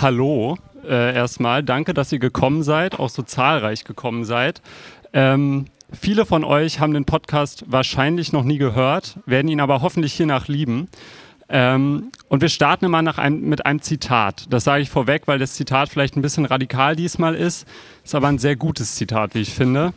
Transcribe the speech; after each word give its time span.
Hallo 0.00 0.56
äh, 0.88 1.14
erstmal. 1.14 1.62
Danke, 1.62 1.92
dass 1.92 2.10
ihr 2.10 2.20
gekommen 2.20 2.62
seid, 2.62 2.98
auch 2.98 3.10
so 3.10 3.22
zahlreich 3.22 3.84
gekommen 3.84 4.24
seid. 4.24 4.62
Ähm, 5.12 5.66
viele 5.92 6.24
von 6.24 6.42
euch 6.42 6.80
haben 6.80 6.94
den 6.94 7.04
Podcast 7.04 7.64
wahrscheinlich 7.66 8.32
noch 8.32 8.44
nie 8.44 8.56
gehört, 8.56 9.18
werden 9.26 9.48
ihn 9.48 9.60
aber 9.60 9.82
hoffentlich 9.82 10.14
hiernach 10.14 10.48
lieben. 10.48 10.88
Ähm, 11.50 12.12
und 12.30 12.40
wir 12.40 12.48
starten 12.48 12.86
immer 12.86 13.18
einem, 13.18 13.40
mit 13.42 13.66
einem 13.66 13.82
Zitat. 13.82 14.46
Das 14.48 14.64
sage 14.64 14.82
ich 14.82 14.88
vorweg, 14.88 15.24
weil 15.26 15.38
das 15.38 15.52
Zitat 15.52 15.90
vielleicht 15.90 16.16
ein 16.16 16.22
bisschen 16.22 16.46
radikal 16.46 16.96
diesmal 16.96 17.34
ist. 17.34 17.66
Ist 18.02 18.14
aber 18.14 18.28
ein 18.28 18.38
sehr 18.38 18.56
gutes 18.56 18.94
Zitat, 18.94 19.34
wie 19.34 19.40
ich 19.40 19.52
finde. 19.52 19.92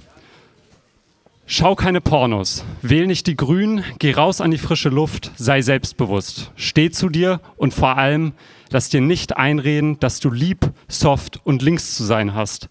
Schau 1.45 1.76
keine 1.76 2.02
Pornos, 2.02 2.66
wähl 2.81 3.06
nicht 3.06 3.28
die 3.28 3.38
Grünen, 3.38 3.84
geh 4.00 4.14
raus 4.14 4.42
an 4.42 4.52
die 4.52 4.58
frische 4.58 4.90
Luft, 4.90 5.31
sei 5.36 5.62
selbstbewusst, 5.62 6.52
steh 6.56 6.90
zu 6.90 7.09
dir 7.09 7.42
und 7.58 7.73
vor 7.73 7.98
allem 7.98 8.31
lass 8.73 8.90
dir 8.90 9.02
nicht 9.02 9.38
einreden, 9.38 10.00
dass 10.00 10.20
du 10.20 10.32
lieb, 10.32 10.72
soft 10.88 11.40
und 11.45 11.62
links 11.62 11.95
zu 11.95 12.04
sein 12.04 12.34
hast. 12.34 12.70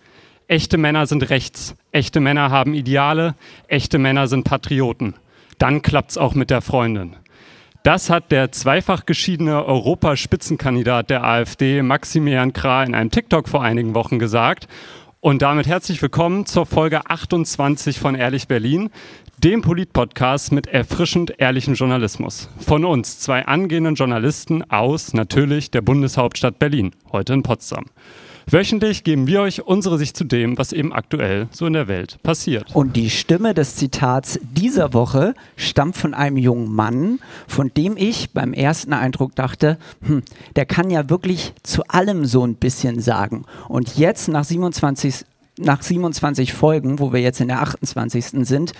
Echte 0.49 0.77
Männer 0.77 1.07
sind 1.07 1.31
rechts, 1.31 1.77
echte 1.93 2.21
Männer 2.21 2.51
haben 2.51 2.75
Ideale, 2.75 3.37
echte 3.69 3.99
Männer 3.99 4.27
sind 4.27 4.45
Patrioten. 4.45 5.15
Dann 5.59 5.81
klappt's 5.81 6.19
auch 6.19 6.35
mit 6.35 6.51
der 6.51 6.61
Freundin. 6.61 7.17
Das 7.85 8.11
hat 8.11 8.31
der 8.31 8.53
zweifach 8.53 9.07
geschiedene 9.07 9.65
Europaspitzenkandidat 9.65 11.09
der 11.09 11.25
AfD 11.25 11.83
Maximilian 11.83 12.53
Krah 12.53 12.85
in 12.85 12.95
einem 12.95 13.11
TikTok 13.11 13.49
vor 13.49 13.63
einigen 13.63 13.95
Wochen 13.95 14.19
gesagt 14.19 14.69
und 15.25 15.41
damit 15.41 15.69
herzlich 15.69 16.03
willkommen 16.03 16.47
zur 16.47 16.67
Folge 16.67 17.09
28 17.09 18.01
von 18.01 18.17
Ehrlich 18.17 18.49
Berlin, 18.49 18.91
dem 19.45 19.61
Polit-Podcast 19.61 20.53
mit 20.53 20.69
erfrischend 20.69 21.35
ehrlichem 21.39 21.75
Journalismus. 21.75 22.49
Von 22.61 22.85
uns, 22.85 23.19
zwei 23.19 23.45
angehenden 23.45 23.97
Journalisten 23.97 24.63
aus 24.71 25.15
natürlich 25.15 25.73
der 25.73 25.81
Bundeshauptstadt 25.81 26.61
Berlin, 26.61 26.93
heute 27.11 27.33
in 27.33 27.43
Potsdam. 27.43 27.87
Wöchentlich 28.47 29.03
geben 29.03 29.27
wir 29.27 29.41
euch 29.41 29.67
unsere 29.67 29.99
Sicht 29.99 30.17
zu 30.17 30.23
dem, 30.23 30.59
was 30.59 30.73
eben 30.73 30.93
aktuell 30.93 31.49
so 31.51 31.67
in 31.67 31.73
der 31.73 31.89
Welt 31.89 32.19
passiert. 32.23 32.73
Und 32.73 32.95
die 32.95 33.11
Stimme 33.11 33.53
des 33.53 33.75
Zitats 33.75 34.39
dieser 34.43 34.95
Woche 34.95 35.35
stammt 35.57 35.97
von 35.97 36.15
einem 36.15 36.37
jungen 36.37 36.73
Mann, 36.73 37.19
von 37.49 37.73
dem 37.77 37.97
ich 37.97 38.31
beim 38.31 38.53
ersten 38.53 38.93
Eindruck 38.93 39.35
dachte, 39.35 39.77
hm, 40.03 40.23
der 40.55 40.67
kann 40.67 40.89
ja 40.89 41.11
wirklich 41.11 41.53
zu 41.65 41.83
allem 41.89 42.27
so 42.27 42.47
ein 42.47 42.55
bisschen 42.55 43.01
sagen. 43.01 43.45
Und 43.69 43.97
jetzt 43.97 44.29
nach 44.29 44.45
27 44.45 45.25
nach 45.59 45.83
27 45.83 46.53
Folgen, 46.53 46.99
wo 46.99 47.13
wir 47.13 47.21
jetzt 47.21 47.41
in 47.41 47.49
der 47.49 47.61
28. 47.63 48.47
sind, 48.47 48.73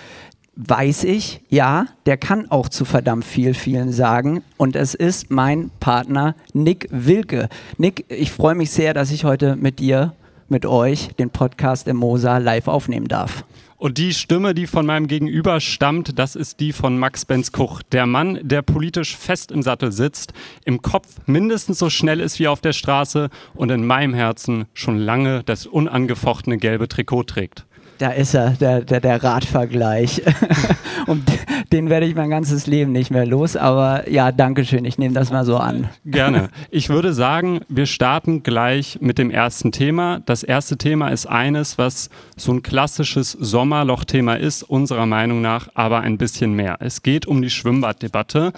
weiß 0.55 1.05
ich, 1.05 1.41
ja, 1.49 1.87
der 2.05 2.17
kann 2.17 2.49
auch 2.51 2.69
zu 2.69 2.85
verdammt 2.85 3.25
viel, 3.25 3.53
vielen 3.53 3.91
sagen. 3.91 4.43
Und 4.57 4.75
es 4.75 4.93
ist 4.93 5.31
mein 5.31 5.71
Partner 5.79 6.35
Nick 6.53 6.87
Wilke. 6.91 7.49
Nick, 7.77 8.05
ich 8.09 8.31
freue 8.31 8.55
mich 8.55 8.71
sehr, 8.71 8.93
dass 8.93 9.11
ich 9.11 9.23
heute 9.23 9.55
mit 9.55 9.79
dir, 9.79 10.13
mit 10.49 10.65
euch, 10.65 11.09
den 11.17 11.29
Podcast 11.29 11.87
im 11.87 11.97
Mosa 11.97 12.37
live 12.37 12.67
aufnehmen 12.67 13.07
darf. 13.07 13.43
Und 13.83 13.97
die 13.97 14.13
Stimme, 14.13 14.53
die 14.53 14.65
von 14.65 14.85
meinem 14.85 15.07
Gegenüber 15.07 15.59
stammt, 15.59 16.17
das 16.17 16.37
ist 16.37 16.61
die 16.61 16.71
von 16.71 16.97
Max 16.97 17.25
Benz 17.25 17.51
Kuch. 17.51 17.81
Der 17.91 18.05
Mann, 18.05 18.39
der 18.41 18.61
politisch 18.61 19.17
fest 19.17 19.51
im 19.51 19.61
Sattel 19.61 19.91
sitzt, 19.91 20.31
im 20.63 20.81
Kopf 20.81 21.09
mindestens 21.25 21.79
so 21.79 21.89
schnell 21.89 22.21
ist 22.21 22.39
wie 22.39 22.47
auf 22.47 22.61
der 22.61 22.71
Straße 22.71 23.29
und 23.55 23.71
in 23.71 23.85
meinem 23.85 24.13
Herzen 24.13 24.67
schon 24.73 24.99
lange 24.99 25.43
das 25.43 25.65
unangefochtene 25.65 26.59
gelbe 26.59 26.87
Trikot 26.87 27.23
trägt. 27.23 27.65
Da 27.97 28.11
ist 28.11 28.33
er, 28.33 28.51
der, 28.51 28.81
der, 28.81 28.99
der 28.99 29.23
Radvergleich. 29.23 30.21
Und 31.07 31.23
den 31.71 31.89
werde 31.89 32.05
ich 32.05 32.15
mein 32.15 32.29
ganzes 32.29 32.67
Leben 32.67 32.91
nicht 32.91 33.11
mehr 33.11 33.25
los. 33.25 33.55
Aber 33.55 34.09
ja, 34.09 34.31
danke 34.31 34.65
schön. 34.65 34.85
Ich 34.85 34.97
nehme 34.97 35.13
das 35.13 35.31
mal 35.31 35.45
so 35.45 35.57
an. 35.57 35.89
Gerne. 36.05 36.49
Ich 36.69 36.89
würde 36.89 37.13
sagen, 37.13 37.61
wir 37.67 37.85
starten 37.85 38.41
gleich 38.41 38.97
mit 38.99 39.17
dem 39.17 39.29
ersten 39.29 39.71
Thema. 39.71 40.21
Das 40.25 40.43
erste 40.43 40.77
Thema 40.77 41.09
ist 41.09 41.27
eines, 41.27 41.77
was 41.77 42.09
so 42.35 42.51
ein 42.51 42.63
klassisches 42.63 43.31
Sommerloch-Thema 43.31 44.35
ist, 44.35 44.63
unserer 44.63 45.05
Meinung 45.05 45.41
nach, 45.41 45.69
aber 45.75 46.01
ein 46.01 46.17
bisschen 46.17 46.53
mehr. 46.53 46.77
Es 46.79 47.03
geht 47.03 47.27
um 47.27 47.41
die 47.41 47.51
Schwimmbaddebatte. 47.51 48.53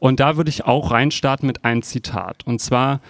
Und 0.00 0.20
da 0.20 0.36
würde 0.36 0.50
ich 0.50 0.64
auch 0.64 0.90
reinstarten 0.90 1.46
mit 1.46 1.64
einem 1.64 1.82
Zitat. 1.82 2.42
Und 2.44 2.60
zwar 2.60 3.00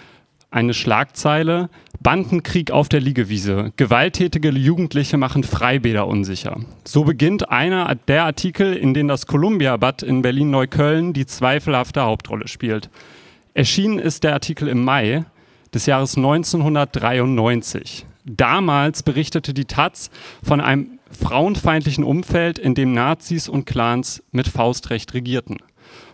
eine 0.55 0.73
Schlagzeile, 0.73 1.69
Bandenkrieg 1.99 2.71
auf 2.71 2.87
der 2.87 3.01
Liegewiese. 3.01 3.73
Gewalttätige 3.75 4.49
Jugendliche 4.49 5.17
machen 5.17 5.43
Freibäder 5.43 6.07
unsicher. 6.07 6.61
So 6.85 7.03
beginnt 7.03 7.49
einer 7.49 7.93
der 8.07 8.23
Artikel, 8.23 8.73
in 8.73 8.93
denen 8.93 9.09
das 9.09 9.27
Columbia-Bad 9.27 10.01
in 10.03 10.21
Berlin-Neukölln 10.21 11.13
die 11.13 11.25
zweifelhafte 11.25 12.03
Hauptrolle 12.03 12.47
spielt. 12.47 12.89
Erschienen 13.53 13.99
ist 13.99 14.23
der 14.23 14.33
Artikel 14.33 14.69
im 14.69 14.83
Mai 14.83 15.25
des 15.73 15.87
Jahres 15.87 16.15
1993. 16.15 18.05
Damals 18.23 19.03
berichtete 19.03 19.53
die 19.53 19.65
Taz 19.65 20.09
von 20.41 20.61
einem 20.61 20.99
frauenfeindlichen 21.11 22.03
Umfeld, 22.03 22.59
in 22.59 22.75
dem 22.75 22.93
Nazis 22.93 23.49
und 23.49 23.65
Clans 23.65 24.23
mit 24.31 24.47
Faustrecht 24.47 25.13
regierten. 25.13 25.57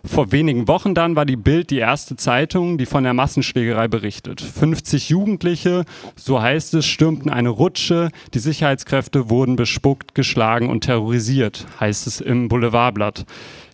Vor 0.03 0.31
wenigen 0.31 0.67
Wochen 0.67 0.95
dann 0.95 1.15
war 1.15 1.25
die 1.25 1.35
Bild 1.35 1.69
die 1.69 1.77
erste 1.77 2.15
Zeitung, 2.15 2.77
die 2.77 2.87
von 2.87 3.03
der 3.03 3.13
Massenschlägerei 3.13 3.87
berichtet. 3.87 4.41
50 4.41 5.09
Jugendliche, 5.09 5.85
so 6.15 6.41
heißt 6.41 6.73
es, 6.73 6.87
stürmten 6.87 7.29
eine 7.29 7.49
Rutsche. 7.49 8.09
Die 8.33 8.39
Sicherheitskräfte 8.39 9.29
wurden 9.29 9.55
bespuckt, 9.55 10.15
geschlagen 10.15 10.69
und 10.69 10.85
terrorisiert, 10.85 11.67
heißt 11.79 12.07
es 12.07 12.19
im 12.19 12.47
Boulevardblatt. 12.47 13.25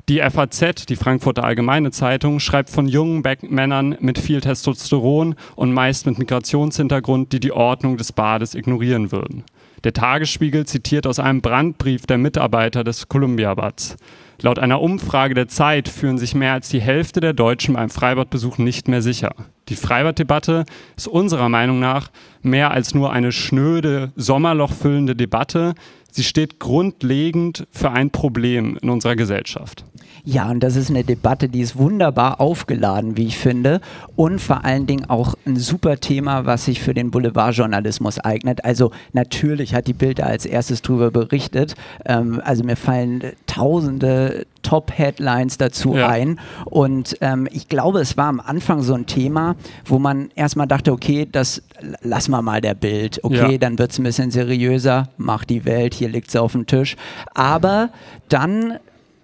Die 0.09 0.21
FAZ, 0.21 0.85
die 0.85 0.95
Frankfurter 0.95 1.43
Allgemeine 1.43 1.91
Zeitung, 1.91 2.39
schreibt 2.39 2.69
von 2.69 2.87
jungen 2.87 3.23
Männern 3.41 3.97
mit 3.99 4.17
viel 4.17 4.39
Testosteron 4.39 5.35
und 5.55 5.73
meist 5.73 6.05
mit 6.05 6.17
Migrationshintergrund, 6.17 7.33
die 7.33 7.41
die 7.41 7.51
Ordnung 7.51 7.97
des 7.97 8.13
Bades 8.13 8.55
ignorieren 8.55 9.11
würden. 9.11 9.43
Der 9.83 9.93
Tagesspiegel 9.93 10.65
zitiert 10.65 11.05
aus 11.07 11.19
einem 11.19 11.41
Brandbrief 11.41 12.05
der 12.05 12.17
Mitarbeiter 12.17 12.83
des 12.83 13.09
Columbia-Bads. 13.09 13.97
Laut 14.39 14.59
einer 14.59 14.81
Umfrage 14.81 15.33
der 15.33 15.47
Zeit 15.47 15.89
fühlen 15.89 16.19
sich 16.19 16.35
mehr 16.35 16.53
als 16.53 16.69
die 16.69 16.81
Hälfte 16.81 17.21
der 17.21 17.33
Deutschen 17.33 17.73
beim 17.73 17.89
Freibadbesuch 17.89 18.59
nicht 18.59 18.87
mehr 18.87 19.01
sicher. 19.01 19.33
Die 19.69 19.75
Freibaddebatte 19.75 20.65
ist 20.95 21.07
unserer 21.07 21.49
Meinung 21.49 21.79
nach 21.79 22.11
mehr 22.43 22.69
als 22.71 22.93
nur 22.93 23.11
eine 23.11 23.31
schnöde, 23.31 24.11
sommerlochfüllende 24.15 25.15
Debatte. 25.15 25.73
Sie 26.11 26.23
steht 26.23 26.59
grundlegend 26.59 27.67
für 27.71 27.91
ein 27.91 28.11
Problem 28.11 28.77
in 28.81 28.89
unserer 28.89 29.15
Gesellschaft. 29.15 29.85
Ja, 30.29 30.49
und 30.49 30.59
das 30.59 30.75
ist 30.75 30.89
eine 30.89 31.05
Debatte, 31.05 31.47
die 31.47 31.61
ist 31.61 31.77
wunderbar 31.77 32.41
aufgeladen, 32.41 33.15
wie 33.15 33.27
ich 33.27 33.37
finde. 33.37 33.79
Und 34.17 34.41
vor 34.41 34.65
allen 34.65 34.85
Dingen 34.85 35.09
auch 35.09 35.35
ein 35.45 35.55
super 35.55 36.01
Thema, 36.01 36.45
was 36.45 36.65
sich 36.65 36.81
für 36.81 36.93
den 36.93 37.11
Boulevardjournalismus 37.11 38.19
eignet. 38.19 38.65
Also 38.65 38.91
natürlich 39.13 39.73
hat 39.73 39.87
die 39.87 39.93
Bild 39.93 40.19
da 40.19 40.23
als 40.23 40.45
erstes 40.45 40.81
drüber 40.81 41.11
berichtet. 41.11 41.75
Ähm, 42.03 42.41
also 42.43 42.65
mir 42.65 42.75
fallen 42.75 43.23
tausende 43.45 44.45
Top-Headlines 44.63 45.57
dazu 45.59 45.95
ja. 45.95 46.09
ein. 46.09 46.41
Und 46.65 47.15
ähm, 47.21 47.47
ich 47.49 47.69
glaube, 47.69 48.01
es 48.01 48.17
war 48.17 48.27
am 48.27 48.41
Anfang 48.41 48.81
so 48.81 48.95
ein 48.95 49.05
Thema, 49.05 49.55
wo 49.85 49.97
man 49.97 50.27
erstmal 50.35 50.67
dachte, 50.67 50.91
okay, 50.91 51.25
das 51.31 51.63
lassen 52.01 52.31
wir 52.31 52.41
mal 52.41 52.59
der 52.59 52.73
Bild. 52.73 53.23
Okay, 53.23 53.53
ja. 53.53 53.57
dann 53.57 53.79
wird 53.79 53.91
es 53.91 53.97
ein 53.97 54.03
bisschen 54.03 54.31
seriöser, 54.31 55.07
macht 55.15 55.49
die 55.49 55.63
Welt, 55.63 55.93
hier 55.93 56.09
liegt 56.09 56.31
sie 56.31 56.41
auf 56.41 56.51
dem 56.51 56.67
Tisch. 56.67 56.97
Aber 57.33 57.91
dann 58.27 58.77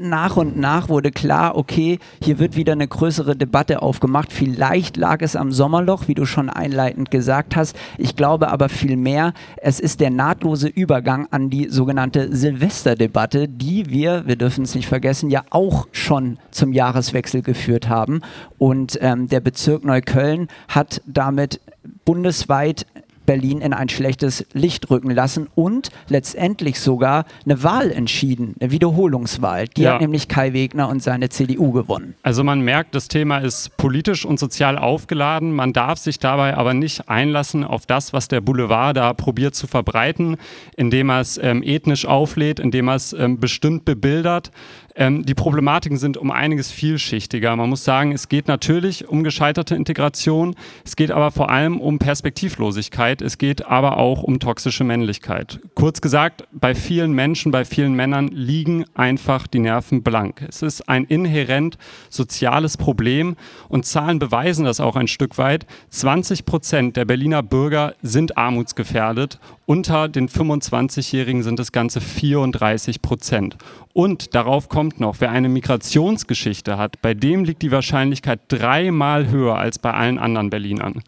nach 0.03 0.38
und 0.38 0.58
nach 0.58 0.90
wurde 0.90 1.12
klar, 1.12 1.58
okay, 1.58 2.00
hier 2.22 2.40
wird 2.40 2.56
wieder 2.56 2.74
eine 2.74 2.88
größere 2.88 3.36
Debatte 3.36 3.81
aufgemacht. 3.81 4.31
Vielleicht 4.31 4.97
lag 4.97 5.22
es 5.22 5.36
am 5.36 5.51
Sommerloch, 5.51 6.07
wie 6.07 6.13
du 6.13 6.25
schon 6.25 6.50
einleitend 6.50 7.12
gesagt 7.12 7.56
hast. 7.56 7.75
Ich 7.98 8.16
glaube 8.16 8.50
aber 8.50 8.69
vielmehr, 8.69 9.33
es 9.57 9.80
ist 9.80 10.00
der 10.00 10.12
nahtlose 10.12 10.68
Übergang 10.68 11.28
an 11.31 11.50
die 11.50 11.69
sogenannte 11.69 12.36
Silvesterdebatte, 12.36 13.48
die 13.48 13.89
wir, 13.89 14.28
wir 14.28 14.36
dürfen 14.36 14.63
es 14.63 14.75
nicht 14.75 14.88
vergessen, 14.88 15.30
ja 15.30 15.44
auch 15.50 15.88
schon 15.92 16.38
zum 16.51 16.74
Jahreswechsel 16.74 17.42
geführt 17.42 17.89
haben. 17.89 18.22
Und 18.57 18.98
ähm, 19.01 19.28
der 19.28 19.39
Bezirk 19.39 19.83
Neukölln 19.83 20.48
hat 20.68 21.01
damit 21.06 21.60
bundesweit 22.06 22.86
Berlin 23.25 23.62
in 23.62 23.74
ein 23.74 23.90
schlechtes 23.90 24.46
Licht 24.54 24.90
rücken 24.90 25.12
lassen 25.12 25.48
und 25.56 25.90
letztendlich 26.08 26.80
sogar 26.80 27.25
eine 27.46 27.64
Wahl 27.64 27.92
entschieden, 27.92 28.56
eine 28.60 28.72
Wiederholungswahl. 28.72 29.68
Die 29.68 29.84
ja. 29.84 29.94
hat 29.94 30.02
nämlich 30.02 30.28
Kai 30.28 30.54
Wegner 30.54 30.90
und 30.90 31.02
seine 31.02 31.30
CDU 31.30 31.72
gewonnen. 31.72 32.16
Also 32.24 32.44
man 32.44 32.62
merkt, 32.62 32.96
das 32.96 33.08
Thema 33.08 33.40
ist 33.40 33.75
politisch 33.78 34.25
und 34.25 34.40
sozial 34.40 34.78
aufgeladen. 34.78 35.54
Man 35.54 35.74
darf 35.74 36.00
sich 36.00 36.20
dabei 36.20 36.56
aber 36.56 36.74
nicht 36.74 37.10
einlassen 37.10 37.64
auf 37.64 37.86
das, 37.86 38.14
was 38.14 38.28
der 38.28 38.42
Boulevard 38.42 38.98
da 38.98 39.14
probiert 39.14 39.56
zu 39.56 39.68
verbreiten, 39.68 40.38
indem 40.76 41.10
er 41.10 41.22
es 41.22 41.38
ähm, 41.38 41.64
ethnisch 41.64 42.06
auflädt, 42.06 42.60
indem 42.60 42.90
er 42.90 42.96
es 42.96 43.14
ähm, 43.14 43.40
bestimmt 43.40 43.86
bebildert. 43.86 44.52
Ähm, 44.95 45.25
die 45.25 45.34
Problematiken 45.34 45.98
sind 45.98 46.18
um 46.18 46.31
einiges 46.31 46.72
vielschichtiger. 46.72 47.56
Man 47.56 47.69
muss 47.69 47.84
sagen, 47.84 48.12
es 48.12 48.30
geht 48.30 48.48
natürlich 48.48 49.07
um 49.07 49.24
gescheiterte 49.24 49.75
Integration, 49.75 50.56
es 50.86 50.95
geht 50.95 51.12
aber 51.12 51.31
vor 51.31 51.50
allem 51.50 51.80
um 51.80 52.00
Perspektivlosigkeit, 52.00 53.22
es 53.22 53.38
geht 53.38 53.66
aber 53.66 53.98
auch 53.98 54.24
um 54.24 54.40
toxische 54.40 54.84
Männlichkeit. 54.84 55.60
Kurz 55.75 56.01
gesagt, 56.01 56.44
bei 56.51 56.75
vielen 56.75 57.13
Menschen, 57.13 57.51
bei 57.51 57.66
vielen 57.66 57.94
Männern 57.94 58.28
liegen 58.28 58.86
einfach 58.94 59.48
die 59.48 59.60
Nerven 59.60 60.04
blank. 60.04 60.45
Es 60.48 60.62
ist 60.62 60.88
ein 60.88 61.06
inhärent 61.06 61.78
soziales 62.10 62.78
Problem 62.78 63.36
und 63.69 63.86
Zahlen 63.86 64.19
beweisen 64.19 64.66
das 64.66 64.80
auch 64.80 64.95
ein 64.95 65.07
Stück 65.07 65.38
weit. 65.38 65.66
20 65.90 66.45
Prozent 66.45 66.98
der 66.98 67.06
Berliner 67.06 67.42
Bürger 67.42 67.95
sind 68.01 68.38
armutsgefährdet. 68.38 69.40
Unter 69.66 70.10
den 70.10 70.28
25-Jährigen 70.28 71.42
sind 71.42 71.60
es 71.60 71.72
ganze 71.72 72.01
34 72.01 73.01
Prozent. 73.01 73.57
Und 73.94 74.34
darauf 74.34 74.69
kommt 74.69 75.00
noch, 75.00 75.18
wer 75.19 75.30
eine 75.30 75.50
Migrationsgeschichte 75.50 76.78
hat, 76.78 77.01
bei 77.01 77.13
dem 77.13 77.44
liegt 77.44 77.62
die 77.62 77.72
Wahrscheinlichkeit 77.72 78.40
dreimal 78.48 79.30
höher 79.30 79.56
als 79.56 79.78
bei 79.78 79.94
allen 79.94 80.18
anderen 80.18 80.50
Berlinern. 80.50 81.04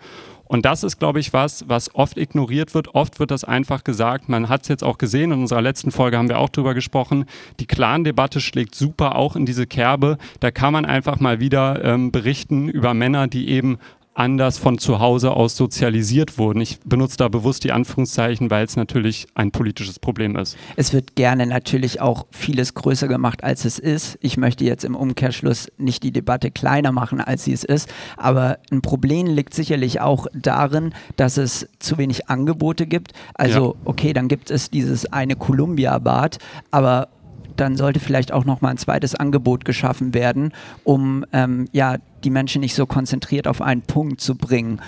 Und 0.48 0.66
das 0.66 0.84
ist, 0.84 1.00
glaube 1.00 1.20
ich, 1.20 1.34
was, 1.34 1.68
was 1.68 1.94
oft 1.96 2.18
ignoriert 2.18 2.76
wird. 2.76 2.94
Oft 2.94 3.20
wird 3.20 3.32
das 3.32 3.44
einfach 3.44 3.84
gesagt. 3.84 4.30
Man 4.30 4.48
hat 4.48 4.62
es 4.62 4.68
jetzt 4.68 4.84
auch 4.84 5.00
gesehen. 5.00 5.32
In 5.32 5.42
unserer 5.42 5.62
letzten 5.62 5.92
Folge 5.92 6.18
haben 6.18 6.30
wir 6.30 6.38
auch 6.38 6.50
drüber 6.50 6.76
gesprochen. 6.76 7.26
Die 7.60 7.66
Clan-Debatte 7.66 8.40
schlägt 8.40 8.76
super 8.76 9.16
auch 9.16 9.36
in 9.36 9.48
diese 9.48 9.66
Kerbe. 9.66 10.18
Da 10.40 10.52
kann 10.52 10.72
man 10.72 10.86
einfach 10.86 11.20
mal 11.20 11.40
wieder 11.40 11.84
ähm, 11.84 12.12
berichten 12.12 12.70
über 12.70 12.94
Männer, 12.94 13.28
die 13.28 13.50
eben 13.50 13.80
anders 14.16 14.58
von 14.58 14.78
zu 14.78 15.00
Hause 15.00 15.32
aus 15.32 15.56
sozialisiert 15.56 16.38
wurden. 16.38 16.62
Ich 16.62 16.80
benutze 16.80 17.18
da 17.18 17.28
bewusst 17.28 17.64
die 17.64 17.72
Anführungszeichen, 17.72 18.50
weil 18.50 18.66
es 18.66 18.76
natürlich 18.76 19.28
ein 19.36 19.52
politisches 19.52 20.00
Problem 20.00 20.36
ist. 20.36 20.58
Es 20.78 20.94
wird 20.94 21.16
gerne 21.16 21.46
natürlich 21.46 22.02
auch 22.02 22.26
vieles 22.32 22.74
größer 22.74 23.08
gemacht, 23.08 23.44
als 23.44 23.66
es 23.66 23.78
ist. 23.78 24.18
Ich 24.22 24.38
möchte 24.38 24.64
jetzt 24.64 24.86
im 24.86 24.96
Umkehrschluss 24.96 25.68
nicht 25.78 26.02
die 26.04 26.12
Debatte 26.12 26.50
kleiner 26.50 26.92
machen, 26.92 27.20
als 27.20 27.44
sie 27.44 27.54
es 27.54 27.64
ist, 27.64 27.94
aber 28.18 28.60
ein 28.72 28.82
Problem 28.82 29.28
liegt 29.28 29.54
sicherlich 29.54 30.00
auch 30.00 30.28
darin, 30.34 30.94
dass 31.18 31.38
es 31.38 31.68
zu 31.80 31.98
wenig 31.98 32.30
Angebote 32.30 32.88
gibt. 32.88 33.12
Also 33.34 33.76
ja. 33.76 33.82
okay, 33.84 34.14
dann 34.14 34.30
gibt 34.30 34.50
es 34.50 34.70
dieses 34.70 35.12
eine 35.12 35.36
Columbia-Bad, 35.36 36.40
aber 36.72 37.10
dann 37.58 37.76
sollte 37.76 38.00
vielleicht 38.00 38.32
auch 38.32 38.46
noch 38.46 38.62
mal 38.62 38.70
ein 38.70 38.78
zweites 38.78 39.16
Angebot 39.16 39.66
geschaffen 39.66 40.14
werden, 40.14 40.54
um 40.84 41.26
ähm, 41.34 41.68
ja 41.72 41.98
die 42.24 42.30
Menschen 42.30 42.62
nicht 42.62 42.76
so 42.76 42.86
konzentriert 42.86 43.48
auf 43.48 43.62
einen 43.62 43.82
Punkt 43.82 44.22
zu 44.22 44.36
bringen. 44.36 44.82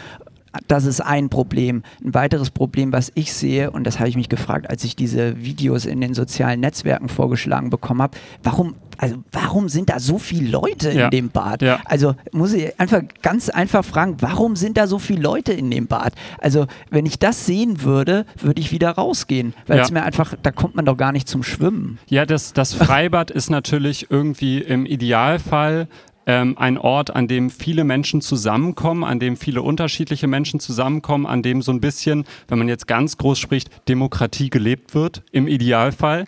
Das 0.67 0.85
ist 0.85 1.01
ein 1.01 1.29
Problem. 1.29 1.83
Ein 2.03 2.13
weiteres 2.13 2.51
Problem, 2.51 2.91
was 2.91 3.11
ich 3.15 3.33
sehe, 3.33 3.71
und 3.71 3.85
das 3.85 3.99
habe 3.99 4.09
ich 4.09 4.15
mich 4.15 4.29
gefragt, 4.29 4.69
als 4.69 4.83
ich 4.83 4.95
diese 4.95 5.41
Videos 5.41 5.85
in 5.85 6.01
den 6.01 6.13
sozialen 6.13 6.59
Netzwerken 6.59 7.09
vorgeschlagen 7.09 7.69
bekommen 7.69 8.01
habe, 8.01 8.17
warum 8.43 8.75
also 8.97 9.17
warum 9.31 9.69
sind 9.69 9.89
da 9.89 9.99
so 9.99 10.17
viele 10.17 10.49
Leute 10.49 10.91
ja. 10.91 11.05
in 11.05 11.11
dem 11.11 11.29
Bad? 11.29 11.61
Ja. 11.61 11.79
Also 11.85 12.15
muss 12.31 12.53
ich 12.53 12.79
einfach 12.79 13.01
ganz 13.21 13.49
einfach 13.49 13.85
fragen, 13.85 14.17
warum 14.19 14.55
sind 14.55 14.77
da 14.77 14.87
so 14.87 14.99
viele 14.99 15.21
Leute 15.21 15.53
in 15.53 15.69
dem 15.69 15.87
Bad? 15.87 16.13
Also 16.39 16.65
wenn 16.89 17.05
ich 17.05 17.19
das 17.19 17.45
sehen 17.45 17.83
würde, 17.83 18.25
würde 18.39 18.59
ich 18.59 18.71
wieder 18.71 18.89
rausgehen, 18.91 19.53
weil 19.67 19.79
es 19.79 19.91
mir 19.91 20.03
einfach, 20.03 20.33
da 20.41 20.51
kommt 20.51 20.75
man 20.75 20.85
doch 20.85 20.97
gar 20.97 21.11
nicht 21.11 21.27
zum 21.27 21.43
Schwimmen. 21.43 21.99
Ja, 22.07 22.25
das, 22.25 22.53
das 22.53 22.73
Freibad 22.73 23.31
ist 23.31 23.49
natürlich 23.49 24.09
irgendwie 24.09 24.59
im 24.59 24.85
Idealfall 24.85 25.87
ähm, 26.27 26.57
ein 26.57 26.77
Ort, 26.77 27.15
an 27.15 27.27
dem 27.27 27.49
viele 27.49 27.85
Menschen 27.85 28.21
zusammenkommen, 28.21 29.03
an 29.03 29.19
dem 29.19 29.37
viele 29.37 29.61
unterschiedliche 29.61 30.27
Menschen 30.27 30.59
zusammenkommen, 30.59 31.25
an 31.25 31.41
dem 31.41 31.61
so 31.61 31.71
ein 31.71 31.81
bisschen, 31.81 32.25
wenn 32.49 32.59
man 32.59 32.67
jetzt 32.67 32.85
ganz 32.85 33.17
groß 33.17 33.39
spricht, 33.39 33.71
Demokratie 33.87 34.49
gelebt 34.49 34.93
wird, 34.93 35.23
im 35.31 35.47
Idealfall. 35.47 36.25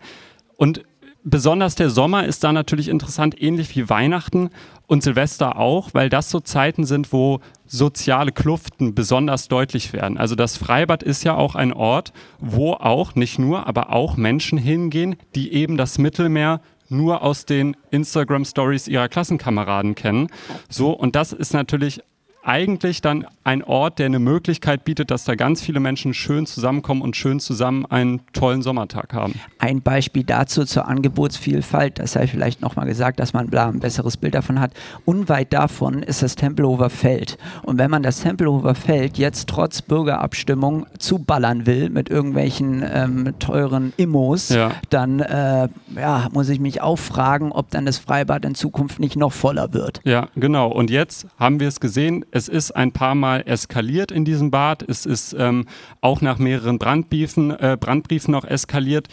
Und 0.56 0.84
besonders 1.24 1.75
der 1.75 1.90
Sommer 1.90 2.25
ist 2.25 2.44
da 2.46 2.54
natürlich 2.54 2.88
interessant, 2.88 3.40
ähnlich 3.42 3.75
wie 3.75 3.90
Weihnachten 3.90 4.50
und 4.88 5.04
Silvester 5.04 5.60
auch, 5.60 5.90
weil 5.94 6.10
das 6.10 6.30
so 6.30 6.40
Zeiten 6.40 6.86
sind, 6.86 7.12
wo 7.12 7.42
soziale 7.66 8.31
Kluften 8.31 8.95
besonders 8.95 9.50
deutlich 9.50 9.92
werden. 9.92 10.18
Also 10.18 10.36
das 10.36 10.56
Freibad 10.56 11.04
ist 11.04 11.25
ja 11.25 11.36
auch 11.36 11.56
ein 11.56 11.74
Ort, 11.74 12.13
wo 12.40 12.72
auch, 12.74 13.16
nicht 13.16 13.38
nur, 13.38 13.68
aber 13.68 13.92
auch 13.92 14.16
Menschen 14.16 14.57
hingehen, 14.57 15.18
die 15.36 15.54
eben 15.54 15.75
das 15.75 15.98
Mittelmeer 15.98 16.62
nur 16.89 17.21
aus 17.21 17.45
den 17.45 17.77
Instagram 17.91 18.45
Stories 18.45 18.88
ihrer 18.88 19.07
Klassenkameraden 19.07 19.95
kennen. 19.95 20.27
So, 20.69 20.91
und 20.91 21.15
das 21.15 21.33
ist 21.33 21.53
natürlich 21.53 22.01
eigentlich 22.44 23.01
dann 23.01 23.25
ein 23.44 23.63
Ort, 23.63 24.00
der 24.00 24.06
eine 24.06 24.19
Möglichkeit 24.19 24.86
bietet, 24.86 25.12
dass 25.12 25.24
da 25.24 25.36
ganz 25.36 25.62
viele 25.62 25.80
Menschen 25.80 26.13
schön 26.13 26.45
zusammenkommen 26.45 27.01
und 27.01 27.15
schön 27.15 27.39
zusammen 27.39 27.86
einen 27.86 28.21
tollen 28.33 28.62
Sommertag 28.62 29.13
haben. 29.13 29.33
Ein 29.57 29.81
Beispiel 29.81 30.24
dazu 30.24 30.65
zur 30.65 30.88
Angebotsvielfalt, 30.88 32.00
das 32.00 32.13
sei 32.13 32.27
vielleicht 32.27 32.62
nochmal 32.62 32.86
gesagt, 32.86 33.19
dass 33.19 33.33
man 33.33 33.53
ein 33.53 33.80
besseres 33.80 34.18
Bild 34.18 34.36
davon 34.36 34.59
hat. 34.59 34.71
Unweit 35.06 35.51
davon 35.51 36.03
ist 36.03 36.21
das 36.21 36.36
Tempelhofer 36.36 36.89
Feld. 36.89 37.38
Und 37.63 37.77
wenn 37.77 37.91
man 37.91 38.03
das 38.03 38.21
Tempelhofer 38.21 38.75
Feld 38.75 39.18
jetzt 39.18 39.50
trotz 39.50 39.81
Bürgerabstimmung 39.81 40.85
zuballern 40.97 41.65
will 41.65 41.89
mit 41.89 42.09
irgendwelchen 42.09 42.85
ähm, 42.89 43.33
teuren 43.39 43.94
Immos, 43.97 44.50
ja. 44.50 44.71
dann 44.89 45.19
äh, 45.19 45.68
ja, 45.95 46.30
muss 46.31 46.50
ich 46.50 46.59
mich 46.59 46.81
auch 46.81 46.97
fragen, 46.97 47.51
ob 47.51 47.69
dann 47.71 47.85
das 47.85 47.97
Freibad 47.97 48.45
in 48.45 48.56
Zukunft 48.56 49.00
nicht 49.00 49.15
noch 49.15 49.33
voller 49.33 49.74
wird. 49.74 50.01
Ja, 50.03 50.30
genau. 50.35 50.69
Und 50.69 50.89
jetzt 50.89 51.27
haben 51.38 51.59
wir 51.59 51.68
es 51.68 51.80
gesehen, 51.80 52.25
es 52.31 52.48
ist 52.48 52.72
ein 52.72 52.92
paar 52.92 53.16
Mal 53.16 53.44
eskaliert 53.46 54.12
in 54.12 54.26
diesem 54.26 54.52
Bad. 54.52 54.84
Es 54.88 55.06
ist 55.06 55.36
ähm, 55.38 55.66
auch 56.02 56.22
nach 56.22 56.38
mehreren 56.38 56.80
Brandbriefen, 56.80 57.52
äh, 57.52 57.78
Brandbriefen 57.80 58.31
noch 58.31 58.46
eskaliert. 58.46 59.08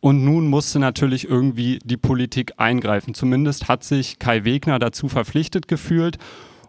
Und 0.00 0.22
nun 0.22 0.48
musste 0.48 0.78
natürlich 0.78 1.28
irgendwie 1.28 1.78
die 1.82 1.96
Politik 1.96 2.54
eingreifen. 2.58 3.14
Zumindest 3.14 3.68
hat 3.68 3.84
sich 3.84 4.18
Kai 4.18 4.44
Wegner 4.44 4.78
dazu 4.78 5.08
verpflichtet 5.08 5.66
gefühlt 5.66 6.18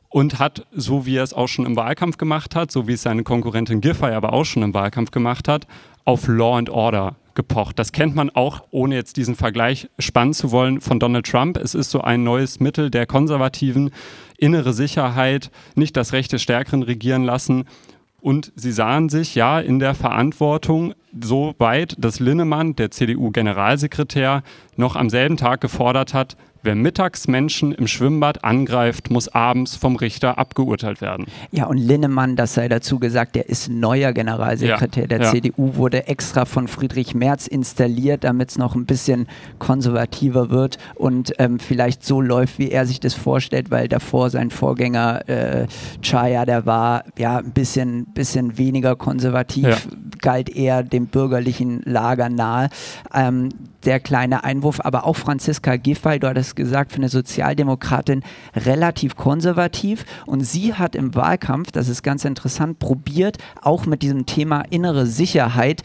und 0.07 0.39
hat, 0.39 0.65
so 0.71 1.05
wie 1.05 1.17
er 1.17 1.23
es 1.23 1.33
auch 1.33 1.47
schon 1.47 1.65
im 1.65 1.75
Wahlkampf 1.75 2.17
gemacht 2.17 2.55
hat, 2.55 2.71
so 2.71 2.87
wie 2.87 2.93
es 2.93 3.01
seine 3.01 3.23
Konkurrentin 3.23 3.81
Giffey 3.81 4.13
aber 4.13 4.31
auch 4.31 4.45
schon 4.45 4.63
im 4.63 4.73
Wahlkampf 4.73 5.11
gemacht 5.11 5.49
hat, 5.49 5.67
auf 6.05 6.27
Law 6.27 6.57
and 6.57 6.69
Order 6.69 7.17
gepocht. 7.33 7.77
Das 7.77 7.91
kennt 7.91 8.15
man 8.15 8.29
auch, 8.29 8.63
ohne 8.71 8.95
jetzt 8.95 9.17
diesen 9.17 9.35
Vergleich 9.35 9.89
spannen 9.99 10.33
zu 10.33 10.51
wollen, 10.51 10.79
von 10.79 10.99
Donald 10.99 11.25
Trump. 11.25 11.57
Es 11.57 11.75
ist 11.75 11.91
so 11.91 11.99
ein 11.99 12.23
neues 12.23 12.61
Mittel 12.61 12.89
der 12.89 13.05
Konservativen, 13.05 13.91
innere 14.37 14.73
Sicherheit, 14.73 15.51
nicht 15.75 15.97
das 15.97 16.13
Recht 16.13 16.31
des 16.31 16.41
Stärkeren 16.41 16.83
regieren 16.83 17.23
lassen. 17.23 17.65
Und 18.19 18.51
sie 18.55 18.71
sahen 18.71 19.09
sich 19.09 19.35
ja 19.35 19.59
in 19.59 19.79
der 19.79 19.93
Verantwortung 19.93 20.93
so 21.21 21.55
weit, 21.57 21.95
dass 21.97 22.19
Linnemann, 22.19 22.75
der 22.75 22.91
CDU-Generalsekretär, 22.91 24.43
noch 24.75 24.95
am 24.95 25.09
selben 25.09 25.37
Tag 25.37 25.61
gefordert 25.61 26.13
hat, 26.13 26.35
Wer 26.65 26.73
mittags 26.73 27.27
Menschen 27.27 27.73
im 27.73 27.85
Schwimmbad 27.85 28.43
angreift, 28.43 29.11
muss 29.11 29.27
abends 29.27 29.75
vom 29.75 29.97
Richter 29.97 30.39
abgeurteilt 30.39 30.99
werden. 30.99 31.27
Ja, 31.51 31.67
und 31.67 31.77
Linnemann, 31.77 32.35
das 32.35 32.55
sei 32.55 32.67
dazu 32.67 32.97
gesagt, 32.97 33.35
der 33.35 33.49
ist 33.49 33.69
neuer 33.69 34.13
Generalsekretär 34.13 35.03
ja, 35.03 35.07
der 35.07 35.21
ja. 35.21 35.31
CDU, 35.31 35.75
wurde 35.75 36.07
extra 36.07 36.45
von 36.45 36.67
Friedrich 36.67 37.13
Merz 37.13 37.45
installiert, 37.45 38.23
damit 38.23 38.49
es 38.49 38.57
noch 38.57 38.73
ein 38.73 38.87
bisschen 38.87 39.27
konservativer 39.59 40.49
wird 40.49 40.79
und 40.95 41.33
ähm, 41.37 41.59
vielleicht 41.59 42.03
so 42.03 42.19
läuft, 42.19 42.57
wie 42.57 42.71
er 42.71 42.87
sich 42.87 42.99
das 42.99 43.13
vorstellt, 43.13 43.69
weil 43.69 43.87
davor 43.87 44.31
sein 44.31 44.49
Vorgänger 44.49 45.29
äh, 45.29 45.67
Chaya, 46.01 46.47
der 46.47 46.65
war 46.65 47.03
ja 47.15 47.37
ein 47.37 47.51
bisschen, 47.51 48.07
bisschen 48.15 48.57
weniger 48.57 48.95
konservativ, 48.95 49.67
ja. 49.67 49.77
galt 50.19 50.49
eher 50.49 50.81
dem 50.81 51.04
bürgerlichen 51.07 51.81
Lager 51.85 52.29
nahe. 52.29 52.69
Ähm, 53.13 53.49
der 53.85 53.99
kleine 53.99 54.43
Einwurf, 54.43 54.79
aber 54.83 55.05
auch 55.05 55.15
Franziska 55.15 55.75
Giffey, 55.75 56.19
du 56.19 56.27
hattest 56.27 56.55
gesagt, 56.55 56.91
für 56.91 56.97
eine 56.97 57.09
Sozialdemokratin 57.09 58.23
relativ 58.55 59.15
konservativ 59.15 60.05
und 60.25 60.41
sie 60.41 60.73
hat 60.73 60.95
im 60.95 61.13
Wahlkampf, 61.15 61.71
das 61.71 61.87
ist 61.87 62.01
ganz 62.01 62.25
interessant, 62.25 62.79
probiert, 62.79 63.37
auch 63.61 63.85
mit 63.85 64.01
diesem 64.01 64.25
Thema 64.25 64.61
innere 64.69 65.05
Sicherheit 65.05 65.83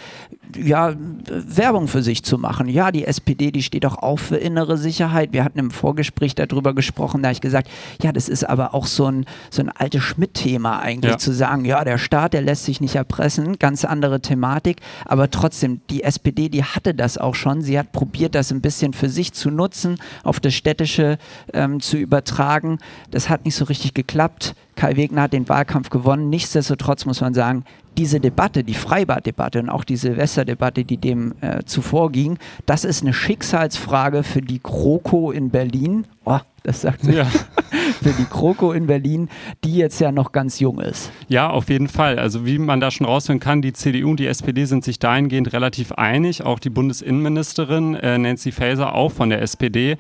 ja, 0.57 0.95
Werbung 1.29 1.89
für 1.89 2.03
sich 2.03 2.25
zu 2.25 2.39
machen. 2.39 2.69
Ja, 2.69 2.91
die 2.91 3.05
SPD, 3.05 3.51
die 3.51 3.63
steht 3.63 3.87
auch 3.87 3.99
auf 3.99 4.21
für 4.21 4.37
innere 4.37 4.77
Sicherheit. 4.77 5.33
Wir 5.33 5.45
hatten 5.45 5.59
im 5.59 5.71
Vorgespräch 5.71 6.35
darüber 6.35 6.75
gesprochen, 6.75 7.23
da 7.23 7.29
habe 7.29 7.35
ich 7.35 7.41
gesagt, 7.41 7.69
ja, 8.03 8.13
das 8.13 8.29
ist 8.29 8.49
aber 8.49 8.75
auch 8.75 8.87
so 8.87 9.07
ein, 9.07 9.27
so 9.51 9.63
ein 9.63 9.69
altes 9.69 10.03
Schmidt-Thema 10.03 10.81
eigentlich, 10.81 11.13
ja. 11.13 11.19
zu 11.19 11.33
sagen, 11.33 11.65
ja, 11.65 11.85
der 11.85 11.99
Staat, 11.99 12.33
der 12.33 12.43
lässt 12.43 12.65
sich 12.65 12.81
nicht 12.81 12.97
erpressen, 12.97 13.59
ganz 13.59 13.85
andere 13.85 14.21
Thematik, 14.21 14.79
aber 15.05 15.31
trotzdem, 15.31 15.81
die 15.91 16.03
SPD, 16.03 16.49
die 16.49 16.65
hatte 16.65 16.95
das 16.95 17.19
auch 17.19 17.35
schon. 17.35 17.63
Sie 17.63 17.79
hat 17.79 17.93
probiert, 17.93 18.35
das 18.35 18.51
ein 18.51 18.61
bisschen 18.61 18.93
für 18.93 19.09
sich 19.09 19.33
zu 19.33 19.51
nutzen, 19.51 19.99
auf 20.23 20.41
das 20.41 20.55
Städtische 20.55 21.19
ähm, 21.53 21.81
zu 21.81 21.97
übertragen. 21.97 22.79
Das 23.11 23.29
hat 23.29 23.45
nicht 23.45 23.55
so 23.55 23.65
richtig 23.65 23.95
geklappt. 23.95 24.55
Kai 24.81 24.97
Wegner 24.97 25.21
hat 25.21 25.35
den 25.35 25.47
Wahlkampf 25.47 25.91
gewonnen. 25.91 26.31
Nichtsdestotrotz 26.31 27.05
muss 27.05 27.21
man 27.21 27.35
sagen, 27.35 27.65
diese 27.99 28.19
Debatte, 28.19 28.65
die 28.65 28.73
Freibad-Debatte 28.73 29.61
und 29.61 29.69
auch 29.69 29.85
die 29.85 29.97
Silvesterdebatte, 29.97 30.85
die 30.85 30.97
dem 30.97 31.35
äh, 31.43 31.65
zuvor 31.67 32.11
ging, 32.11 32.39
das 32.65 32.87
ist 32.87 33.03
eine 33.03 33.13
Schicksalsfrage 33.13 34.23
für 34.23 34.41
die 34.41 34.59
GroKo 34.59 35.33
in 35.33 35.51
Berlin. 35.51 36.07
Oh, 36.25 36.39
das 36.63 36.81
sagt 36.81 37.03
sie. 37.03 37.13
Ja. 37.13 37.27
für 38.03 38.13
die 38.13 38.25
GroKo 38.25 38.73
in 38.73 38.87
Berlin, 38.87 39.29
die 39.65 39.77
jetzt 39.77 40.01
ja 40.01 40.13
noch 40.13 40.33
ganz 40.33 40.61
jung 40.61 40.81
ist. 40.81 41.13
Ja, 41.29 41.51
auf 41.51 41.69
jeden 41.69 41.89
Fall. 41.89 42.19
Also 42.19 42.47
wie 42.47 42.59
man 42.59 42.81
da 42.81 42.91
schon 42.91 43.07
raushören 43.07 43.39
kann, 43.39 43.61
die 43.61 43.75
CDU 43.75 44.13
und 44.13 44.21
die 44.21 44.29
SPD 44.29 44.65
sind 44.65 44.83
sich 44.83 44.99
dahingehend 44.99 45.53
relativ 45.53 45.93
einig. 45.93 46.43
Auch 46.43 46.59
die 46.59 46.71
Bundesinnenministerin 46.71 47.97
äh, 47.97 48.17
Nancy 48.17 48.51
Faeser, 48.51 48.95
auch 48.95 49.13
von 49.13 49.29
der 49.29 49.43
SPD, 49.43 49.99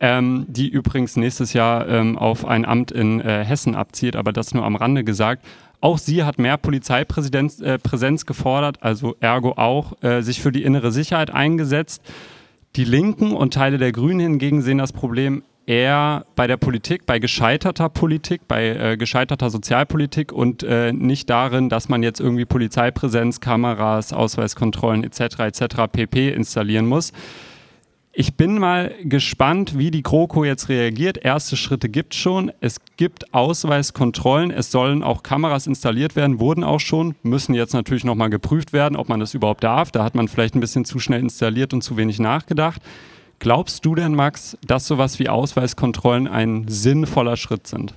ähm, 0.00 0.46
die 0.48 0.68
übrigens 0.68 1.16
nächstes 1.16 1.52
Jahr 1.52 1.88
ähm, 1.88 2.18
auf 2.18 2.44
ein 2.46 2.64
Amt 2.64 2.90
in 2.90 3.20
äh, 3.20 3.44
Hessen 3.44 3.74
abzieht, 3.74 4.16
aber 4.16 4.32
das 4.32 4.54
nur 4.54 4.64
am 4.64 4.76
Rande 4.76 5.04
gesagt. 5.04 5.44
Auch 5.80 5.98
sie 5.98 6.24
hat 6.24 6.38
mehr 6.38 6.56
Polizeipräsenz 6.56 7.60
äh, 7.60 7.78
Präsenz 7.78 8.26
gefordert, 8.26 8.82
also 8.82 9.16
ergo 9.20 9.52
auch 9.52 10.02
äh, 10.02 10.22
sich 10.22 10.40
für 10.40 10.52
die 10.52 10.64
innere 10.64 10.90
Sicherheit 10.90 11.30
eingesetzt. 11.30 12.02
Die 12.76 12.84
Linken 12.84 13.32
und 13.32 13.54
Teile 13.54 13.78
der 13.78 13.92
Grünen 13.92 14.20
hingegen 14.20 14.62
sehen 14.62 14.78
das 14.78 14.92
Problem 14.92 15.42
eher 15.66 16.24
bei 16.34 16.46
der 16.46 16.56
Politik, 16.56 17.04
bei 17.04 17.18
gescheiterter 17.18 17.90
Politik, 17.90 18.42
bei 18.48 18.68
äh, 18.68 18.96
gescheiterter 18.96 19.50
Sozialpolitik 19.50 20.32
und 20.32 20.62
äh, 20.62 20.92
nicht 20.92 21.28
darin, 21.28 21.68
dass 21.68 21.88
man 21.88 22.02
jetzt 22.02 22.20
irgendwie 22.20 22.46
Polizeipräsenz, 22.46 23.40
Kameras, 23.40 24.12
Ausweiskontrollen 24.12 25.04
etc. 25.04 25.40
etc. 25.40 25.62
pp 25.92 26.30
installieren 26.30 26.86
muss. 26.86 27.12
Ich 28.20 28.34
bin 28.34 28.58
mal 28.58 28.96
gespannt, 29.04 29.78
wie 29.78 29.92
die 29.92 30.02
GroKo 30.02 30.42
jetzt 30.42 30.68
reagiert. 30.68 31.18
Erste 31.18 31.56
Schritte 31.56 31.88
gibt 31.88 32.14
es 32.14 32.18
schon. 32.18 32.50
Es 32.60 32.80
gibt 32.96 33.32
Ausweiskontrollen. 33.32 34.50
Es 34.50 34.72
sollen 34.72 35.04
auch 35.04 35.22
Kameras 35.22 35.68
installiert 35.68 36.16
werden, 36.16 36.40
wurden 36.40 36.64
auch 36.64 36.80
schon, 36.80 37.14
müssen 37.22 37.54
jetzt 37.54 37.74
natürlich 37.74 38.02
nochmal 38.02 38.28
geprüft 38.28 38.72
werden, 38.72 38.96
ob 38.96 39.08
man 39.08 39.20
das 39.20 39.34
überhaupt 39.34 39.62
darf. 39.62 39.92
Da 39.92 40.02
hat 40.02 40.16
man 40.16 40.26
vielleicht 40.26 40.56
ein 40.56 40.60
bisschen 40.60 40.84
zu 40.84 40.98
schnell 40.98 41.20
installiert 41.20 41.72
und 41.72 41.82
zu 41.82 41.96
wenig 41.96 42.18
nachgedacht. 42.18 42.82
Glaubst 43.38 43.86
du 43.86 43.94
denn, 43.94 44.16
Max, 44.16 44.58
dass 44.66 44.88
sowas 44.88 45.20
wie 45.20 45.28
Ausweiskontrollen 45.28 46.26
ein 46.26 46.64
sinnvoller 46.66 47.36
Schritt 47.36 47.68
sind? 47.68 47.94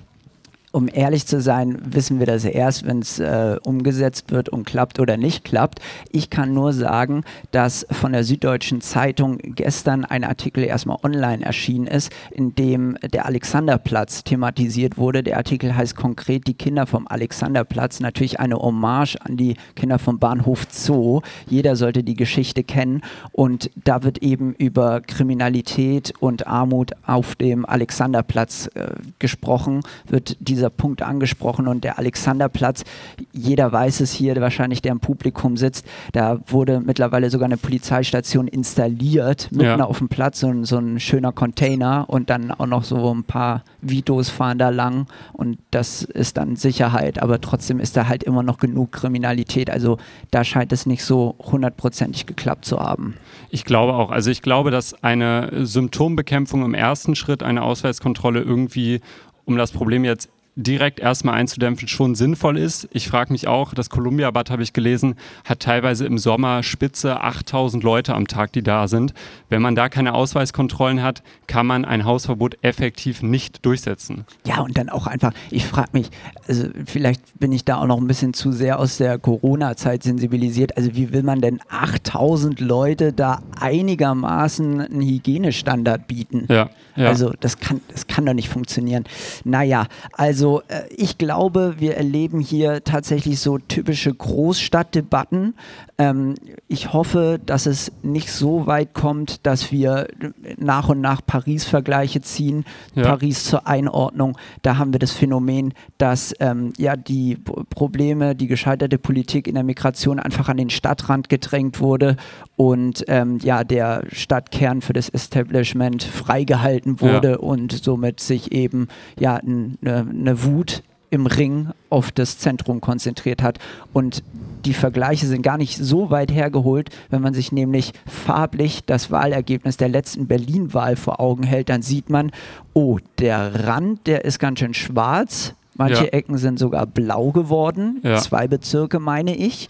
Um 0.72 0.88
ehrlich 0.92 1.26
zu 1.26 1.40
sein, 1.40 1.78
wissen 1.84 2.18
wir 2.18 2.26
das 2.26 2.44
erst, 2.44 2.86
wenn 2.86 3.00
es 3.00 3.18
äh, 3.18 3.56
umgesetzt 3.64 4.32
wird 4.32 4.48
und 4.48 4.64
klappt 4.64 4.98
oder 4.98 5.18
nicht 5.18 5.44
klappt. 5.44 5.80
Ich 6.10 6.30
kann 6.30 6.54
nur 6.54 6.72
sagen, 6.72 7.24
dass 7.50 7.86
von 7.90 8.12
der 8.12 8.24
Süddeutschen 8.24 8.80
Zeitung 8.80 9.38
gestern 9.42 10.06
ein 10.06 10.24
Artikel 10.24 10.64
erstmal 10.64 10.96
online 11.02 11.44
erschienen 11.44 11.86
ist, 11.86 12.10
in 12.30 12.54
dem 12.54 12.96
der 13.12 13.26
Alexanderplatz 13.26 14.24
thematisiert 14.24 14.96
wurde. 14.96 15.22
Der 15.22 15.36
Artikel 15.36 15.76
heißt 15.76 15.94
konkret 15.94 16.46
Die 16.46 16.54
Kinder 16.54 16.86
vom 16.86 17.06
Alexanderplatz. 17.06 18.00
Natürlich 18.00 18.40
eine 18.40 18.56
Hommage 18.56 19.16
an 19.20 19.36
die 19.36 19.56
Kinder 19.76 19.98
vom 19.98 20.18
Bahnhof 20.18 20.66
Zoo. 20.70 21.20
Jeder 21.46 21.76
sollte 21.76 22.02
die 22.02 22.16
Geschichte 22.16 22.64
kennen. 22.64 23.02
Und 23.32 23.70
da 23.84 24.02
wird 24.02 24.18
eben 24.18 24.54
über 24.54 25.02
Kriminalität 25.02 26.14
und 26.18 26.46
Armut 26.46 26.92
auf 27.06 27.34
dem 27.34 27.66
Alexanderplatz 27.66 28.70
äh, 28.74 28.94
gesprochen, 29.18 29.80
wird 30.06 30.36
diese 30.40 30.61
dieser 30.62 30.70
Punkt 30.70 31.02
angesprochen 31.02 31.66
und 31.66 31.82
der 31.82 31.98
Alexanderplatz, 31.98 32.84
jeder 33.32 33.72
weiß 33.72 33.98
es 33.98 34.12
hier, 34.12 34.40
wahrscheinlich 34.40 34.80
der 34.80 34.92
im 34.92 35.00
Publikum 35.00 35.56
sitzt, 35.56 35.84
da 36.12 36.38
wurde 36.46 36.78
mittlerweile 36.78 37.30
sogar 37.30 37.46
eine 37.46 37.56
Polizeistation 37.56 38.46
installiert, 38.46 39.48
mitten 39.50 39.80
ja. 39.80 39.84
auf 39.84 39.98
dem 39.98 40.08
Platz, 40.08 40.38
so, 40.38 40.62
so 40.62 40.78
ein 40.78 41.00
schöner 41.00 41.32
Container 41.32 42.04
und 42.06 42.30
dann 42.30 42.52
auch 42.52 42.66
noch 42.66 42.84
so 42.84 43.12
ein 43.12 43.24
paar 43.24 43.64
Vitos 43.80 44.30
fahren 44.30 44.58
da 44.58 44.68
lang 44.68 45.08
und 45.32 45.58
das 45.72 46.04
ist 46.04 46.36
dann 46.36 46.54
Sicherheit, 46.54 47.20
aber 47.20 47.40
trotzdem 47.40 47.80
ist 47.80 47.96
da 47.96 48.06
halt 48.06 48.22
immer 48.22 48.44
noch 48.44 48.58
genug 48.58 48.92
Kriminalität, 48.92 49.68
also 49.68 49.98
da 50.30 50.44
scheint 50.44 50.72
es 50.72 50.86
nicht 50.86 51.02
so 51.02 51.34
hundertprozentig 51.40 52.26
geklappt 52.26 52.66
zu 52.66 52.78
haben. 52.78 53.16
Ich 53.50 53.64
glaube 53.64 53.94
auch, 53.94 54.12
also 54.12 54.30
ich 54.30 54.42
glaube, 54.42 54.70
dass 54.70 55.02
eine 55.02 55.66
Symptombekämpfung 55.66 56.64
im 56.64 56.74
ersten 56.74 57.16
Schritt, 57.16 57.42
eine 57.42 57.62
Ausweiskontrolle 57.62 58.40
irgendwie 58.40 59.00
um 59.44 59.56
das 59.56 59.72
Problem 59.72 60.04
jetzt 60.04 60.28
direkt 60.54 61.00
erstmal 61.00 61.34
einzudämpfen, 61.36 61.88
schon 61.88 62.14
sinnvoll 62.14 62.58
ist. 62.58 62.88
Ich 62.92 63.08
frage 63.08 63.32
mich 63.32 63.48
auch, 63.48 63.72
das 63.72 63.88
Columbia-Bad 63.88 64.50
habe 64.50 64.62
ich 64.62 64.72
gelesen, 64.72 65.14
hat 65.44 65.60
teilweise 65.60 66.04
im 66.04 66.18
Sommer 66.18 66.62
spitze 66.62 67.20
8000 67.22 67.82
Leute 67.82 68.14
am 68.14 68.26
Tag, 68.26 68.52
die 68.52 68.62
da 68.62 68.86
sind. 68.86 69.14
Wenn 69.48 69.62
man 69.62 69.74
da 69.74 69.88
keine 69.88 70.14
Ausweiskontrollen 70.14 71.02
hat, 71.02 71.22
kann 71.46 71.66
man 71.66 71.84
ein 71.84 72.04
Hausverbot 72.04 72.58
effektiv 72.62 73.22
nicht 73.22 73.64
durchsetzen. 73.64 74.26
Ja, 74.46 74.60
und 74.60 74.76
dann 74.76 74.90
auch 74.90 75.06
einfach, 75.06 75.32
ich 75.50 75.66
frage 75.66 75.90
mich, 75.92 76.10
also 76.46 76.68
vielleicht 76.84 77.22
bin 77.38 77.52
ich 77.52 77.64
da 77.64 77.78
auch 77.78 77.86
noch 77.86 77.98
ein 77.98 78.06
bisschen 78.06 78.34
zu 78.34 78.52
sehr 78.52 78.78
aus 78.78 78.98
der 78.98 79.18
Corona-Zeit 79.18 80.02
sensibilisiert. 80.02 80.76
Also 80.76 80.94
wie 80.94 81.12
will 81.12 81.22
man 81.22 81.40
denn 81.40 81.60
8000 81.70 82.60
Leute 82.60 83.14
da 83.14 83.40
einigermaßen 83.58 84.82
einen 84.82 85.00
Hygienestandard 85.00 86.06
bieten? 86.06 86.46
Ja, 86.50 86.68
ja. 86.96 87.08
Also 87.08 87.32
das 87.40 87.58
kann, 87.58 87.80
das 87.88 88.06
kann 88.06 88.26
doch 88.26 88.34
nicht 88.34 88.48
funktionieren. 88.48 89.04
Naja, 89.44 89.86
also 90.12 90.62
äh, 90.68 90.82
ich 90.90 91.18
glaube, 91.18 91.76
wir 91.78 91.96
erleben 91.96 92.40
hier 92.40 92.84
tatsächlich 92.84 93.40
so 93.40 93.58
typische 93.58 94.12
Großstadtdebatten. 94.12 95.54
Ähm, 96.02 96.34
ich 96.66 96.92
hoffe, 96.92 97.38
dass 97.44 97.66
es 97.66 97.92
nicht 98.02 98.32
so 98.32 98.66
weit 98.66 98.92
kommt, 98.92 99.46
dass 99.46 99.70
wir 99.70 100.08
nach 100.56 100.88
und 100.88 101.00
nach 101.00 101.20
Paris-Vergleiche 101.24 102.20
ziehen. 102.22 102.64
Ja. 102.94 103.04
Paris 103.04 103.44
zur 103.44 103.68
Einordnung. 103.68 104.36
Da 104.62 104.78
haben 104.78 104.92
wir 104.92 104.98
das 104.98 105.12
Phänomen, 105.12 105.74
dass 105.98 106.34
ähm, 106.40 106.72
ja 106.76 106.96
die 106.96 107.36
Probleme, 107.36 108.34
die 108.34 108.48
gescheiterte 108.48 108.98
Politik 108.98 109.46
in 109.46 109.54
der 109.54 109.62
Migration 109.62 110.18
einfach 110.18 110.48
an 110.48 110.56
den 110.56 110.70
Stadtrand 110.70 111.28
gedrängt 111.28 111.78
wurde 111.78 112.16
und 112.56 113.04
ähm, 113.06 113.38
ja 113.40 113.62
der 113.62 114.02
Stadtkern 114.10 114.80
für 114.80 114.94
das 114.94 115.08
Establishment 115.08 116.02
freigehalten 116.02 117.00
wurde 117.00 117.32
ja. 117.32 117.38
und 117.38 117.72
somit 117.72 118.18
sich 118.18 118.50
eben 118.50 118.88
ja 119.20 119.36
eine, 119.36 119.76
eine 119.84 120.42
Wut 120.42 120.82
im 121.12 121.26
Ring 121.26 121.68
auf 121.90 122.10
das 122.10 122.38
Zentrum 122.38 122.80
konzentriert 122.80 123.42
hat. 123.42 123.58
Und 123.92 124.24
die 124.64 124.72
Vergleiche 124.72 125.26
sind 125.26 125.42
gar 125.42 125.58
nicht 125.58 125.76
so 125.76 126.10
weit 126.10 126.32
hergeholt. 126.32 126.88
Wenn 127.10 127.20
man 127.20 127.34
sich 127.34 127.52
nämlich 127.52 127.92
farblich 128.06 128.84
das 128.86 129.10
Wahlergebnis 129.10 129.76
der 129.76 129.90
letzten 129.90 130.26
Berlin-Wahl 130.26 130.96
vor 130.96 131.20
Augen 131.20 131.42
hält, 131.42 131.68
dann 131.68 131.82
sieht 131.82 132.08
man, 132.08 132.32
oh, 132.72 132.98
der 133.18 133.66
Rand, 133.66 134.06
der 134.06 134.24
ist 134.24 134.38
ganz 134.38 134.60
schön 134.60 134.72
schwarz. 134.72 135.54
Manche 135.74 136.04
ja. 136.04 136.10
Ecken 136.10 136.38
sind 136.38 136.58
sogar 136.58 136.86
blau 136.86 137.30
geworden. 137.30 138.00
Ja. 138.02 138.16
Zwei 138.16 138.48
Bezirke, 138.48 138.98
meine 138.98 139.36
ich 139.36 139.68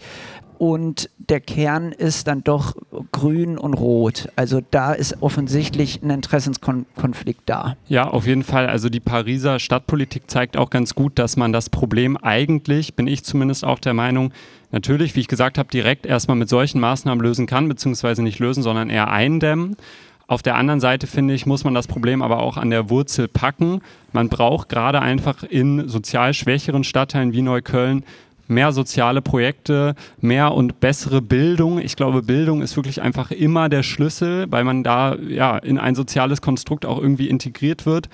und 0.57 1.09
der 1.17 1.39
Kern 1.39 1.91
ist 1.91 2.27
dann 2.27 2.43
doch 2.43 2.75
grün 3.11 3.57
und 3.57 3.73
rot. 3.73 4.29
Also 4.35 4.61
da 4.71 4.93
ist 4.93 5.21
offensichtlich 5.21 6.01
ein 6.01 6.09
Interessenskonflikt 6.09 7.43
da. 7.45 7.75
Ja, 7.87 8.07
auf 8.07 8.27
jeden 8.27 8.43
Fall. 8.43 8.67
Also 8.67 8.89
die 8.89 8.99
Pariser 8.99 9.59
Stadtpolitik 9.59 10.29
zeigt 10.29 10.57
auch 10.57 10.69
ganz 10.69 10.95
gut, 10.95 11.19
dass 11.19 11.37
man 11.37 11.53
das 11.53 11.69
Problem 11.69 12.17
eigentlich, 12.17 12.95
bin 12.95 13.07
ich 13.07 13.23
zumindest 13.23 13.65
auch 13.65 13.79
der 13.79 13.93
Meinung, 13.93 14.33
natürlich, 14.71 15.15
wie 15.15 15.21
ich 15.21 15.27
gesagt 15.27 15.57
habe, 15.57 15.69
direkt 15.69 16.05
erstmal 16.05 16.37
mit 16.37 16.49
solchen 16.49 16.79
Maßnahmen 16.79 17.23
lösen 17.23 17.45
kann, 17.45 17.67
beziehungsweise 17.69 18.23
nicht 18.23 18.39
lösen, 18.39 18.63
sondern 18.63 18.89
eher 18.89 19.09
eindämmen. 19.09 19.77
Auf 20.25 20.41
der 20.41 20.55
anderen 20.55 20.79
Seite 20.79 21.05
finde 21.05 21.33
ich, 21.33 21.45
muss 21.45 21.63
man 21.63 21.73
das 21.73 21.85
Problem 21.85 22.21
aber 22.21 22.39
auch 22.39 22.57
an 22.57 22.69
der 22.69 22.89
Wurzel 22.89 23.27
packen. 23.27 23.81
Man 24.13 24.29
braucht 24.29 24.69
gerade 24.69 25.01
einfach 25.01 25.43
in 25.43 25.89
sozial 25.89 26.33
schwächeren 26.33 26.83
Stadtteilen 26.83 27.33
wie 27.33 27.41
Neukölln 27.41 28.03
mehr 28.47 28.71
soziale 28.71 29.21
Projekte, 29.21 29.95
mehr 30.19 30.53
und 30.53 30.79
bessere 30.79 31.21
Bildung. 31.21 31.79
Ich 31.79 31.95
glaube, 31.95 32.21
Bildung 32.21 32.61
ist 32.61 32.75
wirklich 32.75 33.01
einfach 33.01 33.31
immer 33.31 33.69
der 33.69 33.83
Schlüssel, 33.83 34.47
weil 34.49 34.63
man 34.63 34.83
da 34.83 35.15
ja 35.15 35.57
in 35.57 35.77
ein 35.77 35.95
soziales 35.95 36.41
Konstrukt 36.41 36.85
auch 36.85 36.99
irgendwie 36.99 37.29
integriert 37.29 37.85
wird 37.85 38.09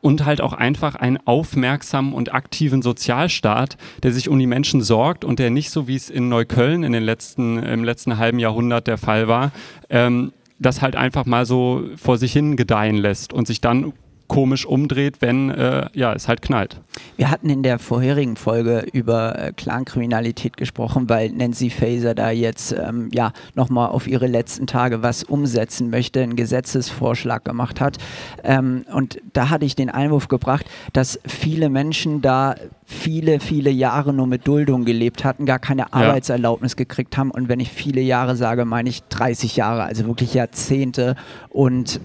und 0.00 0.24
halt 0.24 0.40
auch 0.40 0.52
einfach 0.52 0.94
einen 0.94 1.18
aufmerksamen 1.26 2.12
und 2.12 2.34
aktiven 2.34 2.82
Sozialstaat, 2.82 3.76
der 4.02 4.12
sich 4.12 4.28
um 4.28 4.38
die 4.38 4.46
Menschen 4.46 4.82
sorgt 4.82 5.24
und 5.24 5.38
der 5.38 5.50
nicht 5.50 5.70
so 5.70 5.86
wie 5.86 5.96
es 5.96 6.10
in 6.10 6.28
Neukölln 6.28 6.82
in 6.82 6.92
den 6.92 7.02
letzten 7.02 7.58
im 7.58 7.84
letzten 7.84 8.18
halben 8.18 8.38
Jahrhundert 8.38 8.86
der 8.86 8.98
Fall 8.98 9.28
war, 9.28 9.52
ähm, 9.90 10.32
das 10.58 10.80
halt 10.80 10.96
einfach 10.96 11.26
mal 11.26 11.44
so 11.44 11.84
vor 11.96 12.18
sich 12.18 12.32
hin 12.32 12.56
gedeihen 12.56 12.96
lässt 12.96 13.32
und 13.32 13.46
sich 13.46 13.60
dann 13.60 13.92
komisch 14.28 14.66
umdreht, 14.66 15.16
wenn 15.20 15.50
äh, 15.50 15.88
ja, 15.92 16.12
es 16.12 16.28
halt 16.28 16.42
knallt. 16.42 16.80
Wir 17.16 17.30
hatten 17.30 17.50
in 17.50 17.62
der 17.62 17.78
vorherigen 17.78 18.36
Folge 18.36 18.86
über 18.92 19.38
äh, 19.38 19.52
Clankriminalität 19.52 20.56
gesprochen, 20.56 21.08
weil 21.08 21.30
Nancy 21.30 21.70
Faeser 21.70 22.14
da 22.14 22.30
jetzt 22.30 22.72
ähm, 22.72 23.08
ja, 23.12 23.32
nochmal 23.54 23.88
auf 23.88 24.06
ihre 24.06 24.26
letzten 24.26 24.66
Tage 24.66 25.02
was 25.02 25.24
umsetzen 25.24 25.90
möchte, 25.90 26.22
einen 26.22 26.36
Gesetzesvorschlag 26.36 27.44
gemacht 27.44 27.80
hat. 27.80 27.98
Ähm, 28.42 28.84
und 28.92 29.18
da 29.32 29.50
hatte 29.50 29.64
ich 29.64 29.76
den 29.76 29.90
Einwurf 29.90 30.28
gebracht, 30.28 30.66
dass 30.92 31.20
viele 31.26 31.68
Menschen 31.68 32.22
da 32.22 32.54
viele, 32.84 33.40
viele 33.40 33.70
Jahre 33.70 34.12
nur 34.12 34.26
mit 34.26 34.46
Duldung 34.46 34.84
gelebt 34.84 35.24
hatten, 35.24 35.46
gar 35.46 35.58
keine 35.58 35.92
Arbeitserlaubnis 35.92 36.76
gekriegt 36.76 37.16
haben. 37.16 37.30
Und 37.30 37.48
wenn 37.48 37.60
ich 37.60 37.70
viele 37.70 38.00
Jahre 38.00 38.36
sage, 38.36 38.64
meine 38.64 38.88
ich 38.88 39.02
30 39.04 39.56
Jahre, 39.56 39.84
also 39.84 40.06
wirklich 40.06 40.34
Jahrzehnte. 40.34 41.16
Und 41.48 42.00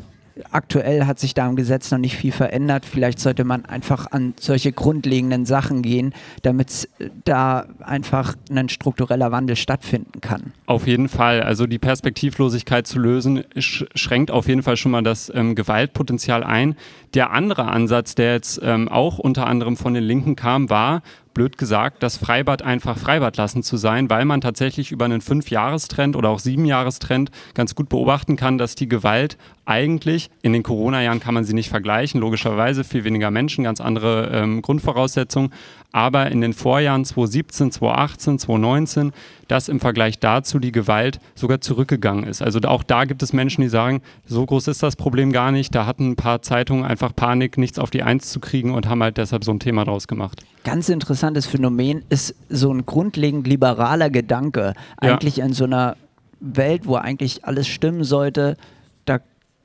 aktuell 0.52 1.06
hat 1.06 1.20
sich 1.20 1.34
da 1.34 1.48
im 1.48 1.56
Gesetz 1.56 1.92
noch 1.92 1.98
nicht 1.98 2.16
viel 2.16 2.32
verändert. 2.32 2.86
Vielleicht 2.86 3.20
sollte 3.20 3.44
man 3.44 3.66
einfach 3.66 4.12
an 4.12 4.34
solche 4.40 4.72
grundlegenden 4.72 5.46
Sachen 5.46 5.82
gehen, 5.82 6.14
damit 6.42 6.90
da 7.26 7.66
einfach 7.80 8.36
ein 8.50 8.70
struktureller 8.70 9.32
Wandel 9.32 9.56
stattfinden 9.56 10.22
kann. 10.22 10.54
Auf 10.66 10.88
jeden 10.88 11.10
Fall. 11.10 11.42
Also 11.42 11.68
die 11.68 11.80
Perspektivlosigkeit 11.80 12.88
zu 12.88 13.00
lösen, 13.00 13.44
sch 13.58 13.86
schränkt 13.96 14.32
auf 14.32 14.48
jeden 14.48 14.64
Fall 14.64 14.78
schon 14.78 14.92
mal 14.92 15.04
das 15.04 15.32
ähm, 15.34 15.56
Gewaltpotenzial 15.56 16.44
ein. 16.44 16.76
Der 17.14 17.32
andere 17.32 17.66
Ansatz, 17.66 18.16
der 18.16 18.34
jetzt 18.34 18.60
ähm, 18.64 18.90
auch 18.90 19.18
unter 19.20 19.48
anderem 19.48 19.78
von 19.78 19.94
den 19.94 20.04
Linken 20.04 20.36
kam, 20.36 20.70
war, 20.70 21.02
blöd 21.38 21.60
gesagt, 21.60 22.02
das 22.02 22.18
Freibad 22.18 22.64
einfach 22.64 22.98
Freibad 22.98 23.38
lassen 23.38 23.62
zu 23.62 23.78
sein, 23.78 24.10
weil 24.10 24.26
man 24.26 24.42
tatsächlich 24.42 24.92
über 24.92 25.06
einen 25.06 25.22
Fünfjahrestrend 25.22 26.16
oder 26.16 26.30
auch 26.30 26.40
Siebenjahrestrend 26.40 27.30
ganz 27.54 27.76
gut 27.76 27.90
beobachten 27.90 28.36
kann, 28.38 28.58
dass 28.58 28.74
die 28.74 28.90
Gewalt 28.90 29.38
eigentlich, 29.64 30.32
in 30.42 30.52
den 30.52 30.64
Corona-Jahren 30.64 31.20
kann 31.20 31.36
man 31.36 31.44
sie 31.44 31.54
nicht 31.54 31.70
vergleichen, 31.70 32.22
logischerweise 32.22 32.84
viel 32.84 33.04
weniger 33.04 33.30
Menschen, 33.30 33.66
ganz 33.66 33.80
andere 33.82 34.32
ähm, 34.34 34.64
Grundvoraussetzungen, 34.64 35.52
aber 35.92 36.30
in 36.32 36.42
den 36.42 36.54
Vorjahren 36.54 37.06
2017, 37.06 37.72
2018, 37.72 38.40
2019, 38.40 39.14
dass 39.48 39.70
im 39.70 39.80
Vergleich 39.80 40.20
dazu 40.20 40.60
die 40.60 40.72
Gewalt 40.72 41.20
sogar 41.36 41.62
zurückgegangen 41.62 42.26
ist. 42.26 42.42
Also 42.42 42.60
auch 42.62 42.84
da 42.84 43.06
gibt 43.06 43.24
es 43.24 43.34
Menschen, 43.34 43.62
die 43.62 43.70
sagen, 43.70 44.02
so 44.26 44.46
groß 44.46 44.68
ist 44.68 44.84
das 44.84 44.96
Problem 44.96 45.32
gar 45.32 45.52
nicht, 45.52 45.74
da 45.74 45.86
hatten 45.86 46.12
ein 46.12 46.16
paar 46.16 46.42
Zeitungen 46.42 46.86
einfach 46.86 47.16
Panik, 47.16 47.58
nichts 47.58 47.80
auf 47.80 47.90
die 47.90 48.04
Eins 48.04 48.30
zu 48.30 48.40
kriegen 48.40 48.74
und 48.74 48.88
haben 48.88 49.02
halt 49.02 49.18
deshalb 49.18 49.44
so 49.44 49.52
ein 49.52 49.60
Thema 49.60 49.86
draus 49.86 50.08
gemacht. 50.08 50.44
Ganz 50.64 50.90
interessantes 50.90 51.46
Phänomen 51.46 52.04
ist 52.10 52.36
so 52.50 52.72
ein 52.74 52.86
grundlegend 52.86 53.48
liberaler 53.48 54.10
Gedanke, 54.10 54.74
eigentlich 54.98 55.38
ja. 55.38 55.46
in 55.46 55.54
so 55.54 55.64
einer 55.64 55.96
Welt, 56.40 56.86
wo 56.86 56.96
eigentlich 56.96 57.46
alles 57.46 57.68
stimmen 57.68 58.04
sollte, 58.04 58.58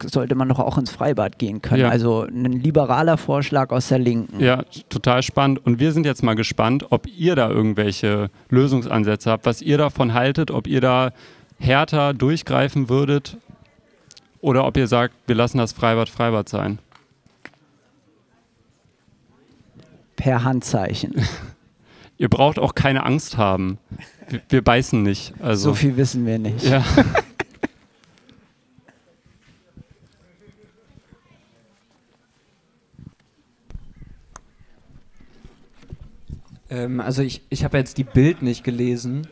sollte 0.03 0.35
man 0.35 0.49
doch 0.49 0.59
auch 0.59 0.79
ins 0.79 0.91
Freibad 0.91 1.39
gehen 1.39 1.63
können. 1.63 1.83
Ja. 1.83 1.89
Also 1.89 2.23
ein 2.23 2.53
liberaler 2.53 3.17
Vorschlag 3.17 3.71
aus 3.71 3.89
der 3.89 3.99
Linken. 3.99 4.41
Ja, 4.41 4.65
total 4.89 5.23
spannend. 5.23 5.65
Und 5.65 5.81
wir 5.81 5.93
sind 5.93 6.07
jetzt 6.07 6.23
mal 6.23 6.35
gespannt, 6.35 6.87
ob 6.91 7.07
ihr 7.07 7.37
da 7.37 7.51
irgendwelche 7.51 8.31
Lösungsansätze 8.49 9.31
habt, 9.31 9.47
was 9.47 9.63
ihr 9.63 9.79
davon 9.79 10.15
haltet, 10.15 10.51
ob 10.51 10.67
ihr 10.67 10.81
da 10.81 11.13
härter 11.59 12.15
durchgreifen 12.15 12.89
würdet 12.89 13.37
oder 14.41 14.67
ob 14.67 14.77
ihr 14.77 14.89
sagt, 14.89 15.15
wir 15.27 15.37
lassen 15.37 15.59
das 15.59 15.73
Freibad 15.73 16.09
Freibad 16.09 16.49
sein. 16.49 16.79
Per 20.17 20.45
Handzeichen. 20.45 21.15
ihr 22.19 22.29
braucht 22.29 22.59
auch 22.59 22.75
keine 22.75 23.05
Angst 23.05 23.37
haben. 23.37 23.79
Wir, 24.29 24.41
wir 24.49 24.63
beißen 24.63 25.03
nicht. 25.03 25.35
Also. 25.41 25.71
So 25.71 25.75
viel 25.75 25.97
wissen 25.97 26.27
wir 26.27 26.39
nicht. 26.39 26.65
Ja. 26.65 26.85
Ähm, 36.73 37.01
also 37.01 37.23
ich, 37.23 37.43
ich 37.51 37.65
habe 37.65 37.79
jetzt 37.79 37.99
die 37.99 38.05
Bild 38.05 38.43
nicht 38.43 38.65
gelesen. 38.65 39.27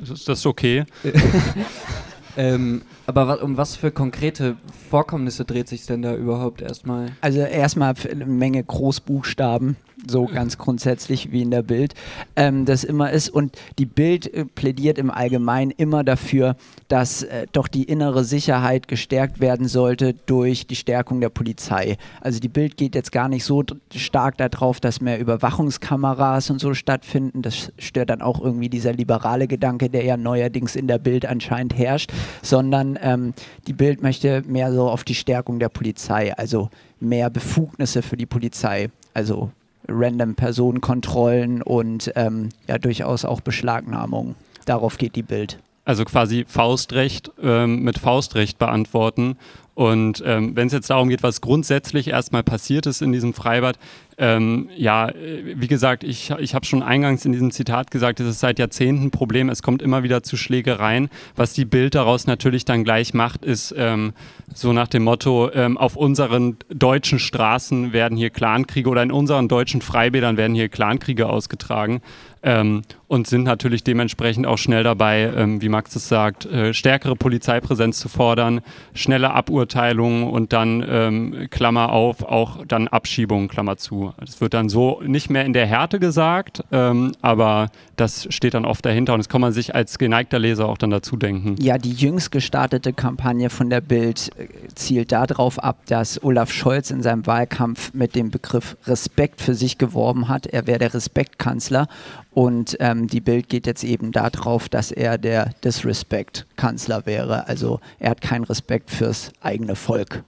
Ist 0.00 0.28
das 0.28 0.44
okay? 0.46 0.84
ähm, 2.36 2.82
aber 3.06 3.42
um 3.42 3.56
was 3.56 3.76
für 3.76 3.92
konkrete 3.92 4.56
Vorkommnisse 4.90 5.44
dreht 5.44 5.68
sich 5.68 5.86
denn 5.86 6.02
da 6.02 6.14
überhaupt 6.14 6.60
erstmal? 6.60 7.12
Also 7.20 7.40
erstmal 7.40 7.94
eine 8.10 8.26
Menge 8.26 8.62
Großbuchstaben 8.64 9.76
so 10.06 10.26
ganz 10.26 10.58
grundsätzlich 10.58 11.32
wie 11.32 11.42
in 11.42 11.50
der 11.50 11.62
Bild, 11.62 11.94
ähm, 12.36 12.64
das 12.64 12.84
immer 12.84 13.10
ist. 13.10 13.28
Und 13.28 13.56
die 13.78 13.86
Bild 13.86 14.32
äh, 14.32 14.44
plädiert 14.44 14.98
im 14.98 15.10
Allgemeinen 15.10 15.70
immer 15.70 16.04
dafür, 16.04 16.56
dass 16.88 17.22
äh, 17.22 17.46
doch 17.52 17.68
die 17.68 17.84
innere 17.84 18.24
Sicherheit 18.24 18.88
gestärkt 18.88 19.40
werden 19.40 19.68
sollte 19.68 20.14
durch 20.26 20.66
die 20.66 20.76
Stärkung 20.76 21.20
der 21.20 21.28
Polizei. 21.28 21.96
Also 22.20 22.40
die 22.40 22.48
Bild 22.48 22.76
geht 22.76 22.94
jetzt 22.94 23.12
gar 23.12 23.28
nicht 23.28 23.44
so 23.44 23.62
stark 23.94 24.38
darauf, 24.38 24.80
dass 24.80 25.00
mehr 25.00 25.18
Überwachungskameras 25.18 26.50
und 26.50 26.60
so 26.60 26.74
stattfinden. 26.74 27.42
Das 27.42 27.72
stört 27.78 28.10
dann 28.10 28.22
auch 28.22 28.40
irgendwie 28.40 28.68
dieser 28.68 28.92
liberale 28.92 29.46
Gedanke, 29.46 29.88
der 29.88 30.04
ja 30.04 30.16
neuerdings 30.16 30.76
in 30.76 30.88
der 30.88 30.98
Bild 30.98 31.26
anscheinend 31.26 31.76
herrscht, 31.76 32.12
sondern 32.42 32.98
ähm, 33.02 33.34
die 33.66 33.72
Bild 33.72 34.02
möchte 34.02 34.42
mehr 34.46 34.72
so 34.72 34.88
auf 34.88 35.04
die 35.04 35.14
Stärkung 35.14 35.58
der 35.58 35.68
Polizei, 35.68 36.34
also 36.36 36.68
mehr 37.00 37.30
Befugnisse 37.30 38.02
für 38.02 38.16
die 38.16 38.26
Polizei. 38.26 38.88
Also 39.14 39.50
random 39.88 40.34
Personenkontrollen 40.34 41.62
und 41.62 42.12
ähm, 42.16 42.50
ja 42.68 42.78
durchaus 42.78 43.24
auch 43.24 43.40
Beschlagnahmungen. 43.40 44.34
Darauf 44.64 44.98
geht 44.98 45.16
die 45.16 45.22
Bild. 45.22 45.58
Also 45.84 46.04
quasi 46.04 46.44
Faustrecht 46.46 47.32
ähm, 47.42 47.82
mit 47.82 47.98
Faustrecht 47.98 48.58
beantworten. 48.58 49.36
Und 49.74 50.22
ähm, 50.24 50.54
wenn 50.54 50.66
es 50.66 50.72
jetzt 50.72 50.90
darum 50.90 51.08
geht, 51.08 51.22
was 51.22 51.40
grundsätzlich 51.40 52.08
erstmal 52.08 52.42
passiert 52.42 52.86
ist 52.86 53.02
in 53.02 53.10
diesem 53.10 53.32
Freibad, 53.32 53.78
ähm, 54.18 54.68
ja, 54.76 55.08
äh, 55.08 55.54
wie 55.56 55.68
gesagt, 55.68 56.04
ich, 56.04 56.30
ich 56.38 56.54
habe 56.54 56.64
schon 56.64 56.82
eingangs 56.82 57.24
in 57.24 57.32
diesem 57.32 57.50
Zitat 57.50 57.90
gesagt, 57.90 58.20
es 58.20 58.26
ist 58.26 58.40
seit 58.40 58.58
Jahrzehnten 58.58 59.06
ein 59.06 59.10
Problem, 59.10 59.48
es 59.48 59.62
kommt 59.62 59.82
immer 59.82 60.02
wieder 60.02 60.22
zu 60.22 60.36
Schlägereien. 60.36 61.08
Was 61.36 61.52
die 61.52 61.64
Bild 61.64 61.94
daraus 61.94 62.26
natürlich 62.26 62.64
dann 62.64 62.84
gleich 62.84 63.14
macht, 63.14 63.44
ist 63.44 63.74
ähm, 63.76 64.12
so 64.54 64.72
nach 64.72 64.88
dem 64.88 65.04
Motto, 65.04 65.50
ähm, 65.52 65.78
auf 65.78 65.96
unseren 65.96 66.56
deutschen 66.68 67.18
Straßen 67.18 67.92
werden 67.92 68.16
hier 68.16 68.30
Clankriege 68.30 68.88
oder 68.88 69.02
in 69.02 69.12
unseren 69.12 69.48
deutschen 69.48 69.80
Freibädern 69.80 70.36
werden 70.36 70.54
hier 70.54 70.68
Clankriege 70.68 71.28
ausgetragen 71.28 72.00
ähm, 72.42 72.82
und 73.08 73.26
sind 73.26 73.42
natürlich 73.42 73.84
dementsprechend 73.84 74.46
auch 74.46 74.56
schnell 74.56 74.82
dabei, 74.82 75.30
ähm, 75.36 75.60
wie 75.60 75.68
Max 75.68 75.94
es 75.94 76.08
sagt, 76.08 76.46
äh, 76.46 76.72
stärkere 76.72 77.14
Polizeipräsenz 77.14 77.98
zu 77.98 78.08
fordern, 78.08 78.62
schnelle 78.94 79.32
Aburteilungen 79.32 80.24
und 80.24 80.54
dann, 80.54 80.82
ähm, 80.88 81.48
Klammer 81.50 81.92
auf, 81.92 82.22
auch 82.22 82.64
dann 82.66 82.88
Abschiebungen, 82.88 83.48
Klammer 83.48 83.76
zu. 83.76 84.12
Das 84.18 84.40
wird 84.40 84.54
dann 84.54 84.70
so 84.70 85.02
nicht 85.04 85.28
mehr 85.28 85.44
in 85.44 85.52
der 85.52 85.66
Härte 85.66 86.00
gesagt, 86.00 86.64
ähm, 86.72 87.12
aber 87.20 87.70
das 87.96 88.26
steht 88.30 88.54
dann 88.54 88.64
oft 88.64 88.84
dahinter 88.84 89.12
und 89.12 89.18
das 89.18 89.28
kann 89.28 89.42
man 89.42 89.52
sich 89.52 89.74
als 89.74 89.98
geneigter 89.98 90.38
Leser 90.38 90.66
auch 90.66 90.78
dann 90.78 90.90
dazu 90.90 91.16
denken. 91.16 91.56
Ja, 91.60 91.76
die 91.76 91.92
jüngst 91.92 92.32
gestartete 92.32 92.94
Kampagne 92.94 93.50
von 93.50 93.68
der 93.68 93.82
Bild 93.82 94.30
äh, 94.38 94.48
zielt 94.74 95.12
darauf 95.12 95.62
ab, 95.62 95.80
dass 95.86 96.22
Olaf 96.24 96.50
Scholz 96.50 96.90
in 96.90 97.02
seinem 97.02 97.26
Wahlkampf 97.26 97.92
mit 97.92 98.14
dem 98.14 98.30
Begriff 98.30 98.78
Respekt 98.86 99.42
für 99.42 99.54
sich 99.54 99.76
geworben 99.76 100.28
hat. 100.28 100.46
Er 100.46 100.66
wäre 100.66 100.78
der 100.78 100.94
Respektkanzler 100.94 101.88
und 102.34 102.76
ähm, 102.80 103.08
die 103.08 103.20
Bild 103.20 103.48
geht 103.48 103.66
jetzt 103.66 103.84
eben 103.84 104.10
darauf, 104.10 104.68
dass 104.68 104.90
er 104.90 105.18
der 105.18 105.50
Disrespect-Kanzler 105.64 107.04
wäre. 107.04 107.46
Also 107.46 107.80
er 107.98 108.10
hat 108.10 108.20
keinen 108.22 108.44
Respekt 108.44 108.90
fürs 108.90 109.32
eigene 109.40 109.76
Volk. 109.76 110.24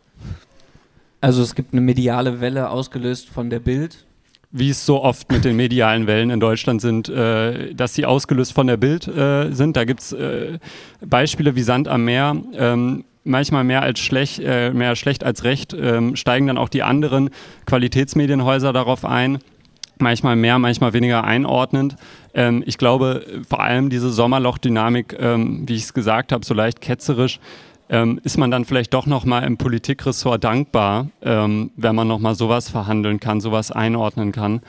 Also 1.21 1.43
es 1.43 1.55
gibt 1.55 1.73
eine 1.73 1.81
mediale 1.81 2.41
Welle 2.41 2.69
ausgelöst 2.69 3.31
von 3.31 3.49
der 3.49 3.61
Bild. 3.61 4.05
Wie 4.51 4.69
es 4.69 4.85
so 4.85 5.03
oft 5.03 5.33
mit 5.33 5.45
den 5.45 5.57
medialen 5.57 6.07
Wellen 6.07 6.29
in 6.31 6.39
Deutschland 6.39 6.81
sind, 6.81 7.09
äh, 7.09 7.75
dass 7.75 7.95
sie 7.95 8.05
ausgelöst 8.05 8.53
von 8.53 8.67
der 8.67 8.77
Bild 8.77 9.09
äh, 9.09 9.51
sind. 9.53 9.77
Da 9.77 9.85
gibt 9.85 10.01
es 10.01 10.13
äh, 10.13 10.59
Beispiele 11.01 11.57
wie 11.57 11.63
Sand 11.63 11.89
am 11.89 12.05
Meer. 12.05 12.37
Ähm, 12.53 13.05
manchmal 13.25 13.65
mehr 13.65 13.83
als 13.83 13.99
schlecht, 13.99 14.41
äh, 14.45 14.71
mehr 14.71 14.95
schlecht 14.97 15.25
als 15.25 15.45
recht, 15.45 15.75
ähm, 15.75 16.15
steigen 16.15 16.47
dann 16.47 16.59
auch 16.59 16.69
die 16.69 16.83
anderen 16.83 17.31
Qualitätsmedienhäuser 17.65 18.73
darauf 18.73 19.05
ein 19.05 19.39
manchmal 19.99 20.37
mehr, 20.37 20.59
manchmal 20.59 20.93
weniger 20.93 21.25
einordnend. 21.25 21.97
Ähm, 22.35 22.63
ich 22.67 22.79
glaube, 22.79 23.25
vor 23.49 23.61
allem 23.61 23.91
diese 23.91 24.11
Sommerlochdynamik, 24.11 25.17
ähm, 25.19 25.65
wie 25.67 25.75
ich 25.75 25.85
es 25.85 25.95
gesagt 25.95 26.33
habe, 26.33 26.45
so 26.45 26.55
leicht 26.55 26.81
ketzerisch, 26.81 27.41
ähm, 27.89 28.21
ist 28.25 28.39
man 28.39 28.51
dann 28.51 28.65
vielleicht 28.65 28.95
doch 28.95 29.07
nochmal 29.07 29.45
im 29.45 29.57
Politikressort 29.59 30.43
dankbar, 30.43 31.09
ähm, 31.23 31.71
wenn 31.77 31.95
man 31.95 32.09
nochmal 32.09 32.35
sowas 32.35 32.71
verhandeln 32.71 33.21
kann, 33.21 33.41
sowas 33.41 33.71
einordnen 33.71 34.33
kann. 34.33 34.61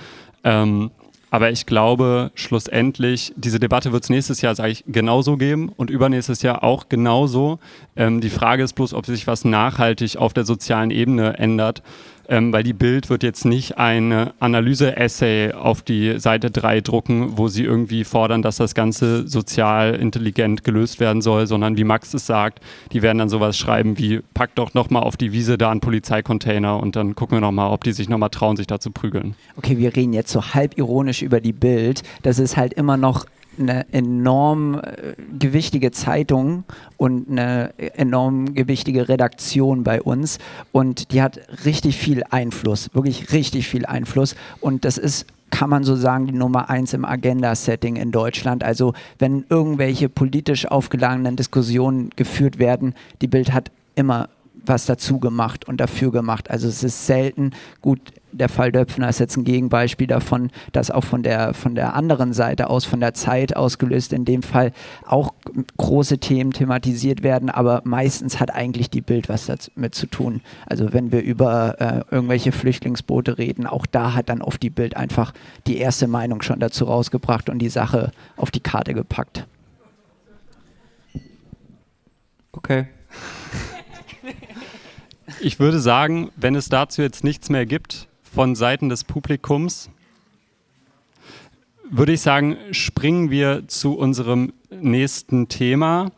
Ähm, 0.44 0.92
aber 1.32 1.52
ich 1.52 1.66
glaube, 1.66 2.32
schlussendlich, 2.36 3.34
diese 3.36 3.60
Debatte 3.60 3.92
wird 3.92 4.04
es 4.04 4.10
nächstes 4.10 4.42
Jahr, 4.42 4.56
sage 4.56 4.72
ich, 4.72 4.86
genauso 4.88 5.36
geben 5.38 5.70
und 5.76 5.90
übernächstes 5.90 6.42
Jahr 6.44 6.64
auch 6.64 6.88
genauso. 6.88 7.60
Ähm, 7.96 8.22
die 8.22 8.30
Frage 8.30 8.64
ist 8.64 8.74
bloß, 8.74 8.94
ob 8.94 9.06
sich 9.06 9.28
was 9.28 9.44
nachhaltig 9.44 10.18
auf 10.18 10.34
der 10.34 10.46
sozialen 10.46 10.92
Ebene 10.92 11.38
ändert 11.38 11.84
ähm, 12.30 12.52
weil 12.54 12.64
die 12.64 12.74
Bild 12.74 13.10
wird 13.10 13.24
jetzt 13.24 13.46
nicht 13.46 13.78
eine 13.78 14.34
Analyse-Essay 14.40 15.54
auf 15.54 15.82
die 15.82 16.20
Seite 16.20 16.52
3 16.52 16.82
drucken, 16.82 17.38
wo 17.38 17.48
sie 17.48 17.64
irgendwie 17.64 18.04
fordern, 18.04 18.42
dass 18.42 18.58
das 18.58 18.76
Ganze 18.76 19.28
sozial 19.28 19.96
intelligent 19.96 20.64
gelöst 20.64 21.00
werden 21.00 21.22
soll, 21.22 21.48
sondern 21.48 21.78
wie 21.78 21.84
Max 21.84 22.14
es 22.14 22.26
sagt, 22.26 22.60
die 22.92 23.02
werden 23.02 23.18
dann 23.18 23.30
sowas 23.30 23.58
schreiben 23.58 23.98
wie, 23.98 24.22
pack 24.34 24.56
doch 24.56 24.74
nochmal 24.74 25.04
auf 25.04 25.18
die 25.18 25.32
Wiese 25.32 25.58
da 25.58 25.72
einen 25.72 25.82
Polizeicontainer 25.82 26.80
und 26.80 26.96
dann 26.96 27.16
gucken 27.16 27.38
wir 27.38 27.42
nochmal, 27.42 27.72
ob 27.72 27.84
die 27.84 27.92
sich 27.92 28.10
nochmal 28.10 28.30
trauen, 28.30 28.58
sich 28.58 28.68
da 28.68 28.80
zu 28.80 28.92
prügeln. 28.92 29.36
Okay, 29.58 29.78
wir 29.78 29.96
reden 29.96 30.14
jetzt 30.14 30.32
so 30.32 30.54
halb 30.54 30.78
ironisch 30.78 31.22
über 31.22 31.40
die 31.40 31.54
Bild. 31.54 32.04
Das 32.24 32.40
ist 32.40 32.58
halt 32.58 32.74
immer 32.74 32.98
noch 32.98 33.26
eine 33.60 33.92
enorm 33.94 34.76
äh, 34.76 35.14
gewichtige 35.38 35.92
Zeitung 35.92 36.64
und 36.98 37.30
eine 37.30 37.74
enorm 37.78 38.54
gewichtige 38.54 39.10
Redaktion 39.10 39.84
bei 39.84 40.02
uns 40.02 40.40
und 40.72 41.12
die 41.12 41.22
hat 41.22 41.40
richtig 41.66 41.98
viel 41.98 42.24
Einfluss, 42.30 42.90
wirklich 42.94 43.32
richtig 43.32 43.68
viel 43.68 43.86
Einfluss 43.86 44.36
und 44.62 44.86
das 44.86 44.98
ist 44.98 45.26
kann 45.52 45.70
man 45.70 45.86
so 45.86 45.96
sagen, 45.96 46.28
die 46.28 46.34
Nummer 46.34 46.70
eins 46.70 46.94
im 46.94 47.06
Agenda-Setting 47.06 47.96
in 47.96 48.12
Deutschland. 48.12 48.64
Also 48.64 48.94
wenn 49.20 49.46
irgendwelche 49.48 50.10
politisch 50.10 50.66
aufgeladenen 50.66 51.38
Diskussionen 51.38 52.10
geführt 52.18 52.60
werden, 52.60 52.94
die 53.22 53.28
Bild 53.28 53.54
hat 53.54 53.72
immer 53.96 54.28
was 54.66 54.86
dazu 54.86 55.20
gemacht 55.20 55.68
und 55.68 55.78
dafür 55.78 56.12
gemacht. 56.12 56.50
Also 56.50 56.68
es 56.68 56.84
ist 56.84 57.06
selten, 57.06 57.52
gut, 57.82 58.00
der 58.38 58.50
Fall 58.50 58.72
Döpfner 58.72 59.10
ist 59.10 59.20
jetzt 59.20 59.38
ein 59.38 59.44
Gegenbeispiel 59.44 60.08
davon, 60.08 60.52
dass 60.72 60.92
auch 60.92 61.04
von 61.04 61.24
der, 61.24 61.54
von 61.54 61.76
der 61.76 61.94
anderen 61.94 62.34
Seite 62.34 62.70
aus, 62.70 62.86
von 62.86 63.00
der 63.00 63.14
Zeit 63.14 63.56
ausgelöst, 63.56 64.14
in 64.14 64.26
dem 64.26 64.44
Fall 64.44 64.72
auch 65.06 65.34
große 65.78 66.18
Themen 66.18 66.52
thematisiert 66.52 67.24
werden, 67.24 67.50
aber 67.50 67.82
meistens 67.86 68.40
hat 68.40 68.54
eigentlich 68.54 68.90
die 68.90 69.02
Bild 69.02 69.30
was 69.30 69.46
damit 69.46 69.96
zu 69.96 70.08
tun. 70.08 70.42
Also 70.66 70.92
wenn 70.92 71.12
wir 71.12 71.22
über 71.22 71.80
äh, 71.80 72.14
irgendwelche 72.14 72.52
Flüchtlingsboote 72.52 73.38
reden, 73.38 73.66
auch 73.66 73.86
da 73.86 74.14
hat 74.14 74.30
dann 74.30 74.42
oft 74.42 74.62
die 74.62 74.70
Bild 74.70 74.98
einfach 74.98 75.34
die 75.66 75.78
erste 75.78 76.08
Meinung 76.08 76.42
schon 76.42 76.60
dazu 76.60 76.86
rausgebracht 76.86 77.50
und 77.50 77.60
die 77.60 77.70
Sache 77.70 78.12
auf 78.36 78.52
die 78.52 78.60
Karte 78.60 78.94
gepackt. 78.94 79.46
Okay. 82.52 82.88
Ich 85.42 85.60
würde 85.60 85.80
sagen, 85.80 86.32
wenn 86.36 86.56
es 86.56 86.70
dazu 86.70 87.02
jetzt 87.02 87.24
nichts 87.24 87.50
mehr 87.50 87.66
gibt, 87.66 88.08
von 88.36 88.54
Seiten 88.54 88.90
des 88.90 89.06
Publikums, 89.06 89.90
würde 91.90 92.12
ich 92.12 92.22
sagen, 92.22 92.58
springen 92.72 93.32
wir 93.32 93.68
zu 93.70 93.98
unserem 93.98 94.52
nächsten 94.70 95.48
Thema 95.48 96.12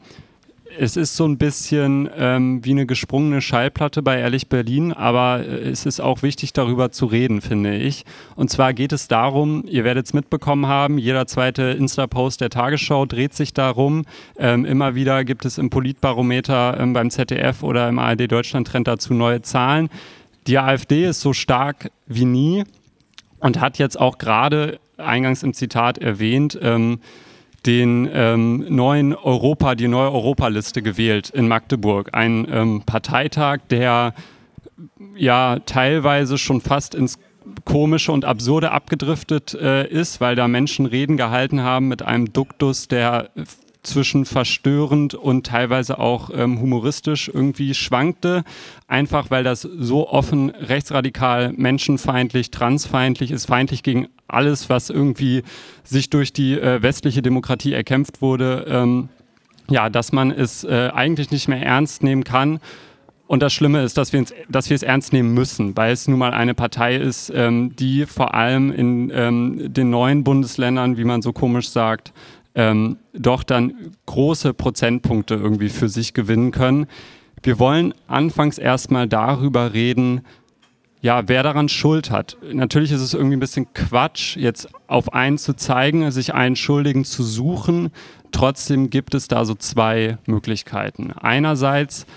es 0.80 0.96
ist 0.96 1.16
so 1.16 1.26
ein 1.26 1.38
bisschen 1.38 2.10
ähm, 2.16 2.64
wie 2.64 2.72
eine 2.72 2.86
gesprungene 2.86 3.42
Schallplatte 3.42 4.02
bei 4.02 4.20
Ehrlich 4.20 4.48
Berlin, 4.48 4.94
aber 4.94 5.40
äh, 5.40 5.70
es 5.70 5.86
ist 5.86 6.00
auch 6.00 6.22
wichtig, 6.22 6.54
darüber 6.54 6.92
zu 6.92 7.06
reden, 7.06 7.42
finde 7.42 7.76
ich. 7.76 8.06
Und 8.36 8.50
zwar 8.50 8.74
geht 8.74 8.92
es 8.92 9.08
darum, 9.08 9.64
ihr 9.68 9.84
werdet 9.84 10.06
es 10.06 10.14
mitbekommen 10.14 10.68
haben, 10.68 10.98
jeder 10.98 11.28
zweite 11.28 11.64
Insta-Post 11.64 12.42
der 12.42 12.50
Tagesschau 12.50 13.06
dreht 13.06 13.34
sich 13.34 13.54
darum. 13.54 14.06
Ähm, 14.38 14.66
immer 14.66 14.96
wieder 14.96 15.24
gibt 15.24 15.46
es 15.46 15.58
im 15.58 15.70
Politbarometer 15.70 16.80
ähm, 16.80 16.94
beim 16.94 17.10
ZDF 17.10 17.64
oder 17.64 17.90
im 17.90 18.00
ARD 18.00 18.32
Deutschland 18.32 18.68
Trend 18.68 18.88
dazu 18.88 19.14
neue 19.14 19.42
Zahlen. 19.42 19.90
Die 20.48 20.58
AfD 20.58 21.06
ist 21.06 21.20
so 21.20 21.34
stark 21.34 21.92
wie 22.06 22.26
nie 22.26 22.64
und 23.40 23.60
hat 23.60 23.78
jetzt 23.78 24.00
auch 24.00 24.18
gerade 24.18 24.80
eingangs 24.98 25.44
im 25.44 25.54
Zitat 25.54 25.98
erwähnt, 25.98 26.58
ähm, 26.62 27.00
den 27.66 28.10
ähm, 28.14 28.66
neuen 28.70 29.14
Europa, 29.14 29.76
die 29.76 29.90
neue 29.90 30.12
Europaliste 30.12 30.82
gewählt 30.82 31.30
in 31.32 31.50
Magdeburg. 31.50 32.12
Ein 32.14 32.48
ähm, 32.50 32.84
Parteitag, 32.86 33.60
der 33.70 34.14
ja 35.16 35.60
teilweise 35.66 36.38
schon 36.38 36.62
fast 36.62 36.96
ins 36.96 37.20
Komische 37.66 38.12
und 38.14 38.24
Absurde 38.24 38.72
abgedriftet 38.72 39.54
äh, 39.54 39.88
ist, 39.88 40.22
weil 40.22 40.36
da 40.36 40.48
Menschen 40.48 40.86
Reden 40.86 41.18
gehalten 41.18 41.62
haben 41.62 41.90
mit 41.90 42.04
einem 42.04 42.32
Duktus, 42.32 42.88
der 42.88 43.32
zwischen 43.88 44.26
verstörend 44.26 45.14
und 45.16 45.48
teilweise 45.48 46.00
auch 46.00 46.30
ähm, 46.34 46.62
humoristisch 46.62 47.30
irgendwie 47.34 47.74
schwankte, 47.74 48.44
einfach 48.88 49.32
weil 49.32 49.44
das 49.44 49.62
so 49.62 50.10
offen 50.10 50.50
rechtsradikal, 50.50 51.54
menschenfeindlich, 51.54 52.52
transfeindlich 52.52 53.32
ist, 53.32 53.46
feindlich 53.46 53.84
gegen 53.84 54.08
alles, 54.28 54.70
was 54.70 54.90
irgendwie 54.90 55.44
sich 55.84 56.10
durch 56.10 56.34
die 56.34 56.60
äh, 56.60 56.82
westliche 56.82 57.22
Demokratie 57.22 57.74
erkämpft 57.74 58.22
wurde, 58.22 58.66
ähm, 58.70 59.10
ja, 59.70 59.90
dass 59.90 60.12
man 60.12 60.32
es 60.32 60.64
äh, 60.64 60.90
eigentlich 60.94 61.32
nicht 61.32 61.48
mehr 61.48 61.62
ernst 61.62 62.04
nehmen 62.04 62.24
kann. 62.24 62.60
Und 63.28 63.44
das 63.44 63.54
Schlimme 63.54 63.84
ist, 63.84 63.98
dass 63.98 64.14
wir, 64.14 64.22
uns, 64.22 64.34
dass 64.48 64.70
wir 64.70 64.76
es 64.76 64.84
ernst 64.84 65.12
nehmen 65.12 65.34
müssen, 65.34 65.76
weil 65.76 65.92
es 65.92 66.08
nun 66.08 66.18
mal 66.18 66.32
eine 66.32 66.54
Partei 66.54 66.96
ist, 66.96 67.30
ähm, 67.36 67.76
die 67.76 68.06
vor 68.06 68.34
allem 68.34 68.72
in 68.72 69.12
ähm, 69.14 69.74
den 69.74 69.90
neuen 69.90 70.24
Bundesländern, 70.24 70.98
wie 70.98 71.04
man 71.04 71.22
so 71.22 71.34
komisch 71.34 71.70
sagt, 71.70 72.14
ähm, 72.58 72.98
doch 73.14 73.44
dann 73.44 73.92
große 74.08 74.54
Prozentpunkte 74.54 75.36
irgendwie 75.36 75.70
für 75.70 75.88
sich 75.88 76.14
gewinnen 76.14 76.52
können. 76.52 76.88
Wir 77.44 77.60
wollen 77.60 77.94
anfangs 78.08 78.58
erstmal 78.58 79.08
darüber 79.08 79.74
reden, 79.74 80.22
ja, 81.00 81.28
wer 81.28 81.44
daran 81.44 81.70
Schuld 81.70 82.10
hat. 82.10 82.36
Natürlich 82.52 82.92
ist 82.92 83.02
es 83.02 83.14
irgendwie 83.14 83.38
ein 83.38 83.40
bisschen 83.40 83.72
Quatsch, 83.74 84.36
jetzt 84.36 84.70
auf 84.88 85.14
einen 85.14 85.38
zu 85.38 85.56
zeigen, 85.56 86.10
sich 86.10 86.34
einen 86.34 86.56
Schuldigen 86.56 87.06
zu 87.06 87.22
suchen. 87.22 87.92
Trotzdem 88.32 88.90
gibt 88.90 89.14
es 89.14 89.28
da 89.28 89.46
so 89.46 89.54
zwei 89.54 90.18
Möglichkeiten. 90.26 91.12
Einerseits 91.12 92.08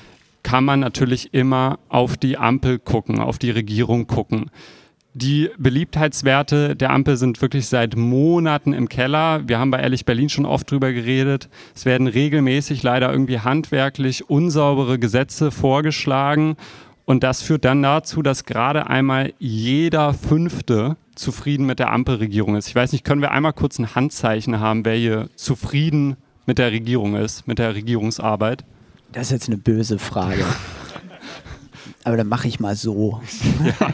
kann 0.42 0.64
man 0.64 0.80
natürlich 0.80 1.34
immer 1.34 1.78
auf 1.90 2.16
die 2.16 2.38
Ampel 2.38 2.78
gucken, 2.78 3.20
auf 3.20 3.38
die 3.38 3.50
Regierung 3.50 4.06
gucken. 4.06 4.50
Die 5.12 5.50
Beliebtheitswerte 5.58 6.76
der 6.76 6.90
Ampel 6.90 7.16
sind 7.16 7.42
wirklich 7.42 7.66
seit 7.66 7.96
Monaten 7.96 8.72
im 8.72 8.88
Keller. 8.88 9.42
Wir 9.48 9.58
haben 9.58 9.72
bei 9.72 9.80
Ehrlich 9.80 10.04
Berlin 10.04 10.28
schon 10.28 10.46
oft 10.46 10.70
drüber 10.70 10.92
geredet. 10.92 11.48
Es 11.74 11.84
werden 11.84 12.06
regelmäßig 12.06 12.84
leider 12.84 13.10
irgendwie 13.10 13.40
handwerklich 13.40 14.30
unsaubere 14.30 15.00
Gesetze 15.00 15.50
vorgeschlagen. 15.50 16.56
Und 17.06 17.24
das 17.24 17.42
führt 17.42 17.64
dann 17.64 17.82
dazu, 17.82 18.22
dass 18.22 18.44
gerade 18.44 18.86
einmal 18.86 19.32
jeder 19.40 20.14
Fünfte 20.14 20.96
zufrieden 21.16 21.66
mit 21.66 21.80
der 21.80 21.92
Ampelregierung 21.92 22.54
ist. 22.54 22.68
Ich 22.68 22.76
weiß 22.76 22.92
nicht, 22.92 23.04
können 23.04 23.20
wir 23.20 23.32
einmal 23.32 23.52
kurz 23.52 23.80
ein 23.80 23.96
Handzeichen 23.96 24.60
haben, 24.60 24.84
wer 24.84 24.94
hier 24.94 25.28
zufrieden 25.34 26.18
mit 26.46 26.58
der 26.58 26.70
Regierung 26.70 27.16
ist, 27.16 27.48
mit 27.48 27.58
der 27.58 27.74
Regierungsarbeit? 27.74 28.64
Das 29.10 29.24
ist 29.24 29.32
jetzt 29.32 29.48
eine 29.48 29.58
böse 29.58 29.98
Frage. 29.98 30.44
Aber 32.04 32.16
dann 32.16 32.28
mache 32.28 32.46
ich 32.46 32.60
mal 32.60 32.76
so. 32.76 33.20
Ja. 33.64 33.92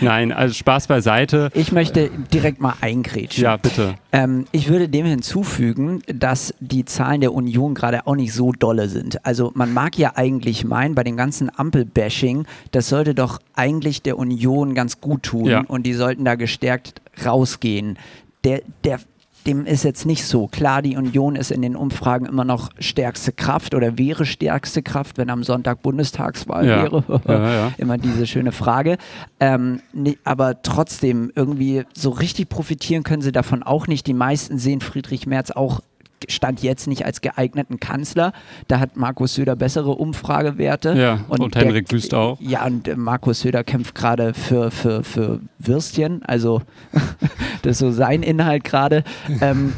Nein, 0.00 0.32
also 0.32 0.54
Spaß 0.54 0.86
beiseite. 0.86 1.50
Ich 1.54 1.72
möchte 1.72 2.10
direkt 2.32 2.60
mal 2.60 2.74
eingrätschen. 2.80 3.44
Ja, 3.44 3.56
bitte. 3.56 3.94
Ähm, 4.12 4.46
ich 4.52 4.68
würde 4.68 4.88
dem 4.88 5.06
hinzufügen, 5.06 6.02
dass 6.06 6.54
die 6.60 6.84
Zahlen 6.84 7.20
der 7.20 7.34
Union 7.34 7.74
gerade 7.74 8.06
auch 8.06 8.16
nicht 8.16 8.32
so 8.32 8.52
dolle 8.52 8.88
sind. 8.88 9.24
Also 9.26 9.52
man 9.54 9.72
mag 9.72 9.98
ja 9.98 10.12
eigentlich 10.14 10.64
meinen, 10.64 10.94
bei 10.94 11.04
dem 11.04 11.16
ganzen 11.16 11.50
Ampel-Bashing, 11.54 12.46
das 12.70 12.88
sollte 12.88 13.14
doch 13.14 13.40
eigentlich 13.54 14.02
der 14.02 14.18
Union 14.18 14.74
ganz 14.74 15.00
gut 15.00 15.22
tun 15.22 15.46
ja. 15.46 15.64
und 15.66 15.84
die 15.84 15.94
sollten 15.94 16.24
da 16.24 16.34
gestärkt 16.34 17.00
rausgehen. 17.24 17.98
Der, 18.44 18.62
der 18.84 19.00
dem 19.46 19.66
ist 19.66 19.84
jetzt 19.84 20.06
nicht 20.06 20.24
so. 20.24 20.46
Klar, 20.46 20.82
die 20.82 20.96
Union 20.96 21.36
ist 21.36 21.50
in 21.50 21.62
den 21.62 21.76
Umfragen 21.76 22.26
immer 22.26 22.44
noch 22.44 22.70
stärkste 22.78 23.32
Kraft 23.32 23.74
oder 23.74 23.98
wäre 23.98 24.26
stärkste 24.26 24.82
Kraft, 24.82 25.18
wenn 25.18 25.30
am 25.30 25.42
Sonntag 25.42 25.82
Bundestagswahl 25.82 26.66
ja. 26.66 26.82
wäre. 26.82 27.04
ja, 27.26 27.52
ja. 27.52 27.72
Immer 27.78 27.98
diese 27.98 28.26
schöne 28.26 28.52
Frage. 28.52 28.98
Ähm, 29.40 29.80
nee, 29.92 30.18
aber 30.24 30.62
trotzdem, 30.62 31.32
irgendwie 31.34 31.84
so 31.94 32.10
richtig 32.10 32.48
profitieren 32.48 33.02
können 33.02 33.22
sie 33.22 33.32
davon 33.32 33.62
auch 33.62 33.86
nicht. 33.86 34.06
Die 34.06 34.14
meisten 34.14 34.58
sehen 34.58 34.80
Friedrich 34.80 35.26
Merz 35.26 35.50
auch 35.50 35.80
stand 36.28 36.62
jetzt 36.62 36.86
nicht 36.86 37.04
als 37.04 37.20
geeigneten 37.20 37.80
Kanzler. 37.80 38.32
Da 38.66 38.80
hat 38.80 38.96
Markus 38.96 39.34
Söder 39.34 39.56
bessere 39.56 39.90
Umfragewerte. 39.90 40.94
Ja, 40.98 41.20
und, 41.28 41.40
und 41.40 41.56
Henrik 41.56 41.92
Wüst 41.92 42.14
auch. 42.14 42.40
Ja, 42.40 42.66
und 42.66 42.88
äh, 42.88 42.96
Markus 42.96 43.40
Söder 43.40 43.64
kämpft 43.64 43.94
gerade 43.94 44.34
für, 44.34 44.70
für, 44.70 45.04
für 45.04 45.40
Würstchen. 45.58 46.22
Also 46.24 46.62
das 47.62 47.72
ist 47.72 47.78
so 47.78 47.90
sein 47.90 48.22
Inhalt 48.22 48.64
gerade. 48.64 49.04
Ähm, 49.40 49.72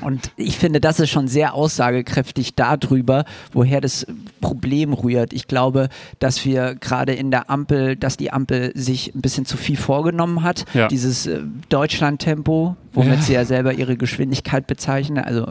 und 0.00 0.30
ich 0.36 0.58
finde, 0.58 0.80
das 0.80 1.00
ist 1.00 1.10
schon 1.10 1.28
sehr 1.28 1.54
aussagekräftig 1.54 2.54
darüber, 2.54 3.24
woher 3.52 3.80
das 3.80 4.06
Problem 4.40 4.92
rührt. 4.92 5.32
Ich 5.32 5.48
glaube, 5.48 5.88
dass 6.18 6.44
wir 6.44 6.74
gerade 6.74 7.14
in 7.14 7.30
der 7.30 7.50
Ampel, 7.50 7.96
dass 7.96 8.16
die 8.16 8.32
Ampel 8.32 8.72
sich 8.74 9.14
ein 9.14 9.20
bisschen 9.20 9.46
zu 9.46 9.56
viel 9.56 9.76
vorgenommen 9.76 10.42
hat. 10.42 10.64
Ja. 10.74 10.88
Dieses 10.88 11.26
äh, 11.26 11.40
Deutschland-Tempo, 11.68 12.76
womit 12.96 13.16
ja. 13.16 13.22
sie 13.22 13.32
ja 13.34 13.44
selber 13.44 13.74
ihre 13.74 13.96
Geschwindigkeit 13.96 14.66
bezeichnen, 14.66 15.18
also 15.18 15.46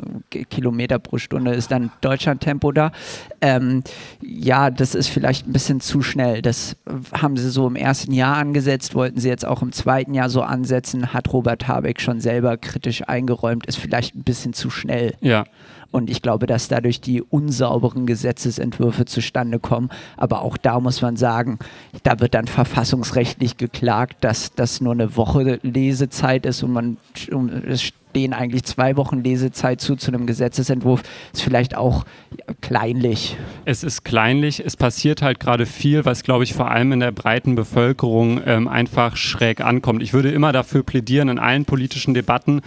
Kilometer 0.50 1.00
pro 1.00 1.18
Stunde 1.18 1.54
ist 1.54 1.72
dann 1.72 1.92
Deutschland-Tempo 2.02 2.72
da. 2.72 2.92
Ähm, 3.40 3.84
ja, 4.22 4.70
das 4.72 4.96
ist 4.96 5.08
vielleicht 5.08 5.48
ein 5.48 5.54
bisschen 5.54 5.80
zu 5.80 6.02
schnell. 6.02 6.42
Das 6.42 6.76
haben 7.14 7.38
sie 7.38 7.50
so 7.50 7.68
im 7.68 7.76
ersten 7.76 8.12
Jahr 8.12 8.38
angesetzt, 8.38 8.96
wollten 8.96 9.20
sie 9.20 9.30
jetzt 9.30 9.46
auch 9.46 9.62
im 9.62 9.72
zweiten 9.72 10.14
Jahr 10.14 10.30
so 10.30 10.42
ansetzen, 10.42 11.14
hat 11.14 11.32
Robert 11.32 11.68
Habeck 11.68 12.02
schon 12.02 12.20
selber 12.20 12.58
kritisch 12.58 13.08
eingeräumt, 13.08 13.66
ist 13.68 13.78
vielleicht 13.78 14.16
ein 14.16 14.24
bisschen 14.24 14.54
zu 14.54 14.70
schnell. 14.70 15.14
Ja. 15.22 15.46
Und 15.92 16.10
ich 16.10 16.22
glaube, 16.22 16.46
dass 16.46 16.68
dadurch 16.68 17.02
die 17.02 17.22
unsauberen 17.22 18.06
Gesetzesentwürfe 18.06 19.06
zustande 19.06 19.60
kommen. 19.60 19.90
Aber 20.18 20.42
auch 20.42 20.58
da 20.58 20.80
muss 20.80 21.02
man 21.02 21.16
sagen, 21.16 21.60
da 22.04 22.20
wird 22.20 22.34
dann 22.34 22.48
verfassungsrechtlich 22.48 23.58
geklagt, 23.58 24.18
dass 24.24 24.54
das 24.54 24.82
nur 24.82 24.94
eine 24.94 25.16
Woche 25.16 25.60
Lesezeit 25.64 26.46
ist 26.46 26.64
und 26.64 26.74
man 26.74 26.98
es 27.68 27.94
stehen 28.16 28.32
eigentlich 28.32 28.64
zwei 28.64 28.96
Wochen 28.96 29.22
Lesezeit 29.24 29.82
zu 29.82 29.98
zu 29.98 30.10
einem 30.10 30.26
Gesetzesentwurf. 30.26 31.04
Ist 31.34 31.42
vielleicht 31.42 31.76
auch 31.76 32.06
kleinlich. 32.62 33.36
Es 33.66 33.84
ist 33.84 34.06
kleinlich. 34.06 34.66
Es 34.66 34.78
passiert 34.78 35.22
halt 35.22 35.42
gerade 35.42 35.66
viel, 35.66 36.06
was, 36.06 36.24
glaube 36.24 36.46
ich, 36.46 36.54
vor 36.54 36.72
allem 36.72 36.94
in 36.94 37.02
der 37.02 37.12
breiten 37.12 37.56
Bevölkerung 37.56 38.40
ähm, 38.46 38.70
einfach 38.70 39.18
schräg 39.18 39.60
ankommt. 39.60 40.02
Ich 40.02 40.14
würde 40.14 40.32
immer 40.32 40.54
dafür 40.54 40.84
plädieren, 40.84 41.28
in 41.28 41.40
allen 41.40 41.66
politischen 41.66 42.14
Debatten, 42.14 42.62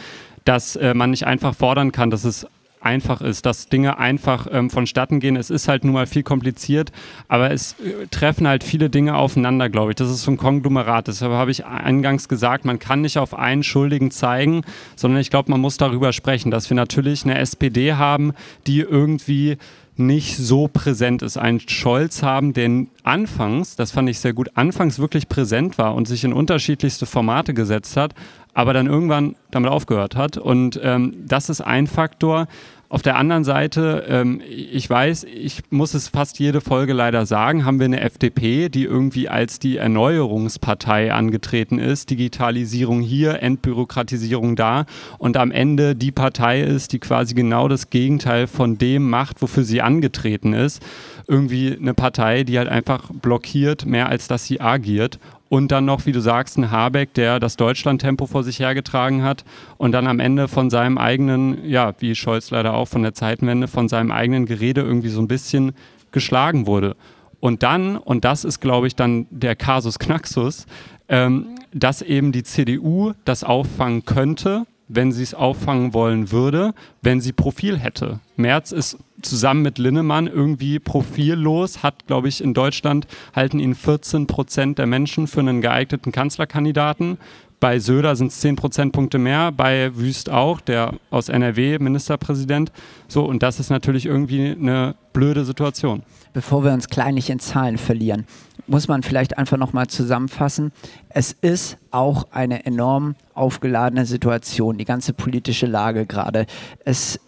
dass 0.45 0.77
äh, 0.77 0.93
man 0.93 1.13
nicht 1.13 1.27
einfach 1.27 1.55
fordern 1.55 1.93
kann, 1.93 2.11
dass 2.11 2.25
es 2.25 2.47
einfach 2.81 3.21
ist, 3.21 3.47
dass 3.47 3.69
Dinge 3.69 3.99
einfach 3.99 4.47
ähm, 4.51 4.71
vonstatten 4.71 5.21
gehen. 5.21 5.37
Es 5.37 5.51
ist 5.51 5.69
halt 5.69 5.85
nun 5.85 5.95
mal 5.95 6.07
viel 6.07 6.23
kompliziert, 6.23 6.93
aber 7.29 7.51
es 7.51 7.75
äh, 7.81 8.07
treffen 8.11 8.47
halt 8.47 8.65
viele 8.65 8.91
Dinge 8.91 9.17
aufeinander, 9.17 9.69
glaube 9.69 9.93
ich. 9.93 9.97
Das 9.97 10.11
ist 10.11 10.23
so 10.23 10.31
ein 10.31 10.37
Konglomerat. 10.37 11.09
Deshalb 11.09 11.33
habe 11.33 11.51
ich 11.51 11.67
eingangs 11.67 12.29
gesagt, 12.29 12.65
man 12.65 12.79
kann 12.79 13.01
nicht 13.01 13.19
auf 13.19 13.35
einen 13.35 13.63
Schuldigen 13.63 14.11
zeigen, 14.11 14.63
sondern 14.97 15.21
ich 15.21 15.31
glaube, 15.31 15.51
man 15.51 15.61
muss 15.61 15.77
darüber 15.77 16.13
sprechen, 16.13 16.51
dass 16.51 16.71
wir 16.71 16.75
natürlich 16.75 17.25
eine 17.25 17.39
SPD 17.39 17.95
haben, 17.95 18.33
die 18.67 18.81
irgendwie 18.81 19.59
nicht 19.99 20.37
so 20.37 20.69
präsent 20.69 21.23
ist. 21.23 21.37
Einen 21.37 21.61
Scholz 21.61 22.23
haben, 22.23 22.53
der 22.53 22.87
anfangs, 23.03 23.77
das 23.77 23.91
fand 23.91 24.09
ich 24.09 24.21
sehr 24.21 24.33
gut, 24.33 24.51
anfangs 24.55 24.99
wirklich 24.99 25.29
präsent 25.29 25.79
war 25.79 25.95
und 25.95 26.07
sich 26.07 26.25
in 26.25 26.33
unterschiedlichste 26.33 27.07
Formate 27.07 27.55
gesetzt 27.55 27.97
hat, 27.97 28.15
aber 28.55 28.73
dann 28.73 28.87
irgendwann 28.87 29.37
damit 29.51 29.71
aufgehört 29.71 30.17
hat. 30.17 30.37
Und 30.37 30.81
ähm, 30.83 31.15
das 31.27 31.49
ist 31.49 31.61
ein 31.61 31.87
Faktor. 31.87 32.47
Auf 32.91 33.03
der 33.03 33.17
anderen 33.17 33.45
Seite, 33.45 34.07
ähm, 34.09 34.41
ich 34.49 34.89
weiß, 34.89 35.25
ich 35.25 35.61
muss 35.69 35.93
es 35.93 36.09
fast 36.09 36.39
jede 36.39 36.63
Folge 36.63 36.95
leider 36.95 37.27
sagen, 37.27 37.67
haben 37.67 37.81
wir 37.81 37.85
eine 37.85 38.01
FDP, 38.01 38.71
die 38.71 38.85
irgendwie 38.85 39.29
als 39.29 39.59
die 39.59 39.77
Erneuerungspartei 39.77 41.13
angetreten 41.13 41.79
ist. 41.79 42.09
Digitalisierung 42.09 43.03
hier, 43.03 43.43
Entbürokratisierung 43.43 44.57
da 44.57 44.87
und 45.19 45.37
am 45.37 45.51
Ende 45.51 45.97
die 45.97 46.13
Partei 46.13 46.63
ist, 46.63 46.95
die 46.95 46.99
quasi 46.99 47.35
genau 47.35 47.69
das 47.69 47.91
Gegenteil 47.91 48.47
von 48.47 48.79
dem 48.79 49.11
macht, 49.11 49.43
wofür 49.43 49.65
sie 49.65 49.83
angetreten 49.83 50.55
ist. 50.55 50.83
Irgendwie 51.27 51.77
eine 51.79 51.93
Partei, 51.93 52.43
die 52.43 52.57
halt 52.57 52.71
einfach 52.71 53.11
blockiert, 53.13 53.85
mehr 53.85 54.09
als 54.09 54.29
dass 54.29 54.47
sie 54.47 54.63
agiert 54.63 55.19
und 55.49 55.73
dann 55.73 55.85
noch, 55.85 56.07
wie 56.07 56.13
du 56.13 56.21
sagst, 56.21 56.59
ein 56.59 56.71
Habeck, 56.71 57.15
der 57.15 57.41
das 57.41 57.57
Deutschland-Tempo 57.57 58.27
vor 58.27 58.45
sich 58.45 58.61
hergetragen 58.61 59.23
hat 59.23 59.45
und 59.77 59.93
dann 59.93 60.07
am 60.07 60.21
Ende 60.21 60.49
von 60.49 60.71
seinem 60.71 60.99
eigenen, 60.99 61.65
ja, 61.69 61.95
wie 61.99 62.15
Scholz 62.15 62.51
leider 62.51 62.75
auch 62.75 62.87
von 62.87 63.03
der 63.03 63.15
Zeitenwende, 63.15 63.69
von 63.69 63.89
seinem 63.89 64.11
eigenen 64.11 64.47
Gerede 64.47 64.83
irgendwie 64.83 65.09
so 65.09 65.21
ein 65.21 65.29
bisschen 65.29 65.73
geschlagen 66.13 66.67
wurde. 66.67 66.97
Und 67.41 67.63
dann, 67.63 67.97
und 67.97 68.25
das 68.25 68.45
ist, 68.45 68.61
glaube 68.61 68.87
ich, 68.87 68.97
dann 68.97 69.27
der 69.31 69.57
Kasus 69.57 69.99
Knaxus, 69.99 70.67
ähm, 71.09 71.47
dass 71.73 72.03
eben 72.03 72.33
die 72.33 72.43
CDU 72.43 73.13
das 73.25 73.45
auffangen 73.45 74.05
könnte, 74.05 74.67
wenn 74.89 75.13
sie 75.13 75.23
es 75.23 75.35
auffangen 75.35 75.95
wollen 75.95 76.33
würde, 76.33 76.75
wenn 77.03 77.21
sie 77.21 77.33
Profil 77.33 77.79
hätte. 77.79 78.21
Merz 78.37 78.73
ist 78.73 78.99
zusammen 79.23 79.63
mit 79.63 79.79
Linnemann 79.79 80.27
irgendwie 80.27 80.79
profillos, 80.79 81.83
hat, 81.83 82.07
glaube 82.07 82.29
ich, 82.29 82.43
in 82.43 82.55
Deutschland 82.55 83.07
halten 83.35 83.59
ihn 83.59 83.75
14 83.75 84.27
Prozent 84.27 84.79
der 84.79 84.87
Menschen 84.87 85.27
für 85.27 85.41
einen 85.41 85.61
geeigneten 85.61 86.13
Kanzlerkandidaten. 86.13 87.19
Bei 87.61 87.81
Söder 87.81 88.15
sind 88.15 88.29
es 88.29 88.39
10 88.41 88.55
Prozentpunkte 88.55 89.19
mehr, 89.19 89.51
bei 89.51 89.97
Wüst 89.97 90.31
auch, 90.31 90.61
der 90.61 90.95
aus 91.11 91.29
NRW 91.29 91.79
Ministerpräsident. 91.81 92.71
So, 93.09 93.25
und 93.25 93.43
das 93.43 93.59
ist 93.59 93.71
natürlich 93.71 94.07
irgendwie 94.07 94.53
eine 94.53 94.95
blöde 95.13 95.45
Situation. 95.45 96.05
Bevor 96.33 96.63
wir 96.63 96.73
uns 96.73 96.89
kleinlich 96.89 97.31
in 97.31 97.41
Zahlen 97.41 97.79
verlieren, 97.79 98.27
muss 98.69 98.87
man 98.87 99.03
vielleicht 99.03 99.39
einfach 99.39 99.57
nochmal 99.57 99.89
zusammenfassen. 99.89 100.71
Es 101.09 101.33
ist 101.33 101.79
auch 101.91 102.29
eine 102.31 102.65
enorm 102.65 103.17
aufgeladene 103.35 104.07
Situation, 104.07 104.79
die 104.79 104.85
ganze 104.85 105.13
politische 105.13 105.67
Lage 105.67 106.07
gerade. 106.07 106.47
Es 106.85 107.19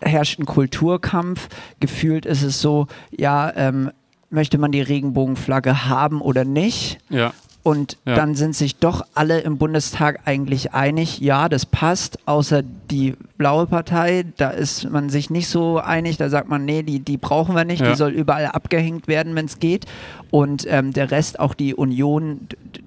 herrscht 0.00 0.38
ein 0.38 0.46
Kulturkampf. 0.46 1.48
Gefühlt 1.80 2.26
ist 2.26 2.42
es 2.42 2.60
so, 2.60 2.86
ja, 3.10 3.52
ähm, 3.56 3.90
möchte 4.30 4.58
man 4.58 4.72
die 4.72 4.82
Regenbogenflagge 4.82 5.86
haben 5.86 6.20
oder 6.20 6.44
nicht? 6.44 6.98
Ja. 7.08 7.32
Und 7.64 7.96
Ja. 8.04 8.14
dann 8.14 8.34
sind 8.34 8.54
sich 8.54 8.76
doch 8.76 9.06
alle 9.14 9.40
im 9.40 9.56
Bundestag 9.56 10.20
eigentlich 10.26 10.74
einig, 10.74 11.18
ja, 11.20 11.48
das 11.48 11.64
passt, 11.64 12.18
außer 12.26 12.62
die 12.62 13.14
blaue 13.38 13.64
Partei, 13.66 14.26
da 14.36 14.50
ist 14.50 14.88
man 14.90 15.08
sich 15.08 15.30
nicht 15.30 15.48
so 15.48 15.78
einig, 15.78 16.18
da 16.18 16.28
sagt 16.28 16.50
man, 16.50 16.66
nee, 16.66 16.82
die, 16.82 17.00
die 17.00 17.16
brauchen 17.16 17.56
wir 17.56 17.64
nicht, 17.64 17.80
Ja. 17.80 17.88
die 17.90 17.96
soll 17.96 18.12
überall 18.12 18.46
abgehängt 18.48 19.08
werden, 19.08 19.34
wenn 19.34 19.46
es 19.46 19.58
geht. 19.60 19.86
Und 20.30 20.66
ähm, 20.68 20.92
der 20.92 21.10
Rest, 21.10 21.40
auch 21.40 21.54
die 21.54 21.74
Union, 21.74 22.40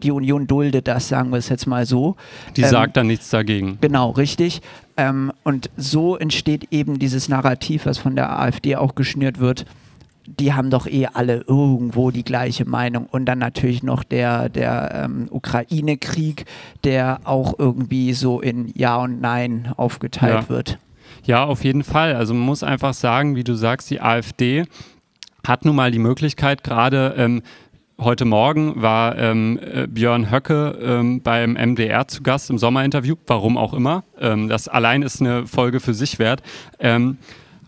die 0.03 0.11
Union 0.11 0.45
duldet 0.45 0.87
das, 0.87 1.07
sagen 1.07 1.31
wir 1.31 1.37
es 1.39 1.49
jetzt 1.49 1.65
mal 1.65 1.87
so. 1.87 2.15
Die 2.55 2.61
Ähm, 2.61 2.69
sagt 2.69 2.97
dann 2.97 3.07
nichts 3.07 3.31
dagegen. 3.31 3.79
Genau, 3.81 4.11
richtig. 4.11 4.61
Ähm, 4.95 5.31
und 5.43 5.71
so 5.75 6.17
entsteht 6.17 6.67
eben 6.71 6.99
dieses 6.99 7.29
Narrativ, 7.29 7.87
was 7.87 7.97
von 7.97 8.15
der 8.15 8.39
AfD 8.39 8.75
auch 8.75 8.93
geschnürt 8.93 9.39
wird. 9.39 9.65
Die 10.27 10.53
haben 10.53 10.69
doch 10.69 10.87
eh 10.87 11.07
alle 11.13 11.43
irgendwo 11.47 12.11
die 12.11 12.23
gleiche 12.23 12.65
Meinung. 12.65 13.07
Und 13.09 13.25
dann 13.25 13.39
natürlich 13.39 13.81
noch 13.83 14.03
der, 14.03 14.49
der 14.49 15.03
ähm, 15.05 15.27
Ukraine-Krieg, 15.31 16.45
der 16.83 17.21
auch 17.23 17.55
irgendwie 17.57 18.13
so 18.13 18.41
in 18.41 18.71
Ja 18.75 18.97
und 18.97 19.21
Nein 19.21 19.71
aufgeteilt 19.77 20.43
Ja. 20.43 20.49
wird. 20.49 20.77
Ja, 21.23 21.43
auf 21.45 21.63
jeden 21.63 21.83
Fall. 21.83 22.15
Also 22.15 22.33
man 22.33 22.43
muss 22.45 22.63
einfach 22.63 22.93
sagen, 22.93 23.35
wie 23.35 23.43
du 23.43 23.53
sagst, 23.55 23.89
die 23.89 24.01
AfD 24.01 24.63
hat 25.45 25.65
nun 25.65 25.75
mal 25.75 25.91
die 25.91 25.99
Möglichkeit, 25.99 26.63
gerade 26.63 27.15
ähm, 27.17 27.41
heute 27.99 28.25
Morgen 28.25 28.81
war 28.81 29.17
ähm, 29.17 29.59
äh, 29.61 29.87
Björn 29.87 30.29
Höcke 30.29 30.77
ähm, 30.81 31.21
beim 31.21 31.53
MDR 31.53 32.07
zu 32.07 32.21
Gast 32.21 32.49
im 32.49 32.57
Sommerinterview, 32.57 33.15
warum 33.25 33.57
auch 33.57 33.73
immer. 33.73 34.03
Ähm, 34.19 34.49
das 34.49 34.67
allein 34.67 35.01
ist 35.01 35.21
eine 35.21 35.47
Folge 35.47 35.79
für 35.79 35.93
sich 35.93 36.19
wert. 36.19 36.41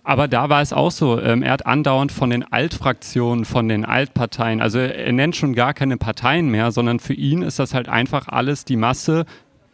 Aber 0.10 0.28
da 0.28 0.50
war 0.50 0.64
es 0.64 0.74
auch 0.74 0.90
so, 0.90 1.22
ähm, 1.22 1.44
er 1.44 1.52
hat 1.52 1.68
andauernd 1.68 2.12
von 2.12 2.32
den 2.32 2.44
Altfraktionen, 2.44 3.46
von 3.46 3.70
den 3.70 3.86
Altparteien, 3.86 4.60
also 4.60 4.80
er 4.80 5.12
nennt 5.12 5.36
schon 5.36 5.54
gar 5.54 5.76
keine 5.76 5.98
Parteien 5.98 6.50
mehr, 6.50 6.72
sondern 6.72 6.98
für 6.98 7.14
ihn 7.14 7.44
ist 7.44 7.60
das 7.60 7.76
halt 7.76 7.90
einfach 7.90 8.28
alles 8.28 8.66
die 8.66 8.76
Masse. 8.76 9.28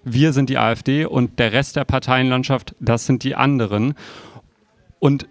Wir 0.04 0.34
sind 0.34 0.50
die 0.50 0.58
AfD 0.58 1.06
und 1.06 1.40
der 1.40 1.54
Rest 1.54 1.78
der 1.78 1.86
Parteienlandschaft, 1.86 2.76
das 2.82 3.06
sind 3.06 3.24
die 3.24 3.36
anderen. 3.36 3.94
Und 5.00 5.26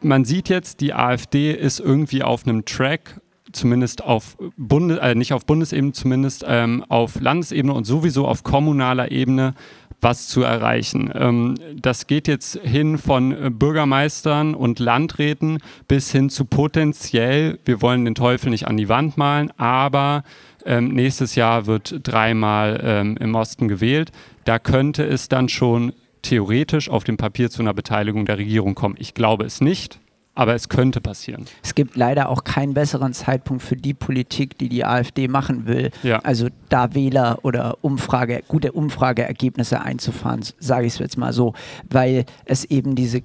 man 0.00 0.24
sieht 0.24 0.48
jetzt, 0.48 0.80
die 0.80 0.94
AfD 0.94 1.52
ist 1.52 1.78
irgendwie 1.78 2.22
auf 2.22 2.46
einem 2.46 2.64
Track, 2.64 3.20
zumindest 3.52 4.02
auf 4.02 4.38
Bundes, 4.56 4.96
äh, 4.96 5.14
nicht 5.14 5.34
auf 5.34 5.44
Bundesebene, 5.44 5.92
zumindest 5.92 6.42
ähm, 6.48 6.86
auf 6.88 7.20
Landesebene 7.20 7.74
und 7.74 7.84
sowieso 7.84 8.26
auf 8.26 8.44
kommunaler 8.44 9.10
Ebene 9.10 9.52
was 10.00 10.28
zu 10.28 10.42
erreichen. 10.42 11.10
Ähm, 11.14 11.54
das 11.80 12.06
geht 12.06 12.28
jetzt 12.28 12.58
hin 12.62 12.98
von 12.98 13.32
äh, 13.32 13.50
Bürgermeistern 13.50 14.54
und 14.54 14.78
Landräten 14.78 15.58
bis 15.88 16.12
hin 16.12 16.30
zu 16.30 16.44
potenziell, 16.44 17.58
wir 17.64 17.82
wollen 17.82 18.04
den 18.04 18.14
Teufel 18.14 18.50
nicht 18.50 18.68
an 18.68 18.76
die 18.76 18.88
Wand 18.88 19.16
malen, 19.16 19.50
aber 19.56 20.24
ähm, 20.64 20.88
nächstes 20.88 21.34
Jahr 21.34 21.66
wird 21.66 22.00
dreimal 22.02 22.80
ähm, 22.82 23.16
im 23.18 23.34
Osten 23.34 23.68
gewählt. 23.68 24.12
Da 24.44 24.58
könnte 24.58 25.04
es 25.04 25.28
dann 25.28 25.48
schon 25.48 25.92
theoretisch 26.22 26.90
auf 26.90 27.04
dem 27.04 27.16
Papier 27.16 27.50
zu 27.50 27.62
einer 27.62 27.74
Beteiligung 27.74 28.24
der 28.24 28.38
Regierung 28.38 28.74
kommen. 28.74 28.96
Ich 28.98 29.14
glaube 29.14 29.44
es 29.44 29.60
nicht, 29.60 30.00
aber 30.38 30.54
es 30.54 30.68
könnte 30.68 31.00
passieren. 31.00 31.46
Es 31.64 31.74
gibt 31.74 31.96
leider 31.96 32.28
auch 32.28 32.44
keinen 32.44 32.72
besseren 32.72 33.12
Zeitpunkt 33.12 33.60
für 33.60 33.74
die 33.74 33.92
Politik, 33.92 34.56
die 34.56 34.68
die 34.68 34.84
AfD 34.84 35.26
machen 35.26 35.66
will. 35.66 35.90
Ja. 36.04 36.20
Also 36.20 36.46
da 36.68 36.94
Wähler 36.94 37.40
oder 37.42 37.78
Umfrage, 37.82 38.42
gute 38.46 38.70
Umfrageergebnisse 38.70 39.80
einzufahren, 39.80 40.42
sage 40.60 40.86
ich 40.86 40.92
es 40.92 40.98
jetzt 41.00 41.18
mal 41.18 41.32
so, 41.32 41.54
weil 41.90 42.24
es 42.44 42.64
eben 42.64 42.94
diese 42.94 43.22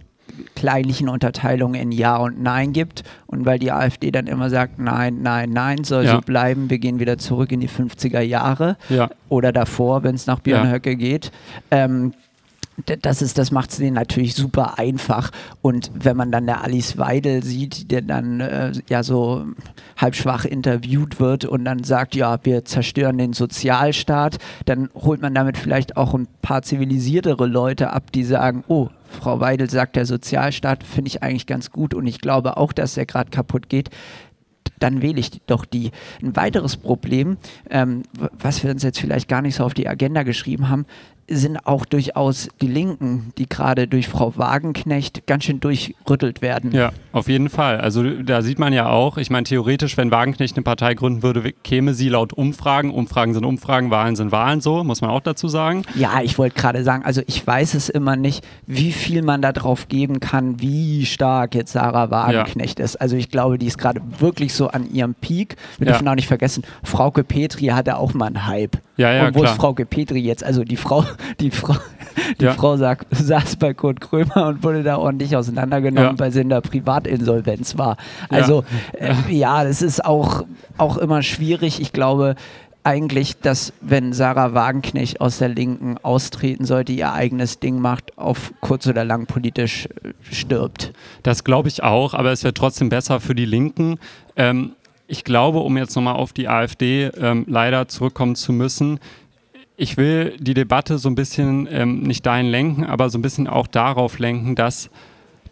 kleinlichen 0.56 1.10
Unterteilungen 1.10 1.80
in 1.80 1.92
Ja 1.92 2.18
und 2.18 2.42
Nein 2.42 2.74
gibt 2.74 3.04
und 3.28 3.46
weil 3.46 3.60
die 3.60 3.72
AfD 3.72 4.10
dann 4.10 4.26
immer 4.26 4.50
sagt, 4.50 4.80
nein, 4.80 5.20
nein, 5.22 5.52
nein, 5.52 5.84
soll 5.84 6.06
Ja. 6.06 6.16
so 6.16 6.22
bleiben, 6.22 6.72
wir 6.72 6.80
gehen 6.80 7.00
wieder 7.00 7.20
zurück 7.20 7.52
in 7.52 7.60
die 7.60 7.70
50er 7.70 8.22
Jahre 8.22 8.78
Ja. 8.90 9.12
oder 9.30 9.52
davor, 9.52 10.02
wenn 10.04 10.16
es 10.16 10.26
nach 10.26 10.40
Björn 10.40 10.66
Ja. 10.66 10.72
Höcke 10.72 10.96
geht. 10.96 11.32
Ähm, 11.70 12.14
das, 13.02 13.22
ist, 13.22 13.38
das 13.38 13.52
macht 13.52 13.72
es 13.72 13.78
denen 13.78 13.96
natürlich 13.96 14.34
super 14.36 14.80
einfach. 14.80 15.32
Und 15.62 15.92
wenn 15.94 16.18
man 16.18 16.32
dann 16.32 16.46
der 16.46 16.64
Alice 16.64 16.98
Weidel 16.98 17.44
sieht, 17.44 17.92
der 17.92 18.02
dann 18.02 18.40
äh, 18.40 18.72
ja 18.90 19.04
so 19.04 19.46
halb 19.98 20.16
schwach 20.16 20.46
interviewt 20.46 21.20
wird 21.20 21.46
und 21.46 21.66
dann 21.66 21.84
sagt, 21.84 22.16
ja, 22.16 22.38
wir 22.44 22.66
zerstören 22.66 23.18
den 23.18 23.34
Sozialstaat, 23.34 24.38
dann 24.66 24.90
holt 24.96 25.22
man 25.22 25.36
damit 25.36 25.58
vielleicht 25.58 25.98
auch 25.98 26.14
ein 26.14 26.28
paar 26.42 26.64
zivilisiertere 26.64 27.46
Leute 27.46 27.92
ab, 27.92 28.12
die 28.12 28.24
sagen, 28.24 28.64
oh, 28.68 28.90
Frau 29.10 29.40
Weidel 29.40 29.70
sagt, 29.70 29.96
der 29.96 30.08
Sozialstaat 30.08 30.84
finde 30.84 31.10
ich 31.10 31.22
eigentlich 31.22 31.46
ganz 31.46 31.72
gut 31.72 31.94
und 31.94 32.08
ich 32.08 32.20
glaube 32.20 32.58
auch, 32.58 32.74
dass 32.74 32.96
der 32.96 33.06
gerade 33.06 33.30
kaputt 33.30 33.70
geht 33.70 33.92
dann 34.84 35.02
wähle 35.02 35.20
ich 35.20 35.42
doch 35.46 35.66
die. 35.66 35.92
Ein 36.22 36.36
weiteres 36.36 36.76
Problem, 36.76 37.38
ähm, 37.70 38.04
was 38.38 38.64
wir 38.64 38.72
uns 38.72 38.84
jetzt 38.84 39.00
vielleicht 39.00 39.30
gar 39.30 39.42
nicht 39.42 39.56
so 39.56 39.64
auf 39.64 39.74
die 39.74 39.88
Agenda 39.88 40.24
geschrieben 40.24 40.70
haben, 40.70 40.86
sind 41.30 41.66
auch 41.66 41.86
durchaus 41.86 42.50
die 42.62 42.68
Linken, 42.68 43.32
die 43.38 43.48
gerade 43.48 43.88
durch 43.88 44.08
Frau 44.08 44.34
Wagenknecht 44.38 45.26
ganz 45.26 45.46
schön 45.46 45.60
durchrüttelt 45.60 46.42
werden. 46.42 46.72
Ja, 46.74 46.92
auf 47.12 47.30
jeden 47.30 47.50
Fall. 47.50 47.80
Also 47.80 48.04
da 48.22 48.42
sieht 48.42 48.60
man 48.60 48.74
ja 48.74 48.90
auch, 48.90 49.18
ich 49.18 49.30
meine, 49.30 49.46
theoretisch, 49.46 49.96
wenn 49.98 50.12
Wagenknecht 50.12 50.56
eine 50.58 50.64
Partei 50.64 50.94
gründen 50.94 51.24
würde, 51.24 51.54
käme 51.64 51.94
sie 51.94 52.10
laut 52.10 52.34
Umfragen. 52.34 52.92
Umfragen 52.92 53.34
sind 53.34 53.46
Umfragen, 53.46 53.90
Wahlen 53.90 54.16
sind 54.16 54.32
Wahlen, 54.32 54.62
so, 54.62 54.84
muss 54.84 55.02
man 55.02 55.10
auch 55.10 55.22
dazu 55.22 55.48
sagen. 55.48 55.84
Ja, 55.96 56.22
ich 56.22 56.38
wollte 56.38 56.56
gerade 56.60 56.84
sagen, 56.84 57.04
also 57.06 57.22
ich 57.28 57.46
weiß 57.46 57.74
es 57.76 57.90
immer 57.90 58.16
nicht, 58.16 58.46
wie 58.68 58.92
viel 58.92 59.22
man 59.22 59.42
da 59.42 59.52
drauf 59.54 59.88
geben 59.88 60.20
kann, 60.20 60.60
wie 60.60 61.06
stark 61.06 61.56
jetzt 61.56 61.72
Sarah 61.74 62.12
Wagenknecht 62.12 62.80
ist. 62.80 62.98
Also 62.98 63.16
ich 63.16 63.30
glaube, 63.30 63.58
die 63.58 63.68
ist 63.68 63.78
gerade 63.78 64.02
wirklich 64.20 64.54
so 64.54 64.68
an 64.68 64.92
ihrem 64.92 65.14
Peak. 65.16 65.56
Wir 65.78 65.88
Ja. 65.88 65.94
dürfen 65.94 66.08
auch 66.08 66.16
nicht 66.16 66.28
vergessen, 66.28 66.64
Frauke 66.84 67.24
Petri 67.24 67.68
hatte 67.68 67.98
auch 67.98 68.14
mal 68.14 68.28
einen 68.28 68.46
Hype. 68.48 68.78
Ja, 68.98 69.12
ja, 69.12 69.28
Und 69.28 69.36
wo 69.36 69.40
klar. 69.40 69.54
ist 69.54 69.58
Frauke 69.60 69.86
Petri 69.86 70.20
jetzt? 70.20 70.44
Also 70.44 70.64
die 70.64 70.78
Frau, 70.78 71.04
die 71.40 71.52
Frau, 71.52 71.76
die 72.40 72.46
Ja. 72.46 72.54
Frau 72.54 72.78
sagt, 72.78 73.08
saß 73.16 73.56
bei 73.58 73.74
Kurt 73.74 74.02
Krömer 74.02 74.48
und 74.48 74.64
wurde 74.64 74.84
da 74.84 74.98
ordentlich 74.98 75.36
auseinandergenommen, 75.36 76.12
Ja. 76.16 76.20
weil 76.20 76.32
sie 76.32 76.42
in 76.42 76.50
der 76.50 76.62
Privatinsolvenz 76.62 77.78
war. 77.78 77.98
Also 78.30 78.64
ja, 79.00 79.08
äh, 79.30 79.34
ja 79.34 79.64
das 79.64 79.82
ist 79.82 80.04
auch, 80.04 80.46
auch 80.78 80.98
immer 80.98 81.24
schwierig. 81.24 81.82
Ich 81.82 81.94
glaube, 81.94 82.36
eigentlich, 82.84 83.40
dass 83.40 83.74
wenn 83.82 84.12
Sarah 84.14 84.54
Wagenknecht 84.54 85.22
aus 85.22 85.38
der 85.38 85.48
Linken 85.50 85.98
austreten 86.04 86.66
sollte, 86.66 86.92
ihr 86.92 87.14
eigenes 87.14 87.60
Ding 87.60 87.80
macht, 87.80 88.18
auf 88.18 88.54
kurz 88.60 88.88
oder 88.88 89.06
lang 89.06 89.26
politisch 89.26 89.86
äh, 90.04 90.10
stirbt. 90.34 90.92
Das 91.24 91.44
glaube 91.44 91.70
ich 91.70 91.82
auch, 91.84 92.14
aber 92.14 92.32
es 92.32 92.44
wäre 92.44 92.54
trotzdem 92.54 92.90
besser 92.90 93.20
für 93.22 93.36
die 93.36 93.46
Linken. 93.46 94.00
Ähm, 94.36 94.74
ich 95.08 95.24
glaube, 95.24 95.60
um 95.60 95.78
jetzt 95.78 95.96
nochmal 95.96 96.16
auf 96.16 96.34
die 96.34 96.48
AfD 96.48 97.06
ähm, 97.18 97.46
leider 97.48 97.88
zurückkommen 97.88 98.36
zu 98.36 98.52
müssen, 98.52 99.00
ich 99.78 99.98
will 99.98 100.38
die 100.40 100.54
Debatte 100.54 100.98
so 100.98 101.10
ein 101.10 101.16
bisschen 101.16 101.68
ähm, 101.72 102.02
nicht 102.02 102.26
dahin 102.26 102.48
lenken, 102.48 102.86
aber 102.86 103.10
so 103.10 103.18
ein 103.18 103.22
bisschen 103.22 103.48
auch 103.48 103.68
darauf 103.68 104.20
lenken, 104.20 104.56
dass 104.56 104.90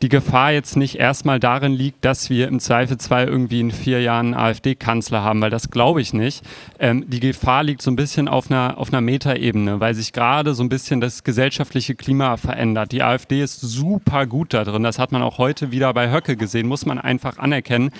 die 0.01 0.09
Gefahr 0.09 0.51
jetzt 0.51 0.77
nicht 0.77 0.95
erstmal 0.95 1.39
darin 1.39 1.73
liegt, 1.73 2.03
dass 2.03 2.31
wir 2.31 2.47
im 2.47 2.59
Zweifelsfall 2.59 3.27
irgendwie 3.27 3.59
in 3.59 3.71
vier 3.71 4.01
Jahren 4.01 4.33
AfD-Kanzler 4.33 5.21
haben, 5.21 5.41
weil 5.41 5.51
das 5.51 5.69
glaube 5.69 6.01
ich 6.01 6.13
nicht. 6.13 6.43
Ähm, 6.79 7.05
die 7.07 7.19
Gefahr 7.19 7.63
liegt 7.63 7.83
so 7.83 7.91
ein 7.91 7.95
bisschen 7.95 8.27
auf 8.27 8.49
einer, 8.49 8.77
auf 8.77 8.91
einer 8.91 9.01
Metaebene, 9.01 9.79
weil 9.79 9.93
sich 9.93 10.11
gerade 10.11 10.55
so 10.55 10.63
ein 10.63 10.69
bisschen 10.69 11.01
das 11.01 11.23
gesellschaftliche 11.23 11.93
Klima 11.93 12.37
verändert. 12.37 12.91
Die 12.91 13.03
AfD 13.03 13.43
ist 13.43 13.61
super 13.61 14.25
gut 14.25 14.53
da 14.53 14.63
drin. 14.63 14.83
Das 14.83 14.97
hat 14.97 15.11
man 15.11 15.21
auch 15.21 15.37
heute 15.37 15.71
wieder 15.71 15.93
bei 15.93 16.11
Höcke 16.11 16.35
gesehen, 16.35 16.67
muss 16.67 16.85
man 16.85 16.97
einfach 16.97 17.37
anerkennen. 17.37 17.91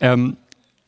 Ähm, 0.00 0.36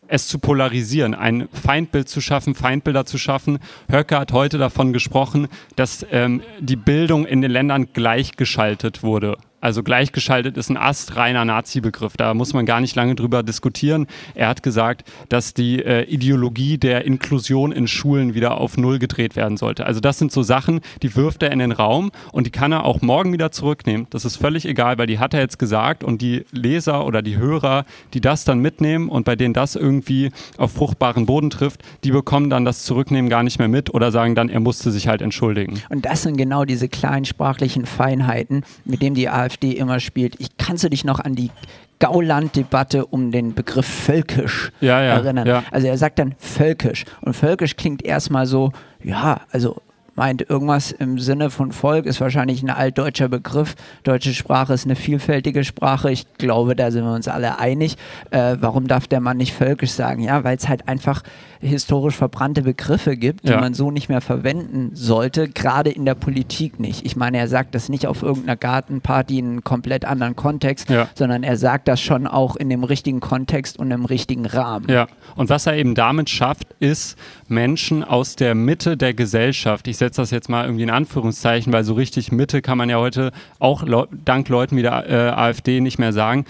es 0.09 0.29
zu 0.29 0.38
polarisieren, 0.38 1.14
ein 1.14 1.49
Feindbild 1.53 2.09
zu 2.09 2.21
schaffen, 2.21 2.55
Feindbilder 2.55 3.05
zu 3.05 3.19
schaffen. 3.19 3.59
Höcke 3.90 4.19
hat 4.19 4.33
heute 4.33 4.59
davon 4.59 4.92
gesprochen, 4.92 5.49
dass 5.77 6.07
ähm, 6.11 6.42
die 6.61 6.77
Bildung 6.77 7.27
in 7.27 7.40
den 7.40 7.51
Ländern 7.51 7.92
gleichgeschaltet 7.92 9.03
wurde. 9.03 9.37
Also 9.66 9.83
gleichgeschaltet 9.83 10.57
ist 10.57 10.70
ein 10.70 10.76
astreiner 10.76 11.44
Nazi-Begriff. 11.44 12.16
Da 12.16 12.35
muss 12.35 12.55
man 12.55 12.66
gar 12.66 12.81
nicht 12.81 12.94
lange 12.94 13.16
drüber 13.16 13.42
diskutieren. 13.42 14.07
Er 14.37 14.46
hat 14.46 14.62
gesagt, 14.62 15.02
dass 15.29 15.55
die 15.55 15.83
äh, 15.83 16.05
Ideologie 16.05 16.79
der 16.79 17.05
Inklusion 17.05 17.72
in 17.72 17.88
Schulen 17.88 18.35
wieder 18.35 18.61
auf 18.61 18.76
Null 18.76 19.00
gedreht 19.00 19.35
werden 19.35 19.57
sollte. 19.57 19.85
Also 19.85 19.98
das 19.98 20.20
sind 20.20 20.31
so 20.31 20.44
Sachen, 20.44 20.83
die 21.02 21.16
wirft 21.16 21.42
er 21.42 21.50
in 21.50 21.59
den 21.59 21.72
Raum 21.72 22.12
und 22.31 22.46
die 22.46 22.52
kann 22.52 22.70
er 22.70 22.85
auch 22.85 23.02
morgen 23.02 23.33
wieder 23.33 23.50
zurücknehmen. 23.50 24.07
Das 24.11 24.24
ist 24.24 24.37
völlig 24.37 24.66
egal, 24.66 24.98
weil 24.98 25.09
die 25.09 25.18
hat 25.18 25.35
er 25.35 25.40
jetzt 25.40 25.59
gesagt 25.59 26.05
und 26.05 26.22
die 26.22 26.44
Leser 26.52 27.05
oder 27.05 27.20
die 27.20 27.37
Hörer, 27.37 27.87
die 28.14 28.20
das 28.20 28.44
dann 28.44 28.61
mitnehmen 28.61 29.09
und 29.09 29.24
bei 29.24 29.35
denen 29.35 29.52
das 29.52 29.74
irgendwie 29.74 30.31
auf 30.59 30.74
fruchtbaren 30.74 31.26
Boden 31.26 31.50
trifft, 31.50 31.83
die 32.05 32.12
bekommen 32.12 32.50
dann 32.50 32.64
das 32.64 32.85
Zurücknehmen 32.85 33.29
gar 33.29 33.42
nicht 33.42 33.59
mehr 33.59 33.66
mit 33.66 33.92
oder 33.92 34.12
sagen 34.12 34.37
dann, 34.37 34.48
er 34.48 34.61
musste 34.61 34.92
sich 34.92 35.09
halt 35.09 35.22
entschuldigen. 35.22 35.83
Und 35.88 36.07
das 36.07 36.22
sind 36.22 36.37
genau 36.37 36.64
diese 36.64 36.88
kleinen 36.88 37.24
sprachlichen 37.24 37.85
Feinheiten, 37.85 38.62
mit 38.85 39.02
denen 39.02 39.16
die 39.16 39.29
AfD 39.29 39.56
immer 39.64 40.01
spielt. 40.01 40.40
Ich 40.40 40.57
kannst 40.57 40.85
du 40.85 40.88
dich 40.88 41.05
noch 41.05 41.21
an 41.21 41.35
die 41.35 41.51
Gauland-Debatte 41.99 43.07
um 43.07 43.31
den 43.31 43.55
Begriff 43.55 43.87
völkisch 43.87 44.71
ja, 44.81 45.03
ja, 45.03 45.14
erinnern. 45.14 45.47
Ja. 45.47 45.64
Also 45.71 45.87
er 45.87 45.97
sagt 45.99 46.19
dann 46.19 46.35
völkisch. 46.38 47.05
Und 47.23 47.35
völkisch 47.35 47.77
klingt 47.77 48.05
erstmal 48.05 48.47
so, 48.47 48.73
ja, 49.03 49.40
also 49.51 49.81
meint 50.16 50.48
irgendwas 50.48 50.90
im 50.92 51.18
Sinne 51.18 51.50
von 51.50 51.72
Volk, 51.72 52.07
ist 52.07 52.20
wahrscheinlich 52.20 52.62
ein 52.62 52.70
altdeutscher 52.70 53.29
Begriff. 53.29 53.74
Deutsche 54.02 54.35
Sprache 54.35 54.72
ist 54.74 54.85
eine 54.87 54.96
vielfältige 54.96 55.62
Sprache. 55.64 56.11
Ich 56.11 56.26
glaube, 56.38 56.74
da 56.74 56.90
sind 56.90 57.05
wir 57.05 57.12
uns 57.14 57.29
alle 57.29 57.59
einig. 57.59 57.96
Äh, 58.31 58.57
warum 58.61 58.88
darf 58.88 59.07
der 59.07 59.20
Mann 59.20 59.37
nicht 59.37 59.52
völkisch 59.52 59.90
sagen? 59.92 60.22
Ja, 60.22 60.42
weil 60.42 60.57
es 60.57 60.68
halt 60.68 60.88
einfach 60.88 61.22
historisch 61.61 62.14
verbrannte 62.16 62.62
Begriffe 62.62 63.16
gibt, 63.16 63.44
die 63.44 63.52
Ja. 63.52 63.61
man 63.61 63.74
so 63.74 63.90
nicht 63.90 64.09
mehr 64.09 64.20
verwenden 64.20 64.90
sollte, 64.94 65.48
gerade 65.48 65.90
in 65.90 66.05
der 66.05 66.14
Politik 66.14 66.79
nicht. 66.81 67.05
Ich 67.07 67.16
meine, 67.16 67.38
er 67.38 67.48
sagt 67.48 67.74
das 67.74 67.88
nicht 67.88 68.07
auf 68.07 68.22
irgendeiner 68.22 68.57
Gartenparty 68.57 69.38
in 69.38 69.46
einem 69.46 69.64
komplett 69.64 70.05
anderen 70.05 70.37
Kontext, 70.37 70.88
Ja. 70.90 71.09
sondern 71.14 71.42
er 71.42 71.57
sagt 71.57 71.88
das 71.88 72.00
schon 72.00 72.26
auch 72.26 72.57
in 72.57 72.68
dem 72.68 72.85
richtigen 72.85 73.20
Kontext 73.20 73.79
und 73.79 73.90
im 73.90 74.05
richtigen 74.05 74.46
Rahmen. 74.46 74.87
Ja, 74.90 75.07
und 75.35 75.48
was 75.48 75.66
er 75.66 75.76
eben 75.76 75.94
damit 75.94 76.31
schafft, 76.31 76.68
ist 76.79 77.16
Menschen 77.48 78.05
aus 78.05 78.37
der 78.37 78.55
Mitte 78.55 78.96
der 78.96 79.14
Gesellschaft, 79.14 79.88
ich 79.88 79.96
setze 80.07 80.23
das 80.23 80.31
jetzt 80.31 80.49
mal 80.49 80.64
irgendwie 80.64 80.85
in 80.85 80.90
Anführungszeichen, 80.90 81.73
weil 81.73 81.85
so 81.85 81.95
richtig 81.95 82.31
Mitte 82.31 82.62
kann 82.62 82.79
man 82.79 82.88
ja 82.88 82.99
heute 82.99 83.33
auch 83.59 83.83
Leu 83.83 84.07
dank 84.25 84.49
Leuten 84.49 84.77
wie 84.77 84.83
der 84.83 85.09
äh, 85.09 85.29
AfD 85.31 85.81
nicht 85.81 85.99
mehr 85.99 86.12
sagen, 86.12 86.45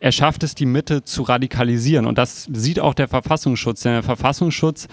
er 0.00 0.12
schafft 0.12 0.42
es, 0.42 0.54
die 0.54 0.66
Mitte 0.66 1.04
zu 1.04 1.22
radikalisieren. 1.22 2.06
Und 2.06 2.18
das 2.18 2.48
sieht 2.52 2.80
auch 2.80 2.94
der 2.94 3.08
Verfassungsschutz. 3.08 3.82
Denn 3.82 3.92
der 3.92 4.02
Verfassungsschutz 4.02 4.88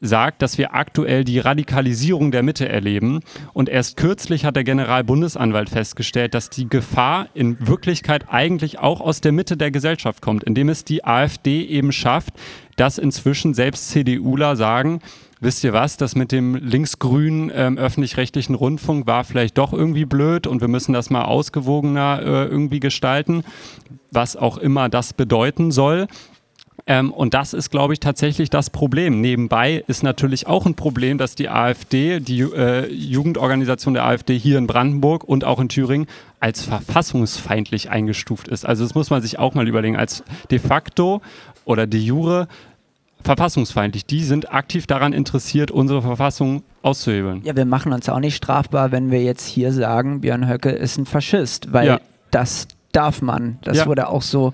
sagt, 0.00 0.42
dass 0.42 0.58
wir 0.58 0.74
aktuell 0.74 1.24
die 1.24 1.38
Radikalisierung 1.38 2.30
der 2.30 2.42
Mitte 2.42 2.68
erleben. 2.68 3.20
Und 3.52 3.68
erst 3.68 3.96
kürzlich 3.96 4.44
hat 4.44 4.56
der 4.56 4.64
Generalbundesanwalt 4.64 5.68
festgestellt, 5.68 6.34
dass 6.34 6.50
die 6.50 6.68
Gefahr 6.68 7.28
in 7.34 7.66
Wirklichkeit 7.66 8.26
eigentlich 8.28 8.78
auch 8.78 9.00
aus 9.00 9.20
der 9.20 9.32
Mitte 9.32 9.56
der 9.56 9.70
Gesellschaft 9.70 10.22
kommt, 10.22 10.44
indem 10.44 10.68
es 10.68 10.84
die 10.84 11.04
AfD 11.04 11.62
eben 11.62 11.92
schafft, 11.92 12.34
dass 12.76 12.98
inzwischen 12.98 13.54
selbst 13.54 13.90
CDUler 13.90 14.56
sagen, 14.56 15.00
wisst 15.40 15.64
ihr 15.64 15.72
was, 15.72 15.96
das 15.96 16.14
mit 16.14 16.32
dem 16.32 16.54
linksgrünen 16.54 17.50
ähm, 17.54 17.78
öffentlich-rechtlichen 17.78 18.54
Rundfunk 18.54 19.06
war 19.06 19.24
vielleicht 19.24 19.58
doch 19.58 19.72
irgendwie 19.72 20.04
blöd 20.04 20.46
und 20.46 20.60
wir 20.60 20.68
müssen 20.68 20.92
das 20.92 21.10
mal 21.10 21.24
ausgewogener 21.24 22.20
äh, 22.22 22.44
irgendwie 22.46 22.80
gestalten, 22.80 23.44
was 24.10 24.36
auch 24.36 24.58
immer 24.58 24.88
das 24.88 25.12
bedeuten 25.12 25.70
soll. 25.70 26.08
Ähm, 26.86 27.12
und 27.12 27.34
das 27.34 27.52
ist, 27.52 27.70
glaube 27.70 27.92
ich, 27.92 28.00
tatsächlich 28.00 28.48
das 28.48 28.70
Problem. 28.70 29.20
Nebenbei 29.20 29.84
ist 29.88 30.02
natürlich 30.02 30.46
auch 30.46 30.64
ein 30.64 30.74
Problem, 30.74 31.18
dass 31.18 31.34
die 31.34 31.50
AfD, 31.50 32.18
die 32.18 32.40
äh, 32.40 32.90
Jugendorganisation 32.90 33.92
der 33.92 34.06
AfD 34.06 34.38
hier 34.38 34.56
in 34.56 34.66
Brandenburg 34.66 35.22
und 35.24 35.44
auch 35.44 35.60
in 35.60 35.68
Thüringen, 35.68 36.06
als 36.40 36.62
verfassungsfeindlich 36.62 37.90
eingestuft 37.90 38.48
ist. 38.48 38.64
Also 38.64 38.84
das 38.84 38.94
muss 38.94 39.10
man 39.10 39.20
sich 39.20 39.38
auch 39.38 39.52
mal 39.52 39.68
überlegen. 39.68 39.96
Als 39.96 40.24
de 40.50 40.58
facto 40.58 41.20
oder 41.66 41.86
de 41.86 42.00
jure 42.00 42.48
verfassungsfeindlich. 43.22 44.06
Die 44.06 44.22
sind 44.24 44.52
aktiv 44.52 44.86
daran 44.86 45.12
interessiert, 45.12 45.70
unsere 45.70 46.02
Verfassung 46.02 46.62
auszuhebeln. 46.82 47.42
Ja, 47.44 47.56
wir 47.56 47.64
machen 47.66 47.92
uns 47.92 48.08
auch 48.08 48.20
nicht 48.20 48.36
strafbar, 48.36 48.92
wenn 48.92 49.10
wir 49.10 49.22
jetzt 49.22 49.46
hier 49.46 49.72
sagen, 49.72 50.20
Björn 50.20 50.48
Höcke 50.48 50.70
ist 50.70 50.98
ein 50.98 51.06
Faschist, 51.06 51.72
weil 51.72 51.86
Ja. 51.86 52.00
das 52.30 52.68
darf 52.92 53.20
man. 53.20 53.58
Das 53.62 53.78
Ja. 53.78 53.86
wurde 53.86 54.08
auch 54.08 54.22
so 54.22 54.52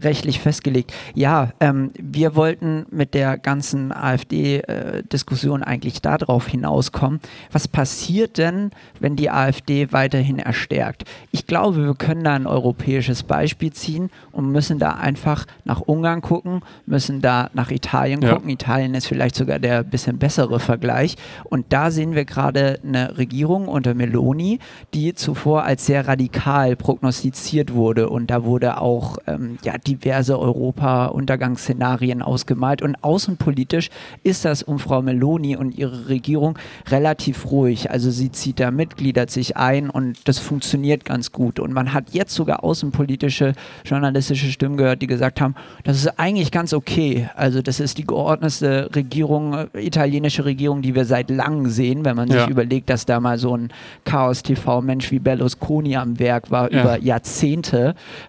rechtlich 0.00 0.40
festgelegt. 0.40 0.92
Ja, 1.14 1.52
ähm, 1.60 1.92
wir 2.00 2.34
wollten 2.34 2.84
mit 2.90 3.14
der 3.14 3.38
ganzen 3.38 3.92
AfD-Diskussion 3.92 5.62
eigentlich 5.62 6.02
darauf 6.02 6.48
hinauskommen. 6.48 7.20
Was 7.52 7.68
passiert 7.68 8.38
denn, 8.38 8.70
wenn 8.98 9.14
die 9.16 9.30
AfD 9.30 9.92
weiterhin 9.92 10.38
erstärkt? 10.38 11.04
Ich 11.30 11.46
glaube, 11.46 11.84
wir 11.84 11.94
können 11.94 12.24
da 12.24 12.34
ein 12.34 12.46
europäisches 12.46 13.22
Beispiel 13.22 13.72
ziehen 13.72 14.10
und 14.32 14.50
müssen 14.50 14.78
da 14.78 14.90
einfach 14.94 15.46
nach 15.64 15.80
Ungarn 15.80 16.22
gucken, 16.22 16.60
müssen 16.86 17.20
da 17.22 17.50
nach 17.54 17.70
Italien 17.70 18.20
Ja. 18.20 18.34
gucken. 18.34 18.50
Italien 18.50 18.94
ist 18.94 19.06
vielleicht 19.06 19.36
sogar 19.36 19.58
der 19.58 19.84
bisschen 19.84 20.18
bessere 20.18 20.58
Vergleich. 20.60 21.16
Und 21.44 21.66
da 21.72 21.90
sehen 21.90 22.14
wir 22.14 22.24
gerade 22.24 22.80
eine 22.84 23.16
Regierung 23.16 23.68
unter 23.68 23.94
Meloni, 23.94 24.58
die 24.92 25.14
zuvor 25.14 25.62
als 25.62 25.86
sehr 25.86 26.08
radikal 26.08 26.74
prognostiziert 26.76 27.72
wurde. 27.72 27.75
Und 27.76 28.30
da 28.30 28.44
wurde 28.44 28.80
auch 28.80 29.18
ähm, 29.26 29.58
ja, 29.64 29.76
diverse 29.78 30.38
Europa-Untergangsszenarien 30.38 32.22
ausgemalt. 32.22 32.82
Und 32.82 32.96
außenpolitisch 33.02 33.90
ist 34.22 34.44
das 34.44 34.62
um 34.62 34.78
Frau 34.78 35.02
Meloni 35.02 35.56
und 35.56 35.76
ihre 35.76 36.08
Regierung 36.08 36.58
relativ 36.88 37.50
ruhig. 37.50 37.90
Also 37.90 38.10
sie 38.10 38.32
zieht 38.32 38.60
da 38.60 38.70
mit, 38.70 38.96
gliedert 38.96 39.30
sich 39.30 39.56
ein 39.56 39.90
und 39.90 40.28
das 40.28 40.38
funktioniert 40.38 41.04
ganz 41.04 41.32
gut. 41.32 41.60
Und 41.60 41.72
man 41.72 41.92
hat 41.92 42.10
jetzt 42.12 42.34
sogar 42.34 42.64
außenpolitische 42.64 43.52
journalistische 43.84 44.46
Stimmen 44.50 44.76
gehört, 44.76 45.02
die 45.02 45.06
gesagt 45.06 45.40
haben, 45.40 45.54
das 45.84 45.96
ist 45.98 46.18
eigentlich 46.18 46.50
ganz 46.50 46.72
okay. 46.72 47.28
Also 47.36 47.62
das 47.62 47.80
ist 47.80 47.98
die 47.98 48.06
geordnete 48.06 48.90
Regierung, 48.94 49.54
äh, 49.74 49.84
italienische 49.86 50.44
Regierung, 50.44 50.82
die 50.82 50.94
wir 50.94 51.04
seit 51.04 51.30
langem 51.30 51.68
sehen, 51.68 52.04
wenn 52.04 52.16
man 52.16 52.28
sich 52.28 52.36
Ja. 52.36 52.48
überlegt, 52.48 52.90
dass 52.90 53.06
da 53.06 53.20
mal 53.20 53.38
so 53.38 53.56
ein 53.56 53.70
Chaos-TV-Mensch 54.04 55.10
wie 55.10 55.18
Berlusconi 55.18 55.96
am 55.96 56.18
Werk 56.18 56.50
war 56.50 56.72
Ja. 56.72 56.80
über 56.82 56.98
Jahrzehnte, 57.02 57.65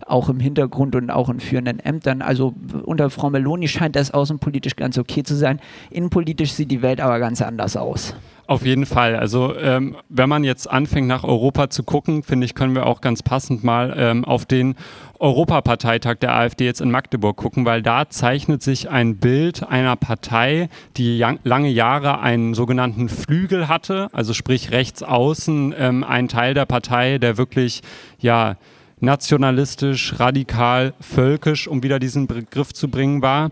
auch 0.06 0.30
im 0.30 0.40
Hintergrund 0.40 0.96
und 0.96 1.10
auch 1.10 1.30
in 1.30 1.40
führenden 1.40 1.80
Ämtern. 1.80 2.22
Also 2.22 2.54
unter 2.84 3.10
Frau 3.10 3.30
Meloni 3.30 3.68
scheint 3.68 3.96
das 3.96 4.12
außenpolitisch 4.12 4.76
ganz 4.76 4.98
okay 4.98 5.24
zu 5.24 5.36
sein. 5.36 5.60
Innenpolitisch 5.90 6.52
sieht 6.54 6.72
die 6.72 6.82
Welt 6.82 7.02
aber 7.02 7.20
ganz 7.20 7.42
anders 7.42 7.78
aus. 7.78 8.16
Auf 8.48 8.66
jeden 8.66 8.86
Fall. 8.86 9.18
Also 9.18 9.58
ähm, 9.58 9.98
wenn 10.08 10.30
man 10.30 10.46
jetzt 10.46 10.72
anfängt 10.72 11.08
nach 11.08 11.26
Europa 11.26 11.70
zu 11.70 11.84
gucken, 11.84 12.24
finde 12.24 12.46
ich, 12.46 12.56
können 12.56 12.76
wir 12.76 12.86
auch 12.86 13.02
ganz 13.02 13.22
passend 13.22 13.66
mal 13.66 13.94
ähm, 13.98 14.24
auf 14.24 14.46
den 14.46 14.76
Europaparteitag 15.20 16.16
der 16.16 16.34
AfD 16.34 16.66
jetzt 16.66 16.80
in 16.80 16.90
Magdeburg 16.90 17.36
gucken, 17.36 17.66
weil 17.66 17.82
da 17.82 18.08
zeichnet 18.08 18.64
sich 18.64 18.90
ein 18.90 19.18
Bild 19.18 19.68
einer 19.68 19.98
Partei, 19.98 20.70
die 20.96 21.26
lange 21.44 21.68
Jahre 21.68 22.20
einen 22.22 22.54
sogenannten 22.54 23.10
Flügel 23.10 23.68
hatte, 23.68 24.08
also 24.14 24.34
sprich 24.34 24.72
rechts 24.72 25.04
außen 25.04 25.76
ähm, 25.78 26.06
ein 26.06 26.30
Teil 26.30 26.54
der 26.54 26.66
Partei, 26.66 27.18
der 27.18 27.38
wirklich 27.38 27.82
ja 28.18 28.56
nationalistisch, 29.00 30.20
radikal, 30.20 30.94
völkisch, 31.00 31.68
um 31.68 31.84
wieder 31.84 32.00
diesen 32.00 32.28
Begriff 32.28 32.74
zu 32.74 32.90
bringen 32.90 33.22
war. 33.22 33.52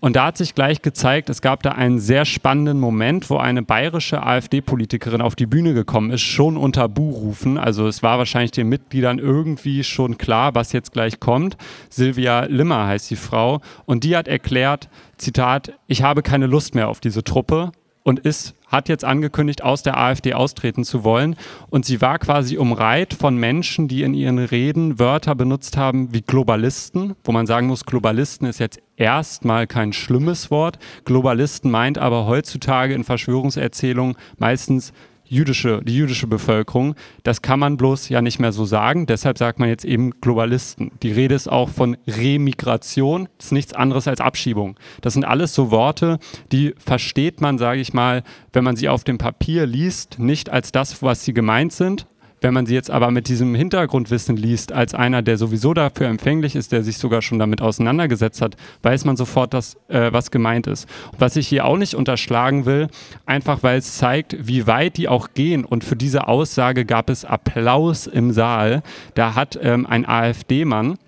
Und 0.00 0.16
da 0.16 0.26
hat 0.26 0.38
sich 0.38 0.54
gleich 0.54 0.80
gezeigt, 0.80 1.28
es 1.28 1.42
gab 1.42 1.62
da 1.62 1.72
einen 1.72 1.98
sehr 1.98 2.24
spannenden 2.24 2.80
Moment, 2.80 3.28
wo 3.28 3.36
eine 3.36 3.62
bayerische 3.62 4.22
AfD-Politikerin 4.22 5.20
auf 5.20 5.36
die 5.36 5.44
Bühne 5.44 5.74
gekommen 5.74 6.10
ist, 6.10 6.22
schon 6.22 6.56
unter 6.56 6.88
Buhrufen. 6.88 7.58
Also 7.58 7.86
es 7.86 8.02
war 8.02 8.16
wahrscheinlich 8.16 8.52
den 8.52 8.70
Mitgliedern 8.70 9.18
irgendwie 9.18 9.84
schon 9.84 10.16
klar, 10.16 10.54
was 10.54 10.72
jetzt 10.72 10.92
gleich 10.92 11.20
kommt. 11.20 11.58
Silvia 11.90 12.44
Limmer 12.44 12.86
heißt 12.86 13.10
die 13.10 13.16
Frau. 13.16 13.60
Und 13.84 14.04
die 14.04 14.16
hat 14.16 14.26
erklärt, 14.26 14.88
Zitat, 15.18 15.74
ich 15.86 16.02
habe 16.02 16.22
keine 16.22 16.46
Lust 16.46 16.74
mehr 16.74 16.88
auf 16.88 17.00
diese 17.00 17.22
Truppe 17.22 17.70
und 18.02 18.20
ist 18.20 18.54
hat 18.70 18.88
jetzt 18.88 19.04
angekündigt, 19.04 19.62
aus 19.62 19.82
der 19.82 19.98
AfD 19.98 20.32
austreten 20.34 20.84
zu 20.84 21.02
wollen. 21.04 21.36
Und 21.70 21.84
sie 21.84 22.00
war 22.00 22.18
quasi 22.18 22.56
umreiht 22.56 23.14
von 23.14 23.36
Menschen, 23.36 23.88
die 23.88 24.02
in 24.02 24.14
ihren 24.14 24.38
Reden 24.38 24.98
Wörter 24.98 25.34
benutzt 25.34 25.76
haben 25.76 26.14
wie 26.14 26.22
Globalisten, 26.22 27.14
wo 27.24 27.32
man 27.32 27.46
sagen 27.46 27.66
muss, 27.66 27.84
Globalisten 27.84 28.46
ist 28.46 28.60
jetzt 28.60 28.80
erstmal 28.96 29.66
kein 29.66 29.92
schlimmes 29.92 30.50
Wort. 30.50 30.78
Globalisten 31.04 31.70
meint 31.70 31.98
aber 31.98 32.26
heutzutage 32.26 32.94
in 32.94 33.04
Verschwörungserzählungen 33.04 34.16
meistens 34.38 34.92
jüdische, 35.30 35.80
die 35.82 35.96
jüdische 35.96 36.26
Bevölkerung. 36.26 36.94
Das 37.22 37.40
kann 37.40 37.60
man 37.60 37.76
bloß 37.76 38.08
ja 38.10 38.20
nicht 38.20 38.40
mehr 38.40 38.52
so 38.52 38.64
sagen. 38.64 39.06
Deshalb 39.06 39.38
sagt 39.38 39.58
man 39.58 39.68
jetzt 39.68 39.84
eben 39.84 40.10
Globalisten. 40.20 40.90
Die 41.02 41.12
Rede 41.12 41.36
ist 41.36 41.48
auch 41.48 41.70
von 41.70 41.96
Remigration. 42.06 43.28
Das 43.38 43.46
ist 43.46 43.52
nichts 43.52 43.72
anderes 43.72 44.08
als 44.08 44.20
Abschiebung. 44.20 44.76
Das 45.00 45.14
sind 45.14 45.24
alles 45.24 45.54
so 45.54 45.70
Worte, 45.70 46.18
die 46.52 46.74
versteht 46.78 47.40
man, 47.40 47.58
sage 47.58 47.80
ich 47.80 47.94
mal, 47.94 48.24
wenn 48.52 48.64
man 48.64 48.76
sie 48.76 48.88
auf 48.88 49.04
dem 49.04 49.18
Papier 49.18 49.66
liest, 49.66 50.18
nicht 50.18 50.50
als 50.50 50.72
das, 50.72 51.02
was 51.02 51.24
sie 51.24 51.32
gemeint 51.32 51.72
sind, 51.72 52.06
wenn 52.40 52.54
man 52.54 52.66
sie 52.66 52.74
jetzt 52.74 52.90
aber 52.90 53.10
mit 53.10 53.28
diesem 53.28 53.54
Hintergrundwissen 53.54 54.36
liest, 54.36 54.72
als 54.72 54.94
einer, 54.94 55.22
der 55.22 55.36
sowieso 55.36 55.74
dafür 55.74 56.08
empfänglich 56.08 56.56
ist, 56.56 56.72
der 56.72 56.82
sich 56.82 56.98
sogar 56.98 57.22
schon 57.22 57.38
damit 57.38 57.60
auseinandergesetzt 57.60 58.40
hat, 58.40 58.56
weiß 58.82 59.04
man 59.04 59.16
sofort, 59.16 59.52
dass, 59.52 59.76
äh, 59.88 60.12
was 60.12 60.30
gemeint 60.30 60.66
ist. 60.66 60.88
Was 61.18 61.36
ich 61.36 61.48
hier 61.48 61.64
auch 61.66 61.76
nicht 61.76 61.94
unterschlagen 61.94 62.64
will, 62.64 62.88
einfach 63.26 63.62
weil 63.62 63.78
es 63.78 63.98
zeigt, 63.98 64.36
wie 64.40 64.66
weit 64.66 64.96
die 64.96 65.08
auch 65.08 65.28
gehen. 65.34 65.64
Und 65.64 65.84
für 65.84 65.96
diese 65.96 66.28
Aussage 66.28 66.84
gab 66.84 67.10
es 67.10 67.24
Applaus 67.24 68.06
im 68.06 68.32
Saal. 68.32 68.82
Da 69.14 69.34
hat 69.34 69.58
ähm, 69.62 69.86
ein 69.86 70.08
AfD-Mann, 70.08 70.98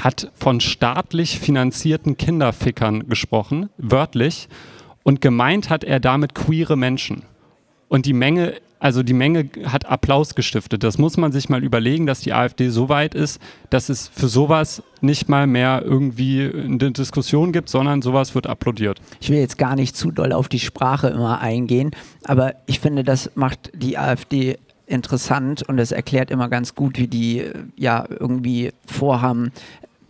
hat 0.00 0.30
von 0.34 0.60
staatlich 0.60 1.40
finanzierten 1.40 2.16
Kinderfickern 2.16 3.08
gesprochen, 3.08 3.70
wörtlich, 3.76 4.48
und 5.02 5.20
gemeint 5.20 5.70
hat 5.70 5.82
er 5.82 5.98
damit 5.98 6.34
queere 6.34 6.76
Menschen. 6.76 7.22
Und 7.88 8.06
die 8.06 8.12
Menge 8.12 8.54
also 8.80 9.02
die 9.02 9.12
Menge 9.12 9.48
hat 9.66 9.86
Applaus 9.86 10.34
gestiftet. 10.34 10.82
Das 10.82 10.98
muss 10.98 11.16
man 11.18 11.32
sich 11.32 11.48
mal 11.48 11.62
überlegen, 11.62 12.06
dass 12.06 12.20
die 12.20 12.32
AfD 12.32 12.70
so 12.70 12.88
weit 12.88 13.14
ist, 13.14 13.40
dass 13.68 13.90
es 13.90 14.08
für 14.08 14.26
sowas 14.26 14.82
nicht 15.02 15.28
mal 15.28 15.46
mehr 15.46 15.82
irgendwie 15.84 16.50
eine 16.52 16.90
Diskussion 16.90 17.52
gibt, 17.52 17.68
sondern 17.68 18.00
sowas 18.02 18.34
wird 18.34 18.46
applaudiert. 18.46 19.00
Ich 19.20 19.28
will 19.28 19.38
jetzt 19.38 19.58
gar 19.58 19.76
nicht 19.76 19.96
zu 19.96 20.10
doll 20.10 20.32
auf 20.32 20.48
die 20.48 20.58
Sprache 20.58 21.08
immer 21.08 21.40
eingehen, 21.40 21.90
aber 22.24 22.54
ich 22.66 22.80
finde, 22.80 23.04
das 23.04 23.30
macht 23.34 23.70
die 23.74 23.98
AfD 23.98 24.56
interessant 24.86 25.62
und 25.62 25.78
es 25.78 25.92
erklärt 25.92 26.30
immer 26.30 26.48
ganz 26.48 26.74
gut, 26.74 26.98
wie 26.98 27.06
die 27.06 27.44
ja 27.76 28.06
irgendwie 28.08 28.72
vorhaben, 28.86 29.52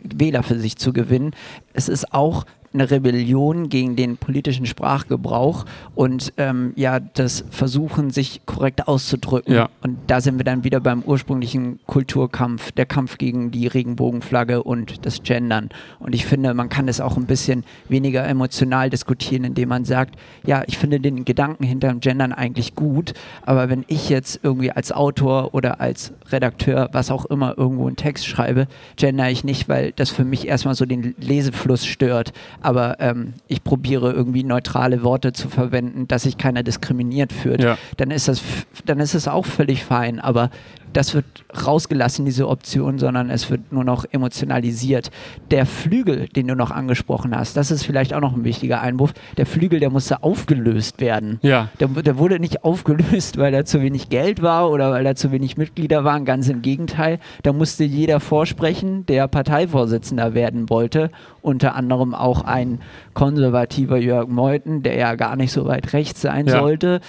Wähler 0.03 0.43
für 0.43 0.59
sich 0.59 0.77
zu 0.77 0.93
gewinnen. 0.93 1.33
Es 1.75 1.89
ist 1.89 2.15
auch 2.15 2.47
eine 2.73 2.91
Rebellion 2.91 3.69
gegen 3.69 3.97
den 3.97 4.17
politischen 4.17 4.65
Sprachgebrauch 4.65 5.65
und 5.95 6.33
ähm, 6.37 6.73
ja, 6.77 7.01
das 7.01 7.45
Versuchen, 7.51 8.11
sich 8.11 8.43
korrekt 8.47 8.87
auszudrücken. 8.87 9.55
Ja. 9.55 9.69
Und 9.83 9.99
da 10.07 10.21
sind 10.21 10.39
wir 10.39 10.45
dann 10.45 10.63
wieder 10.63 10.81
beim 10.81 11.03
ursprünglichen 11.03 11.81
Kulturkampf, 11.87 12.71
der 12.73 12.87
Kampf 12.87 13.19
gegen 13.19 13.51
die 13.51 13.67
Regenbogenflagge 13.67 14.63
und 14.63 15.05
das 15.05 15.23
Gendern. 15.25 15.71
Und 15.99 16.15
ich 16.15 16.25
finde, 16.27 16.55
man 16.55 16.69
kann 16.69 16.87
es 16.87 17.01
auch 17.01 17.17
ein 17.17 17.27
bisschen 17.27 17.65
weniger 17.89 18.25
emotional 18.27 18.89
diskutieren, 18.89 19.45
indem 19.45 19.69
man 19.69 19.85
sagt, 19.85 20.15
ja, 20.47 20.63
ich 20.67 20.79
finde 20.79 21.01
den 21.01 21.25
Gedanken 21.25 21.65
hinter 21.65 21.89
dem 21.89 22.01
Gendern 22.01 22.33
eigentlich 22.33 22.77
gut, 22.77 23.15
aber 23.43 23.69
wenn 23.69 23.85
ich 23.89 24.09
jetzt 24.09 24.41
irgendwie 24.43 24.71
als 24.71 24.93
Autor 24.93 25.55
oder 25.55 25.81
als 25.81 26.13
Redakteur, 26.31 26.89
was 26.93 27.11
auch 27.11 27.25
immer, 27.25 27.59
irgendwo 27.59 27.89
einen 27.89 27.97
Text 27.97 28.27
schreibe, 28.27 28.69
gender 28.97 29.29
ich 29.29 29.43
nicht, 29.43 29.69
weil 29.69 29.93
das 29.93 30.11
für 30.11 30.25
mich 30.25 30.47
erstmal 30.47 30.75
so 30.77 30.85
den 30.85 31.15
Lesefluss 31.19 31.85
stört 31.85 32.33
aber 32.63 33.01
ähm, 33.01 33.35
ich 33.49 33.65
probiere 33.65 34.13
irgendwie 34.13 34.45
neutrale 34.45 35.03
Worte 35.03 35.33
zu 35.33 35.49
verwenden, 35.49 36.09
dass 36.09 36.23
sich 36.23 36.39
keiner 36.39 36.63
diskriminiert 36.63 37.33
fühlt, 37.33 37.63
ja. 37.63 37.79
dann 37.97 38.11
ist 38.11 38.29
das, 38.29 38.43
dann 38.85 39.01
ist 39.01 39.15
es 39.15 39.29
auch 39.29 39.47
völlig 39.47 39.85
fein. 39.85 40.21
Aber 40.21 40.51
das 40.93 41.15
wird 41.15 41.25
rausgelassen, 41.67 42.25
diese 42.25 42.49
Option, 42.49 42.99
sondern 42.99 43.31
es 43.31 43.51
wird 43.51 43.73
nur 43.73 43.85
noch 43.85 44.05
emotionalisiert. 44.11 45.11
Der 45.51 45.67
Flügel, 45.67 46.29
den 46.29 46.49
du 46.49 46.55
noch 46.55 46.71
angesprochen 46.71 47.37
hast, 47.37 47.57
das 47.57 47.71
ist 47.71 47.85
vielleicht 47.85 48.15
auch 48.15 48.21
noch 48.21 48.35
ein 48.35 48.45
wichtiger 48.45 48.81
Einwurf. 48.81 49.13
Der 49.37 49.47
Flügel, 49.47 49.81
der 49.81 49.91
musste 49.91 50.23
aufgelöst 50.23 51.01
werden. 51.01 51.39
Ja. 51.43 51.69
Der, 51.79 51.89
der 51.89 52.19
wurde 52.19 52.41
nicht 52.41 52.65
aufgelöst, 52.65 53.39
weil 53.39 53.53
da 53.53 53.65
zu 53.65 53.81
wenig 53.83 54.09
Geld 54.09 54.43
war 54.43 54.71
oder 54.71 54.91
weil 54.91 55.05
da 55.05 55.15
zu 55.15 55.33
wenig 55.33 55.57
Mitglieder 55.57 56.05
waren. 56.05 56.25
Ganz 56.25 56.49
im 56.49 56.63
Gegenteil. 56.63 57.19
Da 57.43 57.53
musste 57.53 57.85
jeder 57.85 58.21
vorsprechen, 58.21 59.07
der 59.07 59.29
Parteivorsitzender 59.29 60.35
werden 60.35 60.71
wollte. 60.71 61.11
Unter 61.43 61.75
anderem 61.75 62.15
auch 62.15 62.43
ein 62.43 62.81
konservativer 63.15 63.99
Jörg 63.99 64.29
Meuthen, 64.29 64.83
der 64.83 64.97
ja 64.97 65.15
gar 65.15 65.37
nicht 65.37 65.53
so 65.53 65.67
weit 65.67 65.93
rechts 65.93 66.21
sein 66.21 66.47
ja. 66.47 66.59
sollte 66.61 67.01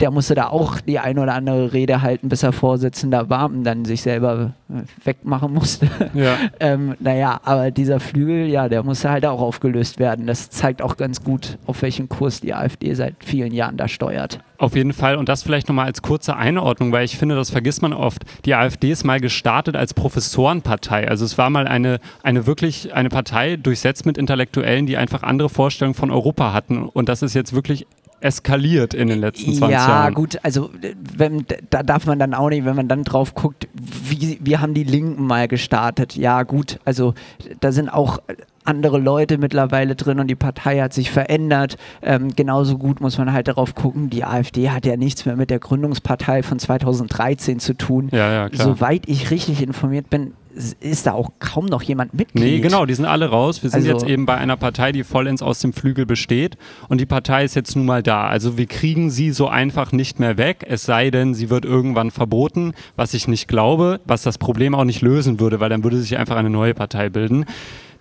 der 0.00 0.10
musste 0.10 0.34
da 0.34 0.48
auch 0.48 0.80
die 0.80 0.98
ein 0.98 1.18
oder 1.18 1.34
andere 1.34 1.72
Rede 1.72 2.02
halten, 2.02 2.28
bis 2.28 2.42
er 2.42 2.52
Vorsitzender 2.52 3.30
war 3.30 3.46
und 3.46 3.64
dann 3.64 3.84
sich 3.84 4.02
selber 4.02 4.54
äh, 4.68 4.82
wegmachen 5.04 5.52
musste. 5.52 5.88
Ja. 6.14 6.36
ähm, 6.60 6.94
naja, 7.00 7.40
aber 7.44 7.70
dieser 7.70 7.98
Flügel, 7.98 8.46
ja, 8.46 8.68
der 8.68 8.82
musste 8.84 9.10
halt 9.10 9.26
auch 9.26 9.40
aufgelöst 9.40 9.98
werden. 9.98 10.26
Das 10.26 10.48
zeigt 10.50 10.80
auch 10.80 10.96
ganz 10.96 11.24
gut, 11.24 11.58
auf 11.66 11.82
welchen 11.82 12.08
Kurs 12.08 12.40
die 12.40 12.54
AfD 12.54 12.94
seit 12.94 13.16
vielen 13.24 13.52
Jahren 13.52 13.76
da 13.76 13.88
steuert. 13.88 14.38
Auf 14.58 14.76
jeden 14.76 14.92
Fall 14.92 15.16
und 15.16 15.28
das 15.28 15.42
vielleicht 15.42 15.68
nochmal 15.68 15.86
als 15.86 16.02
kurze 16.02 16.36
Einordnung, 16.36 16.92
weil 16.92 17.04
ich 17.04 17.18
finde, 17.18 17.34
das 17.34 17.50
vergisst 17.50 17.82
man 17.82 17.92
oft. 17.92 18.22
Die 18.44 18.54
AfD 18.54 18.92
ist 18.92 19.04
mal 19.04 19.18
gestartet 19.18 19.74
als 19.76 19.92
Professorenpartei. 19.94 21.08
Also 21.08 21.24
es 21.24 21.36
war 21.36 21.50
mal 21.50 21.66
eine, 21.66 21.98
eine 22.22 22.46
wirklich 22.46 22.94
eine 22.94 23.08
Partei 23.08 23.56
durchsetzt 23.56 24.06
mit 24.06 24.16
Intellektuellen, 24.16 24.86
die 24.86 24.96
einfach 24.96 25.22
andere 25.22 25.48
Vorstellungen 25.48 25.94
von 25.94 26.10
Europa 26.10 26.52
hatten. 26.52 26.84
Und 26.84 27.08
das 27.08 27.22
ist 27.22 27.34
jetzt 27.34 27.54
wirklich 27.54 27.86
eskaliert 28.24 28.94
in 28.94 29.08
den 29.08 29.20
letzten 29.20 29.52
20 29.52 29.60
ja, 29.60 29.68
Jahren. 29.70 30.04
Ja, 30.04 30.10
gut, 30.10 30.38
also 30.42 30.70
wenn, 31.16 31.44
da 31.68 31.82
darf 31.82 32.06
man 32.06 32.18
dann 32.18 32.32
auch 32.32 32.48
nicht, 32.48 32.64
wenn 32.64 32.74
man 32.74 32.88
dann 32.88 33.04
drauf 33.04 33.34
guckt, 33.34 33.68
wie, 33.74 34.38
wie 34.40 34.56
haben 34.56 34.72
die 34.72 34.84
Linken 34.84 35.26
mal 35.26 35.46
gestartet. 35.46 36.16
Ja, 36.16 36.42
gut, 36.42 36.78
also 36.86 37.12
da 37.60 37.70
sind 37.70 37.90
auch 37.90 38.20
andere 38.64 38.98
Leute 38.98 39.36
mittlerweile 39.36 39.94
drin 39.94 40.20
und 40.20 40.28
die 40.28 40.36
Partei 40.36 40.80
hat 40.80 40.94
sich 40.94 41.10
verändert. 41.10 41.76
Ähm, 42.00 42.34
genauso 42.34 42.78
gut 42.78 43.02
muss 43.02 43.18
man 43.18 43.30
halt 43.30 43.46
darauf 43.46 43.74
gucken, 43.74 44.08
die 44.08 44.24
AfD 44.24 44.70
hat 44.70 44.86
ja 44.86 44.96
nichts 44.96 45.26
mehr 45.26 45.36
mit 45.36 45.50
der 45.50 45.58
Gründungspartei 45.58 46.42
von 46.42 46.58
2013 46.58 47.60
zu 47.60 47.74
tun. 47.74 48.08
Ja, 48.10 48.32
ja, 48.32 48.48
klar. 48.48 48.66
Soweit 48.66 49.02
ich 49.06 49.30
richtig 49.30 49.62
informiert 49.62 50.08
bin, 50.08 50.32
ist 50.80 51.06
da 51.06 51.12
auch 51.12 51.32
kaum 51.38 51.66
noch 51.66 51.82
jemand 51.82 52.14
Mitglied. 52.14 52.44
Nee, 52.44 52.60
genau, 52.60 52.86
die 52.86 52.94
sind 52.94 53.06
alle 53.06 53.26
raus. 53.26 53.62
Wir 53.62 53.70
sind 53.70 53.88
also, 53.88 53.92
jetzt 53.92 54.06
eben 54.06 54.26
bei 54.26 54.36
einer 54.36 54.56
Partei, 54.56 54.92
die 54.92 55.04
vollends 55.04 55.42
aus 55.42 55.60
dem 55.60 55.72
Flügel 55.72 56.06
besteht 56.06 56.56
und 56.88 57.00
die 57.00 57.06
Partei 57.06 57.44
ist 57.44 57.54
jetzt 57.54 57.74
nun 57.76 57.86
mal 57.86 58.02
da. 58.02 58.26
Also 58.26 58.56
wir 58.56 58.66
kriegen 58.66 59.10
sie 59.10 59.32
so 59.32 59.48
einfach 59.48 59.92
nicht 59.92 60.20
mehr 60.20 60.38
weg, 60.38 60.64
es 60.68 60.84
sei 60.84 61.10
denn, 61.10 61.34
sie 61.34 61.50
wird 61.50 61.64
irgendwann 61.64 62.10
verboten, 62.10 62.74
was 62.96 63.14
ich 63.14 63.28
nicht 63.28 63.48
glaube, 63.48 64.00
was 64.04 64.22
das 64.22 64.38
Problem 64.38 64.74
auch 64.74 64.84
nicht 64.84 65.02
lösen 65.02 65.40
würde, 65.40 65.60
weil 65.60 65.70
dann 65.70 65.82
würde 65.82 65.98
sich 65.98 66.16
einfach 66.18 66.36
eine 66.36 66.50
neue 66.50 66.74
Partei 66.74 67.08
bilden. 67.08 67.46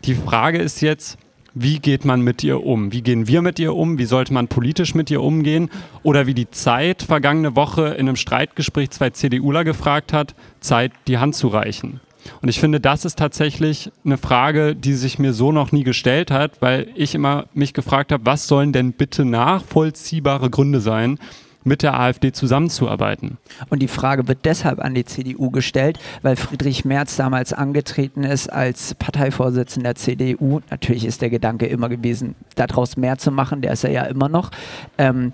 Die 0.06 0.16
Frage 0.16 0.60
ist 0.60 0.82
jetzt, 0.82 1.18
wie 1.56 1.80
geht 1.80 2.04
man 2.04 2.22
mit 2.22 2.44
ihr 2.44 2.66
um? 2.66 2.92
Wie 2.92 3.04
gehen 3.04 3.28
wir 3.28 3.42
mit 3.44 3.60
ihr 3.60 3.76
um? 3.76 4.00
Wie 4.00 4.06
sollte 4.06 4.34
man 4.34 4.48
politisch 4.48 4.96
mit 4.96 5.12
ihr 5.12 5.22
umgehen? 5.22 5.70
Oder 6.02 6.26
wie 6.26 6.34
die 6.34 6.50
Zeit 6.50 7.04
vergangene 7.04 7.56
Woche 7.56 7.90
in 7.90 8.08
einem 8.08 8.16
Streitgespräch 8.16 8.90
zwei 8.90 9.12
CDUler 9.12 9.64
gefragt 9.64 10.14
hat, 10.14 10.34
Zeit 10.62 10.92
die 11.08 11.20
Hand 11.20 11.36
zu 11.36 11.50
reichen. 11.50 12.00
Und 12.42 12.50
ich 12.50 12.60
finde, 12.60 12.80
das 12.80 13.06
ist 13.06 13.18
tatsächlich 13.18 13.92
eine 14.06 14.18
Frage, 14.18 14.76
die 14.76 14.94
sich 14.94 15.20
mir 15.20 15.34
so 15.34 15.52
noch 15.52 15.72
nie 15.72 15.84
gestellt 15.84 16.32
hat, 16.32 16.62
weil 16.62 16.88
ich 16.96 17.16
immer 17.16 17.46
mich 17.54 17.74
gefragt 17.74 18.12
habe, 18.12 18.26
was 18.26 18.48
sollen 18.48 18.74
denn 18.74 18.94
bitte 18.94 19.26
nachvollziehbare 19.26 20.50
Gründe 20.50 20.80
sein, 20.80 21.20
mit 21.64 21.82
der 21.82 22.00
AfD 22.00 22.32
zusammenzuarbeiten. 22.32 23.38
Und 23.70 23.82
die 23.82 23.88
Frage 23.88 24.28
wird 24.28 24.40
deshalb 24.44 24.80
an 24.80 24.94
die 24.94 25.06
CDU 25.06 25.50
gestellt, 25.50 26.00
weil 26.22 26.36
Friedrich 26.36 26.86
Merz 26.86 27.16
damals 27.16 27.54
angetreten 27.54 28.24
ist 28.24 28.52
als 28.52 28.96
Parteivorsitzender 28.96 29.94
der 29.94 29.96
CDU. 29.96 30.62
Natürlich 30.70 31.06
ist 31.06 31.22
der 31.22 31.30
Gedanke 31.30 31.66
immer 31.66 31.90
gewesen, 31.90 32.36
daraus 32.56 32.98
mehr 32.98 33.18
zu 33.18 33.32
machen, 33.32 33.62
der 33.62 33.74
ist 33.74 33.84
er 33.84 33.92
ja 33.92 34.04
immer 34.04 34.30
noch. 34.30 34.52
Ähm, 34.98 35.34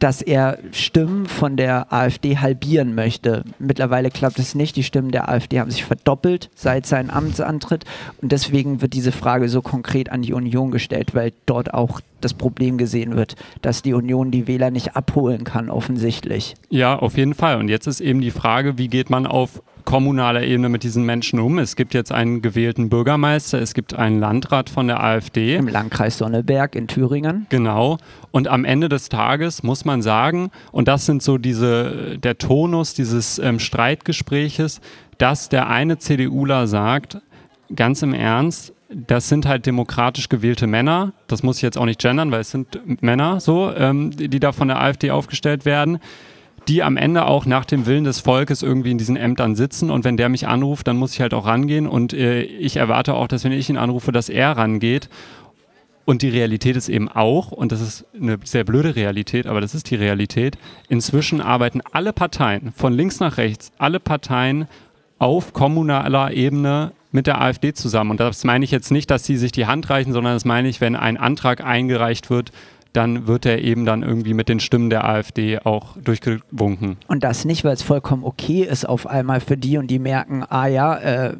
dass 0.00 0.22
er 0.22 0.58
Stimmen 0.72 1.26
von 1.26 1.56
der 1.56 1.92
AfD 1.92 2.38
halbieren 2.38 2.94
möchte. 2.94 3.44
Mittlerweile 3.58 4.10
klappt 4.10 4.38
es 4.38 4.54
nicht. 4.54 4.74
Die 4.76 4.82
Stimmen 4.82 5.12
der 5.12 5.28
AfD 5.28 5.60
haben 5.60 5.70
sich 5.70 5.84
verdoppelt 5.84 6.50
seit 6.54 6.86
seinem 6.86 7.10
Amtsantritt. 7.10 7.84
Und 8.20 8.32
deswegen 8.32 8.80
wird 8.80 8.94
diese 8.94 9.12
Frage 9.12 9.48
so 9.48 9.62
konkret 9.62 10.10
an 10.10 10.22
die 10.22 10.32
Union 10.32 10.70
gestellt, 10.70 11.14
weil 11.14 11.32
dort 11.46 11.74
auch 11.74 12.00
das 12.20 12.34
Problem 12.34 12.78
gesehen 12.78 13.16
wird, 13.16 13.36
dass 13.62 13.82
die 13.82 13.94
Union 13.94 14.30
die 14.30 14.46
Wähler 14.46 14.70
nicht 14.70 14.96
abholen 14.96 15.44
kann, 15.44 15.70
offensichtlich. 15.70 16.54
Ja, 16.70 16.98
auf 16.98 17.16
jeden 17.16 17.34
Fall. 17.34 17.58
Und 17.58 17.68
jetzt 17.68 17.86
ist 17.86 18.00
eben 18.00 18.20
die 18.20 18.30
Frage, 18.30 18.78
wie 18.78 18.88
geht 18.88 19.10
man 19.10 19.26
auf 19.26 19.62
kommunaler 19.84 20.42
Ebene 20.42 20.68
mit 20.68 20.82
diesen 20.82 21.04
Menschen 21.04 21.40
um? 21.40 21.58
Es 21.58 21.76
gibt 21.76 21.94
jetzt 21.94 22.12
einen 22.12 22.42
gewählten 22.42 22.88
Bürgermeister, 22.88 23.60
es 23.60 23.74
gibt 23.74 23.94
einen 23.94 24.20
Landrat 24.20 24.70
von 24.70 24.86
der 24.86 25.02
AfD. 25.02 25.56
Im 25.56 25.68
Landkreis 25.68 26.18
Sonneberg 26.18 26.74
in 26.74 26.86
Thüringen. 26.86 27.46
Genau. 27.48 27.98
Und 28.30 28.48
am 28.48 28.64
Ende 28.64 28.88
des 28.88 29.08
Tages 29.08 29.62
muss 29.62 29.84
man 29.84 30.02
sagen, 30.02 30.50
und 30.72 30.88
das 30.88 31.06
sind 31.06 31.22
so 31.22 31.38
diese, 31.38 32.18
der 32.18 32.38
Tonus 32.38 32.94
dieses 32.94 33.38
ähm, 33.38 33.58
Streitgespräches, 33.58 34.80
dass 35.18 35.48
der 35.48 35.68
eine 35.68 35.98
CDUler 35.98 36.66
sagt, 36.66 37.18
ganz 37.74 38.02
im 38.02 38.14
Ernst, 38.14 38.72
das 38.88 39.28
sind 39.28 39.46
halt 39.46 39.66
demokratisch 39.66 40.28
gewählte 40.28 40.66
Männer. 40.66 41.12
Das 41.28 41.42
muss 41.42 41.56
ich 41.56 41.62
jetzt 41.62 41.78
auch 41.78 41.84
nicht 41.84 42.00
gendern, 42.00 42.32
weil 42.32 42.40
es 42.40 42.50
sind 42.50 42.80
Männer 43.02 43.40
so, 43.40 43.72
ähm, 43.72 44.10
die, 44.10 44.28
die 44.28 44.40
da 44.40 44.52
von 44.52 44.68
der 44.68 44.80
AfD 44.80 45.10
aufgestellt 45.10 45.64
werden 45.64 46.00
die 46.70 46.84
am 46.84 46.96
Ende 46.96 47.26
auch 47.26 47.46
nach 47.46 47.64
dem 47.64 47.84
Willen 47.84 48.04
des 48.04 48.20
Volkes 48.20 48.62
irgendwie 48.62 48.92
in 48.92 48.98
diesen 48.98 49.16
Ämtern 49.16 49.56
sitzen. 49.56 49.90
Und 49.90 50.04
wenn 50.04 50.16
der 50.16 50.28
mich 50.28 50.46
anruft, 50.46 50.86
dann 50.86 50.96
muss 50.96 51.12
ich 51.12 51.20
halt 51.20 51.34
auch 51.34 51.44
rangehen. 51.44 51.88
Und 51.88 52.12
äh, 52.12 52.42
ich 52.42 52.76
erwarte 52.76 53.14
auch, 53.14 53.26
dass 53.26 53.42
wenn 53.42 53.50
ich 53.50 53.68
ihn 53.68 53.76
anrufe, 53.76 54.12
dass 54.12 54.28
er 54.28 54.52
rangeht. 54.52 55.08
Und 56.04 56.22
die 56.22 56.28
Realität 56.28 56.76
ist 56.76 56.88
eben 56.88 57.08
auch, 57.08 57.50
und 57.50 57.72
das 57.72 57.80
ist 57.80 58.04
eine 58.14 58.38
sehr 58.44 58.62
blöde 58.62 58.94
Realität, 58.94 59.48
aber 59.48 59.60
das 59.60 59.74
ist 59.74 59.90
die 59.90 59.96
Realität, 59.96 60.58
inzwischen 60.88 61.40
arbeiten 61.40 61.82
alle 61.92 62.12
Parteien, 62.12 62.72
von 62.74 62.92
links 62.92 63.18
nach 63.20 63.36
rechts, 63.36 63.72
alle 63.78 64.00
Parteien 64.00 64.66
auf 65.18 65.52
kommunaler 65.52 66.32
Ebene 66.32 66.92
mit 67.10 67.26
der 67.26 67.40
AfD 67.40 67.74
zusammen. 67.74 68.12
Und 68.12 68.20
das 68.20 68.44
meine 68.44 68.64
ich 68.64 68.70
jetzt 68.70 68.92
nicht, 68.92 69.10
dass 69.10 69.24
sie 69.24 69.36
sich 69.36 69.52
die 69.52 69.66
Hand 69.66 69.90
reichen, 69.90 70.12
sondern 70.12 70.34
das 70.34 70.44
meine 70.44 70.68
ich, 70.68 70.80
wenn 70.80 70.94
ein 70.94 71.16
Antrag 71.16 71.64
eingereicht 71.64 72.30
wird, 72.30 72.52
dann 72.92 73.26
wird 73.26 73.46
er 73.46 73.62
eben 73.62 73.84
dann 73.84 74.02
irgendwie 74.02 74.34
mit 74.34 74.48
den 74.48 74.60
Stimmen 74.60 74.90
der 74.90 75.04
AfD 75.08 75.58
auch 75.60 75.96
durchgewunken. 75.96 76.96
Und 77.06 77.22
das 77.22 77.44
nicht, 77.44 77.64
weil 77.64 77.74
es 77.74 77.82
vollkommen 77.82 78.24
okay 78.24 78.62
ist 78.62 78.84
auf 78.84 79.06
einmal 79.06 79.40
für 79.40 79.56
die 79.56 79.78
und 79.78 79.88
die 79.88 79.98
merken, 79.98 80.44
ah 80.48 80.66
ja, 80.66 80.96
äh, 80.96 81.36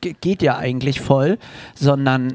geht 0.00 0.42
ja 0.42 0.58
eigentlich 0.58 1.00
voll, 1.00 1.38
sondern 1.74 2.34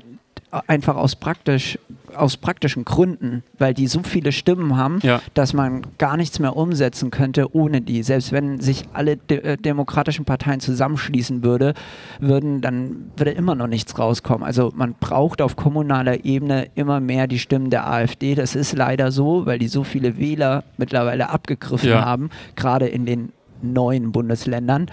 einfach 0.67 0.95
aus 0.95 1.15
praktisch 1.15 1.77
aus 2.15 2.37
praktischen 2.37 2.85
Gründen, 2.85 3.43
weil 3.57 3.73
die 3.73 3.87
so 3.87 4.01
viele 4.03 4.31
Stimmen 4.31 4.77
haben, 4.77 4.99
ja. 5.03 5.21
dass 5.33 5.53
man 5.53 5.81
gar 5.97 6.17
nichts 6.17 6.39
mehr 6.39 6.55
umsetzen 6.55 7.11
könnte 7.11 7.55
ohne 7.55 7.81
die. 7.81 8.03
Selbst 8.03 8.31
wenn 8.31 8.59
sich 8.59 8.85
alle 8.93 9.17
de 9.17 9.37
äh, 9.39 9.57
demokratischen 9.57 10.25
Parteien 10.25 10.59
zusammenschließen 10.59 11.43
würde, 11.43 11.73
würden, 12.19 12.61
dann 12.61 13.11
würde 13.17 13.31
immer 13.31 13.55
noch 13.55 13.67
nichts 13.67 13.97
rauskommen. 13.97 14.43
Also 14.43 14.71
man 14.75 14.95
braucht 14.99 15.41
auf 15.41 15.55
kommunaler 15.55 16.25
Ebene 16.25 16.67
immer 16.75 16.99
mehr 16.99 17.27
die 17.27 17.39
Stimmen 17.39 17.69
der 17.69 17.89
AfD. 17.89 18.35
Das 18.35 18.55
ist 18.55 18.73
leider 18.73 19.11
so, 19.11 19.45
weil 19.45 19.59
die 19.59 19.67
so 19.67 19.83
viele 19.83 20.17
Wähler 20.17 20.63
mittlerweile 20.77 21.29
abgegriffen 21.29 21.89
ja. 21.89 22.05
haben, 22.05 22.29
gerade 22.55 22.87
in 22.87 23.05
den 23.05 23.31
neuen 23.61 24.11
Bundesländern. 24.11 24.87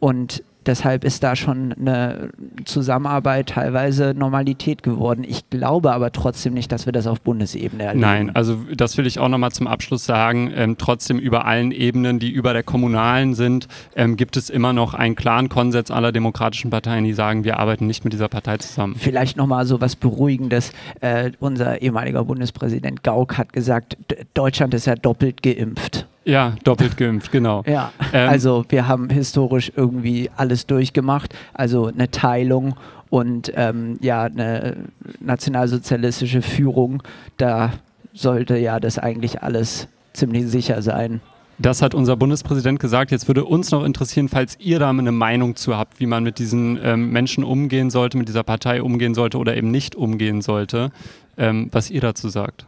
Und 0.00 0.42
Deshalb 0.68 1.02
ist 1.02 1.22
da 1.22 1.34
schon 1.34 1.72
eine 1.72 2.28
Zusammenarbeit 2.66 3.48
teilweise 3.48 4.12
Normalität 4.14 4.82
geworden. 4.82 5.24
Ich 5.26 5.48
glaube 5.48 5.92
aber 5.92 6.12
trotzdem 6.12 6.52
nicht, 6.52 6.70
dass 6.70 6.84
wir 6.84 6.92
das 6.92 7.06
auf 7.06 7.22
Bundesebene 7.22 7.84
erleben. 7.84 8.00
Nein, 8.00 8.36
also 8.36 8.58
das 8.76 8.98
will 8.98 9.06
ich 9.06 9.18
auch 9.18 9.30
nochmal 9.30 9.50
zum 9.50 9.66
Abschluss 9.66 10.04
sagen. 10.04 10.52
Ähm, 10.54 10.76
trotzdem 10.76 11.18
über 11.18 11.46
allen 11.46 11.72
Ebenen, 11.72 12.18
die 12.18 12.30
über 12.30 12.52
der 12.52 12.62
kommunalen 12.62 13.32
sind, 13.32 13.66
ähm, 13.96 14.16
gibt 14.16 14.36
es 14.36 14.50
immer 14.50 14.74
noch 14.74 14.92
einen 14.92 15.16
klaren 15.16 15.48
Konsens 15.48 15.90
aller 15.90 16.12
demokratischen 16.12 16.70
Parteien, 16.70 17.04
die 17.04 17.14
sagen, 17.14 17.44
wir 17.44 17.58
arbeiten 17.58 17.86
nicht 17.86 18.04
mit 18.04 18.12
dieser 18.12 18.28
Partei 18.28 18.58
zusammen. 18.58 18.94
Vielleicht 18.98 19.38
nochmal 19.38 19.64
so 19.64 19.80
was 19.80 19.96
Beruhigendes. 19.96 20.72
Äh, 21.00 21.30
unser 21.40 21.80
ehemaliger 21.80 22.24
Bundespräsident 22.24 23.02
Gauck 23.02 23.38
hat 23.38 23.54
gesagt, 23.54 23.96
Deutschland 24.34 24.74
ist 24.74 24.84
ja 24.84 24.96
doppelt 24.96 25.42
geimpft. 25.42 26.06
Ja, 26.28 26.52
doppelt 26.62 26.98
geimpft, 26.98 27.32
genau. 27.32 27.62
ja, 27.66 27.90
ähm, 28.12 28.28
also 28.28 28.62
wir 28.68 28.86
haben 28.86 29.08
historisch 29.08 29.72
irgendwie 29.74 30.30
alles 30.36 30.66
durchgemacht, 30.66 31.34
also 31.54 31.86
eine 31.86 32.10
Teilung 32.10 32.76
und 33.08 33.50
ähm, 33.56 33.96
ja, 34.02 34.24
eine 34.24 34.76
nationalsozialistische 35.20 36.42
Führung, 36.42 37.02
da 37.38 37.72
sollte 38.12 38.58
ja 38.58 38.78
das 38.78 38.98
eigentlich 38.98 39.42
alles 39.42 39.88
ziemlich 40.12 40.46
sicher 40.48 40.82
sein. 40.82 41.22
Das 41.56 41.80
hat 41.80 41.94
unser 41.94 42.14
Bundespräsident 42.16 42.78
gesagt. 42.78 43.10
Jetzt 43.10 43.26
würde 43.26 43.46
uns 43.46 43.70
noch 43.70 43.82
interessieren, 43.82 44.28
falls 44.28 44.58
ihr 44.60 44.78
da 44.78 44.90
eine 44.90 45.10
Meinung 45.10 45.56
zu 45.56 45.78
habt, 45.78 45.98
wie 45.98 46.06
man 46.06 46.24
mit 46.24 46.38
diesen 46.38 46.78
ähm, 46.82 47.10
Menschen 47.10 47.42
umgehen 47.42 47.88
sollte, 47.88 48.18
mit 48.18 48.28
dieser 48.28 48.42
Partei 48.42 48.82
umgehen 48.82 49.14
sollte 49.14 49.38
oder 49.38 49.56
eben 49.56 49.70
nicht 49.70 49.96
umgehen 49.96 50.42
sollte, 50.42 50.90
ähm, 51.38 51.68
was 51.72 51.90
ihr 51.90 52.02
dazu 52.02 52.28
sagt. 52.28 52.66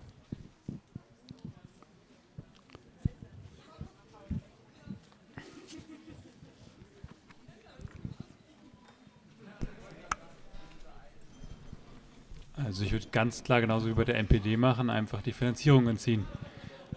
Also 12.70 12.84
ich 12.84 12.92
würde 12.92 13.06
ganz 13.10 13.42
klar 13.42 13.60
genauso 13.60 13.88
wie 13.88 13.94
bei 13.94 14.04
der 14.04 14.14
NPD 14.14 14.56
machen, 14.56 14.90
einfach 14.90 15.22
die 15.22 15.32
Finanzierung 15.32 15.88
entziehen. 15.88 16.24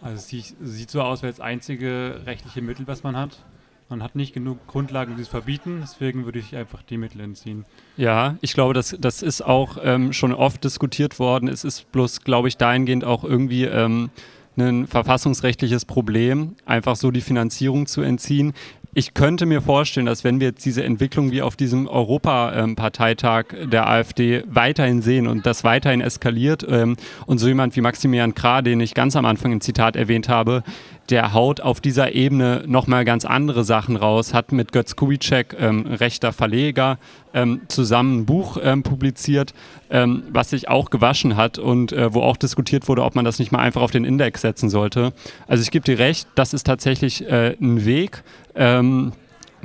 Also 0.04 0.18
es 0.18 0.28
sieht, 0.28 0.92
so 0.92 1.02
aus, 1.02 1.24
wie 1.24 1.28
das 1.28 1.40
einzige 1.40 2.22
rechtliche 2.28 2.62
Mittel, 2.62 2.86
was 2.86 3.02
man 3.02 3.18
hat. 3.18 3.44
Man 3.90 4.04
hat 4.04 4.16
nicht 4.16 4.36
genug 4.36 4.68
Grundlagen, 4.68 5.16
die 5.16 5.24
es 5.24 5.28
verbieten, 5.30 5.80
deswegen 5.82 6.26
würde 6.26 6.38
ich 6.38 6.56
einfach 6.56 6.84
die 6.84 6.98
Mittel 6.98 7.22
entziehen. 7.22 7.66
Ja, 7.98 8.38
ich 8.42 8.54
glaube, 8.54 8.76
das, 8.76 8.96
das 9.00 9.24
ist 9.24 9.42
auch 9.42 9.80
ähm, 9.82 10.14
schon 10.14 10.32
oft 10.32 10.64
diskutiert 10.64 11.18
worden. 11.18 11.50
Es 11.50 11.64
ist 11.64 11.92
bloß, 11.92 12.22
glaube 12.22 12.50
ich, 12.50 12.58
dahingehend 12.58 13.04
auch 13.04 13.24
irgendwie 13.24 13.64
ähm, 13.64 14.12
ein 14.56 14.86
verfassungsrechtliches 14.86 15.86
Problem, 15.86 16.56
einfach 16.68 16.96
so 16.96 17.10
die 17.10 17.22
Finanzierung 17.22 17.88
zu 17.88 18.04
entziehen 18.04 18.54
ich 18.96 19.14
könnte 19.14 19.46
mir 19.46 19.62
vorstellen, 19.62 20.06
dass 20.06 20.24
wenn 20.24 20.40
wir 20.40 20.48
jetzt 20.48 20.66
diese 20.66 20.84
Entwicklung 20.84 21.32
wie 21.32 21.42
auf 21.42 21.56
diesem 21.56 21.88
Europaparteitag 21.88 23.46
der 23.64 23.90
AfD 23.90 24.44
weiterhin 24.48 25.02
sehen 25.02 25.28
und 25.28 25.46
das 25.46 25.64
weiterhin 25.64 26.02
eskaliert 26.02 26.66
ähm, 26.70 26.98
und 27.26 27.40
so 27.40 27.48
jemand 27.48 27.76
wie 27.76 27.82
Maximilian 27.82 28.36
Krah, 28.36 28.62
den 28.62 28.80
ich 28.80 28.94
ganz 28.94 29.16
am 29.16 29.26
Anfang 29.26 29.52
im 29.52 29.62
Zitat 29.62 29.96
erwähnt 29.96 30.30
habe, 30.30 30.64
der 31.10 31.34
haut 31.34 31.62
auf 31.62 31.82
dieser 31.82 32.14
Ebene 32.14 32.64
nochmal 32.66 33.06
ganz 33.06 33.26
andere 33.26 33.64
Sachen 33.64 33.96
raus, 33.96 34.34
hat 34.34 34.52
mit 34.52 34.72
Götz 34.72 34.96
Kubitschek, 34.96 35.56
ähm, 35.60 35.86
rechter 35.86 36.32
Verleger, 36.32 36.98
ähm, 37.34 37.62
zusammen 37.68 38.20
ein 38.20 38.26
Buch 38.26 38.58
ähm, 38.62 38.84
publiziert, 38.84 39.54
ähm, 39.90 40.24
was 40.30 40.52
sich 40.52 40.70
auch 40.70 40.90
gewaschen 40.90 41.36
hat 41.36 41.58
und 41.58 41.92
äh, 41.92 42.14
wo 42.14 42.22
auch 42.22 42.38
diskutiert 42.38 42.88
wurde, 42.88 43.04
ob 43.04 43.16
man 43.16 43.26
das 43.26 43.40
nicht 43.40 43.52
mal 43.52 43.60
einfach 43.60 43.82
auf 43.82 43.92
den 43.92 44.06
Index 44.06 44.42
setzen 44.42 44.70
sollte. 44.70 45.14
Also 45.48 45.62
ich 45.62 45.72
gebe 45.72 45.84
dir 45.84 46.00
recht, 46.00 46.28
das 46.36 46.54
ist 46.54 46.66
tatsächlich 46.66 47.28
äh, 47.28 47.56
ein 47.60 47.86
Weg. 47.86 48.24
Ähm, 48.56 49.12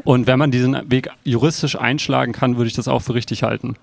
und 0.05 0.27
wenn 0.27 0.39
man 0.39 0.51
diesen 0.51 0.91
Weg 0.91 1.11
juristisch 1.25 1.79
einschlagen 1.79 2.33
kann, 2.33 2.57
würde 2.57 2.69
ich 2.69 2.75
das 2.75 2.89
auch 2.89 3.01
für 3.01 3.15
richtig 3.15 3.43
halten. 3.43 3.77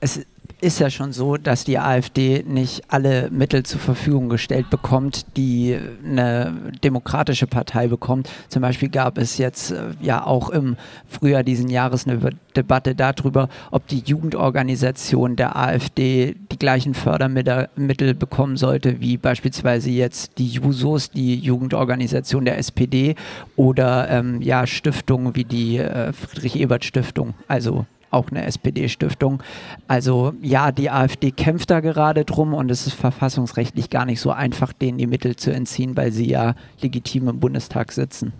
Es 0.00 0.24
ist 0.60 0.80
ja 0.80 0.90
schon 0.90 1.12
so, 1.12 1.36
dass 1.36 1.64
die 1.64 1.78
AfD 1.78 2.44
nicht 2.46 2.82
alle 2.88 3.30
Mittel 3.30 3.62
zur 3.62 3.80
Verfügung 3.80 4.28
gestellt 4.28 4.70
bekommt, 4.70 5.26
die 5.36 5.78
eine 6.04 6.72
demokratische 6.82 7.46
Partei 7.46 7.86
bekommt. 7.86 8.28
Zum 8.48 8.62
Beispiel 8.62 8.88
gab 8.88 9.18
es 9.18 9.38
jetzt 9.38 9.70
äh, 9.70 9.90
ja 10.00 10.26
auch 10.26 10.50
im 10.50 10.76
Frühjahr 11.06 11.44
diesen 11.44 11.70
Jahres 11.70 12.06
eine 12.06 12.18
Debatte 12.56 12.94
darüber, 12.94 13.48
ob 13.70 13.86
die 13.86 14.02
Jugendorganisation 14.04 15.36
der 15.36 15.56
AfD 15.56 16.34
die 16.50 16.58
gleichen 16.58 16.94
Fördermittel 16.94 18.14
bekommen 18.14 18.56
sollte, 18.56 19.00
wie 19.00 19.16
beispielsweise 19.16 19.90
jetzt 19.90 20.38
die 20.38 20.48
Jusos, 20.48 21.10
die 21.10 21.36
Jugendorganisation 21.36 22.44
der 22.44 22.58
SPD 22.58 23.14
oder 23.54 24.10
ähm, 24.10 24.42
ja 24.42 24.66
Stiftungen 24.66 25.36
wie 25.36 25.44
die 25.44 25.78
äh, 25.78 26.12
Friedrich-Ebert-Stiftung. 26.12 27.34
Also 27.46 27.86
auch 28.10 28.30
eine 28.30 28.44
SPD-Stiftung. 28.44 29.42
Also 29.86 30.32
ja, 30.40 30.72
die 30.72 30.90
AfD 30.90 31.30
kämpft 31.30 31.70
da 31.70 31.80
gerade 31.80 32.24
drum 32.24 32.54
und 32.54 32.70
es 32.70 32.86
ist 32.86 32.94
verfassungsrechtlich 32.94 33.90
gar 33.90 34.04
nicht 34.04 34.20
so 34.20 34.30
einfach, 34.30 34.72
denen 34.72 34.98
die 34.98 35.06
Mittel 35.06 35.36
zu 35.36 35.52
entziehen, 35.52 35.96
weil 35.96 36.12
sie 36.12 36.28
ja 36.28 36.54
legitim 36.80 37.28
im 37.28 37.40
Bundestag 37.40 37.92
sitzen. 37.92 38.32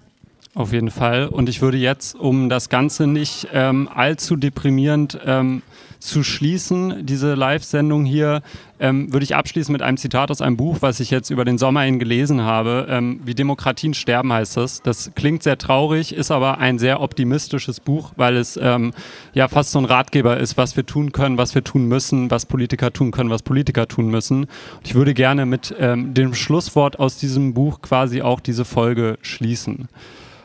Auf 0.55 0.73
jeden 0.73 0.91
Fall. 0.91 1.29
Und 1.29 1.49
ich 1.49 1.62
würde 1.62 1.77
jetzt, 1.77 2.14
um 2.14 2.49
das 2.49 2.69
Ganze 2.69 3.07
nicht 3.07 3.49
ähm, 3.53 3.89
allzu 3.95 4.37
deprimierend 4.37 5.19
ähm, 5.25 5.62
zu 5.99 6.22
schließen, 6.22 7.07
diese 7.07 7.34
Live-Sendung 7.34 8.05
hier, 8.05 8.42
ähm, 8.80 9.12
würde 9.12 9.24
ich 9.24 9.34
abschließen 9.34 9.72
mit 9.72 9.82
einem 9.82 9.96
Zitat 9.96 10.30
aus 10.30 10.40
einem 10.40 10.57
Buch, 10.57 10.78
was 10.80 11.01
ich 11.01 11.11
jetzt 11.11 11.30
über 11.30 11.44
den 11.44 11.59
Sommer 11.59 11.82
hin 11.82 11.99
gelesen 11.99 12.42
habe. 12.42 12.86
Ähm, 12.88 13.20
Wie 13.24 13.34
Demokratien 13.34 13.94
sterben 13.94 14.32
heißt 14.32 14.57
das. 14.57 14.82
Das 14.82 15.11
klingt 15.14 15.42
sehr 15.42 15.59
traurig, 15.59 16.14
ist 16.14 16.30
aber 16.30 16.59
ein 16.59 16.78
sehr 16.78 17.01
optimistisches 17.01 17.80
Buch, 17.80 18.12
weil 18.16 18.36
es 18.36 18.59
ähm, 18.61 18.92
ja 19.34 19.49
fast 19.49 19.72
so 19.72 19.78
ein 19.80 19.84
Ratgeber 19.84 20.36
ist, 20.36 20.57
was 20.57 20.76
wir 20.76 20.86
tun 20.86 21.12
können, 21.12 21.38
was 21.38 21.55
wir 21.55 21.64
tun 21.64 21.86
müssen, 21.86 22.30
was 22.30 22.46
Politiker 22.46 22.92
tun 22.92 23.11
können, 23.11 23.30
was 23.30 23.42
Politiker 23.42 23.88
tun 23.88 24.09
müssen. 24.09 24.44
Und 24.44 24.86
ich 24.86 24.94
würde 24.94 25.14
gerne 25.14 25.46
mit 25.46 25.74
ähm, 25.78 26.14
dem 26.14 26.34
Schlusswort 26.34 26.99
aus 26.99 27.18
diesem 27.18 27.55
Buch 27.55 27.82
quasi 27.82 28.22
auch 28.22 28.40
diese 28.40 28.64
Folge 28.64 29.18
schließen. 29.22 29.88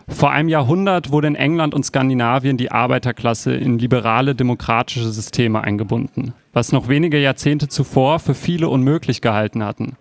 Vor 0.10 0.32
einem 0.32 0.50
Jahrhundert 0.50 1.12
wurde 1.12 1.28
in 1.28 1.36
England 1.36 1.74
und 1.74 1.86
Skandinavien 1.86 2.58
die 2.58 2.72
Arbeiterklasse 2.72 3.56
in 3.56 3.80
liberale 3.80 4.36
demokratische 4.36 5.10
Systeme 5.10 5.64
eingebunden, 5.64 6.34
was 6.52 6.74
noch 6.74 6.90
wenige 6.90 7.18
Jahrzehnte 7.20 7.70
zuvor 7.70 8.20
für 8.20 8.34
viele 8.34 8.68
unmöglich 8.68 9.22
gehalten 9.22 9.64
hatten. 9.64 9.96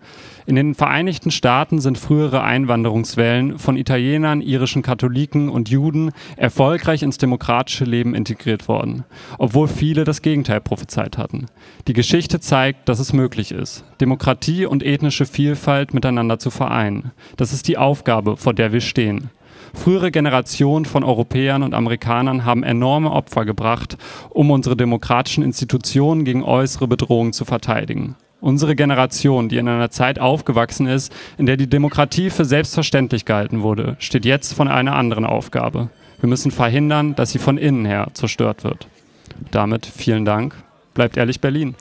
In 0.45 0.55
den 0.55 0.75
Vereinigten 0.75 1.31
Staaten 1.31 1.79
sind 1.79 1.97
frühere 1.97 2.43
Einwanderungswellen 2.43 3.59
von 3.59 3.77
Italienern, 3.77 4.41
irischen 4.41 4.81
Katholiken 4.81 5.47
und 5.47 5.69
Juden 5.69 6.11
erfolgreich 6.35 7.01
ins 7.01 7.17
demokratische 7.17 7.85
Leben 7.85 8.13
integriert 8.13 8.67
worden, 8.67 9.05
obwohl 9.37 9.69
viele 9.69 10.03
das 10.03 10.21
Gegenteil 10.21 10.59
prophezeit 10.59 11.17
hatten. 11.17 11.45
Die 11.87 11.93
Geschichte 11.93 12.41
zeigt, 12.41 12.89
dass 12.89 12.99
es 12.99 13.13
möglich 13.13 13.53
ist, 13.53 13.85
Demokratie 14.01 14.65
und 14.65 14.83
ethnische 14.83 15.25
Vielfalt 15.25 15.93
miteinander 15.93 16.39
zu 16.39 16.49
vereinen. 16.49 17.11
Das 17.37 17.53
ist 17.53 17.69
die 17.69 17.77
Aufgabe, 17.77 18.35
vor 18.35 18.53
der 18.53 18.73
wir 18.73 18.81
stehen. 18.81 19.29
Frühere 19.73 20.11
Generationen 20.11 20.85
von 20.85 21.03
Europäern 21.03 21.63
und 21.63 21.73
Amerikanern 21.73 22.45
haben 22.45 22.63
enorme 22.63 23.11
Opfer 23.11 23.43
gebracht, 23.43 23.97
um 24.29 24.51
unsere 24.51 24.77
demokratischen 24.77 25.43
Institutionen 25.43 26.23
gegen 26.23 26.43
äußere 26.43 26.87
Bedrohungen 26.87 27.33
zu 27.33 27.43
verteidigen. 27.43 28.15
Unsere 28.39 28.75
Generation, 28.75 29.49
die 29.49 29.57
in 29.57 29.67
einer 29.67 29.89
Zeit 29.89 30.19
aufgewachsen 30.19 30.85
ist, 30.85 31.13
in 31.37 31.45
der 31.45 31.57
die 31.57 31.69
Demokratie 31.69 32.29
für 32.29 32.45
selbstverständlich 32.45 33.25
gehalten 33.25 33.61
wurde, 33.61 33.95
steht 33.99 34.25
jetzt 34.25 34.53
vor 34.53 34.67
einer 34.67 34.95
anderen 34.95 35.25
Aufgabe. 35.25 35.89
Wir 36.19 36.29
müssen 36.29 36.51
verhindern, 36.51 37.15
dass 37.15 37.31
sie 37.31 37.39
von 37.39 37.57
innen 37.57 37.85
her 37.85 38.07
zerstört 38.13 38.63
wird. 38.63 38.87
Damit 39.51 39.85
vielen 39.85 40.25
Dank. 40.25 40.55
Bleibt 40.93 41.17
ehrlich 41.17 41.41
Berlin. 41.41 41.75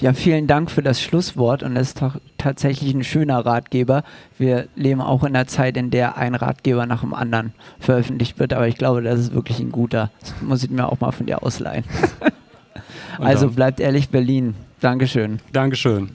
Ja, 0.00 0.12
vielen 0.12 0.46
Dank 0.46 0.70
für 0.70 0.82
das 0.82 1.02
Schlusswort 1.02 1.62
und 1.62 1.74
das 1.74 1.88
ist 1.88 2.02
doch 2.02 2.16
tatsächlich 2.36 2.94
ein 2.94 3.02
schöner 3.02 3.44
Ratgeber. 3.44 4.04
Wir 4.38 4.68
leben 4.76 5.00
auch 5.00 5.24
in 5.24 5.34
einer 5.34 5.46
Zeit, 5.46 5.76
in 5.76 5.90
der 5.90 6.16
ein 6.16 6.34
Ratgeber 6.36 6.86
nach 6.86 7.00
dem 7.00 7.14
anderen 7.14 7.52
veröffentlicht 7.80 8.38
wird, 8.38 8.52
aber 8.52 8.68
ich 8.68 8.76
glaube, 8.76 9.02
das 9.02 9.18
ist 9.18 9.34
wirklich 9.34 9.58
ein 9.58 9.72
guter. 9.72 10.10
Das 10.20 10.34
muss 10.40 10.62
ich 10.62 10.70
mir 10.70 10.86
auch 10.86 11.00
mal 11.00 11.10
von 11.10 11.26
dir 11.26 11.42
ausleihen. 11.42 11.84
also 13.18 13.50
bleibt 13.50 13.80
ehrlich 13.80 14.08
Berlin. 14.08 14.54
Dankeschön. 14.80 15.40
Dankeschön. 15.52 16.10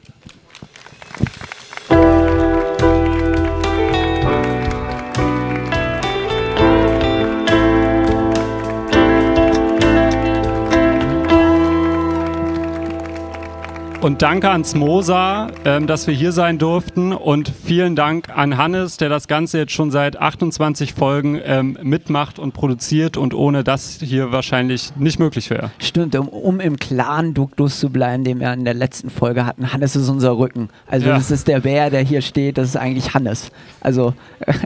Und 14.03 14.21
danke 14.21 14.49
ans 14.49 14.75
Mosa, 14.75 15.47
ähm, 15.63 15.87
dass 15.87 16.07
wir 16.07 16.13
hier 16.13 16.33
sein 16.33 16.57
durften. 16.57 17.13
Und 17.13 17.47
vielen 17.47 17.95
Dank 17.95 18.27
an 18.37 18.57
Hannes, 18.57 18.97
der 18.97 19.07
das 19.07 19.29
Ganze 19.29 19.59
jetzt 19.59 19.71
schon 19.71 19.91
seit 19.91 20.19
28 20.19 20.93
Folgen 20.93 21.39
ähm, 21.41 21.77
mitmacht 21.81 22.37
und 22.37 22.51
produziert 22.51 23.15
und 23.15 23.33
ohne 23.33 23.63
das 23.63 23.99
hier 24.01 24.33
wahrscheinlich 24.33 24.93
nicht 24.97 25.19
möglich 25.19 25.49
wäre. 25.49 25.71
Stimmt, 25.79 26.17
um, 26.17 26.27
um 26.27 26.59
im 26.59 26.75
klaren 26.75 27.33
Duktus 27.33 27.79
zu 27.79 27.91
bleiben, 27.91 28.25
den 28.25 28.41
wir 28.41 28.51
in 28.51 28.65
der 28.65 28.73
letzten 28.73 29.09
Folge 29.09 29.45
hatten. 29.45 29.71
Hannes 29.71 29.95
ist 29.95 30.09
unser 30.09 30.37
Rücken. 30.37 30.67
Also 30.85 31.07
ja. 31.07 31.15
das 31.15 31.31
ist 31.31 31.47
der 31.47 31.61
Bär, 31.61 31.89
der 31.89 32.01
hier 32.01 32.21
steht, 32.21 32.57
das 32.57 32.67
ist 32.67 32.75
eigentlich 32.75 33.13
Hannes. 33.13 33.51
Also 33.79 34.13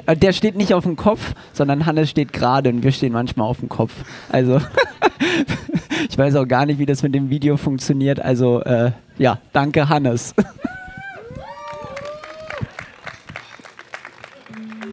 äh, 0.07 0.17
der 0.17 0.33
steht 0.33 0.57
nicht 0.57 0.73
auf 0.73 0.83
dem 0.83 0.95
Kopf, 0.95 1.35
sondern 1.53 1.85
Hannes 1.85 2.09
steht 2.09 2.33
gerade 2.33 2.71
und 2.71 2.81
wir 2.81 2.91
stehen 2.91 3.13
manchmal 3.13 3.47
auf 3.47 3.59
dem 3.59 3.69
Kopf. 3.69 3.91
Also 4.29 4.59
ich 6.09 6.17
weiß 6.17 6.35
auch 6.37 6.47
gar 6.47 6.65
nicht, 6.65 6.79
wie 6.79 6.87
das 6.87 7.03
mit 7.03 7.13
dem 7.13 7.29
Video 7.29 7.55
funktioniert. 7.55 8.19
Also 8.19 8.63
äh, 8.63 8.93
ja, 9.17 9.37
danke 9.53 9.89
Hannes. 9.89 10.33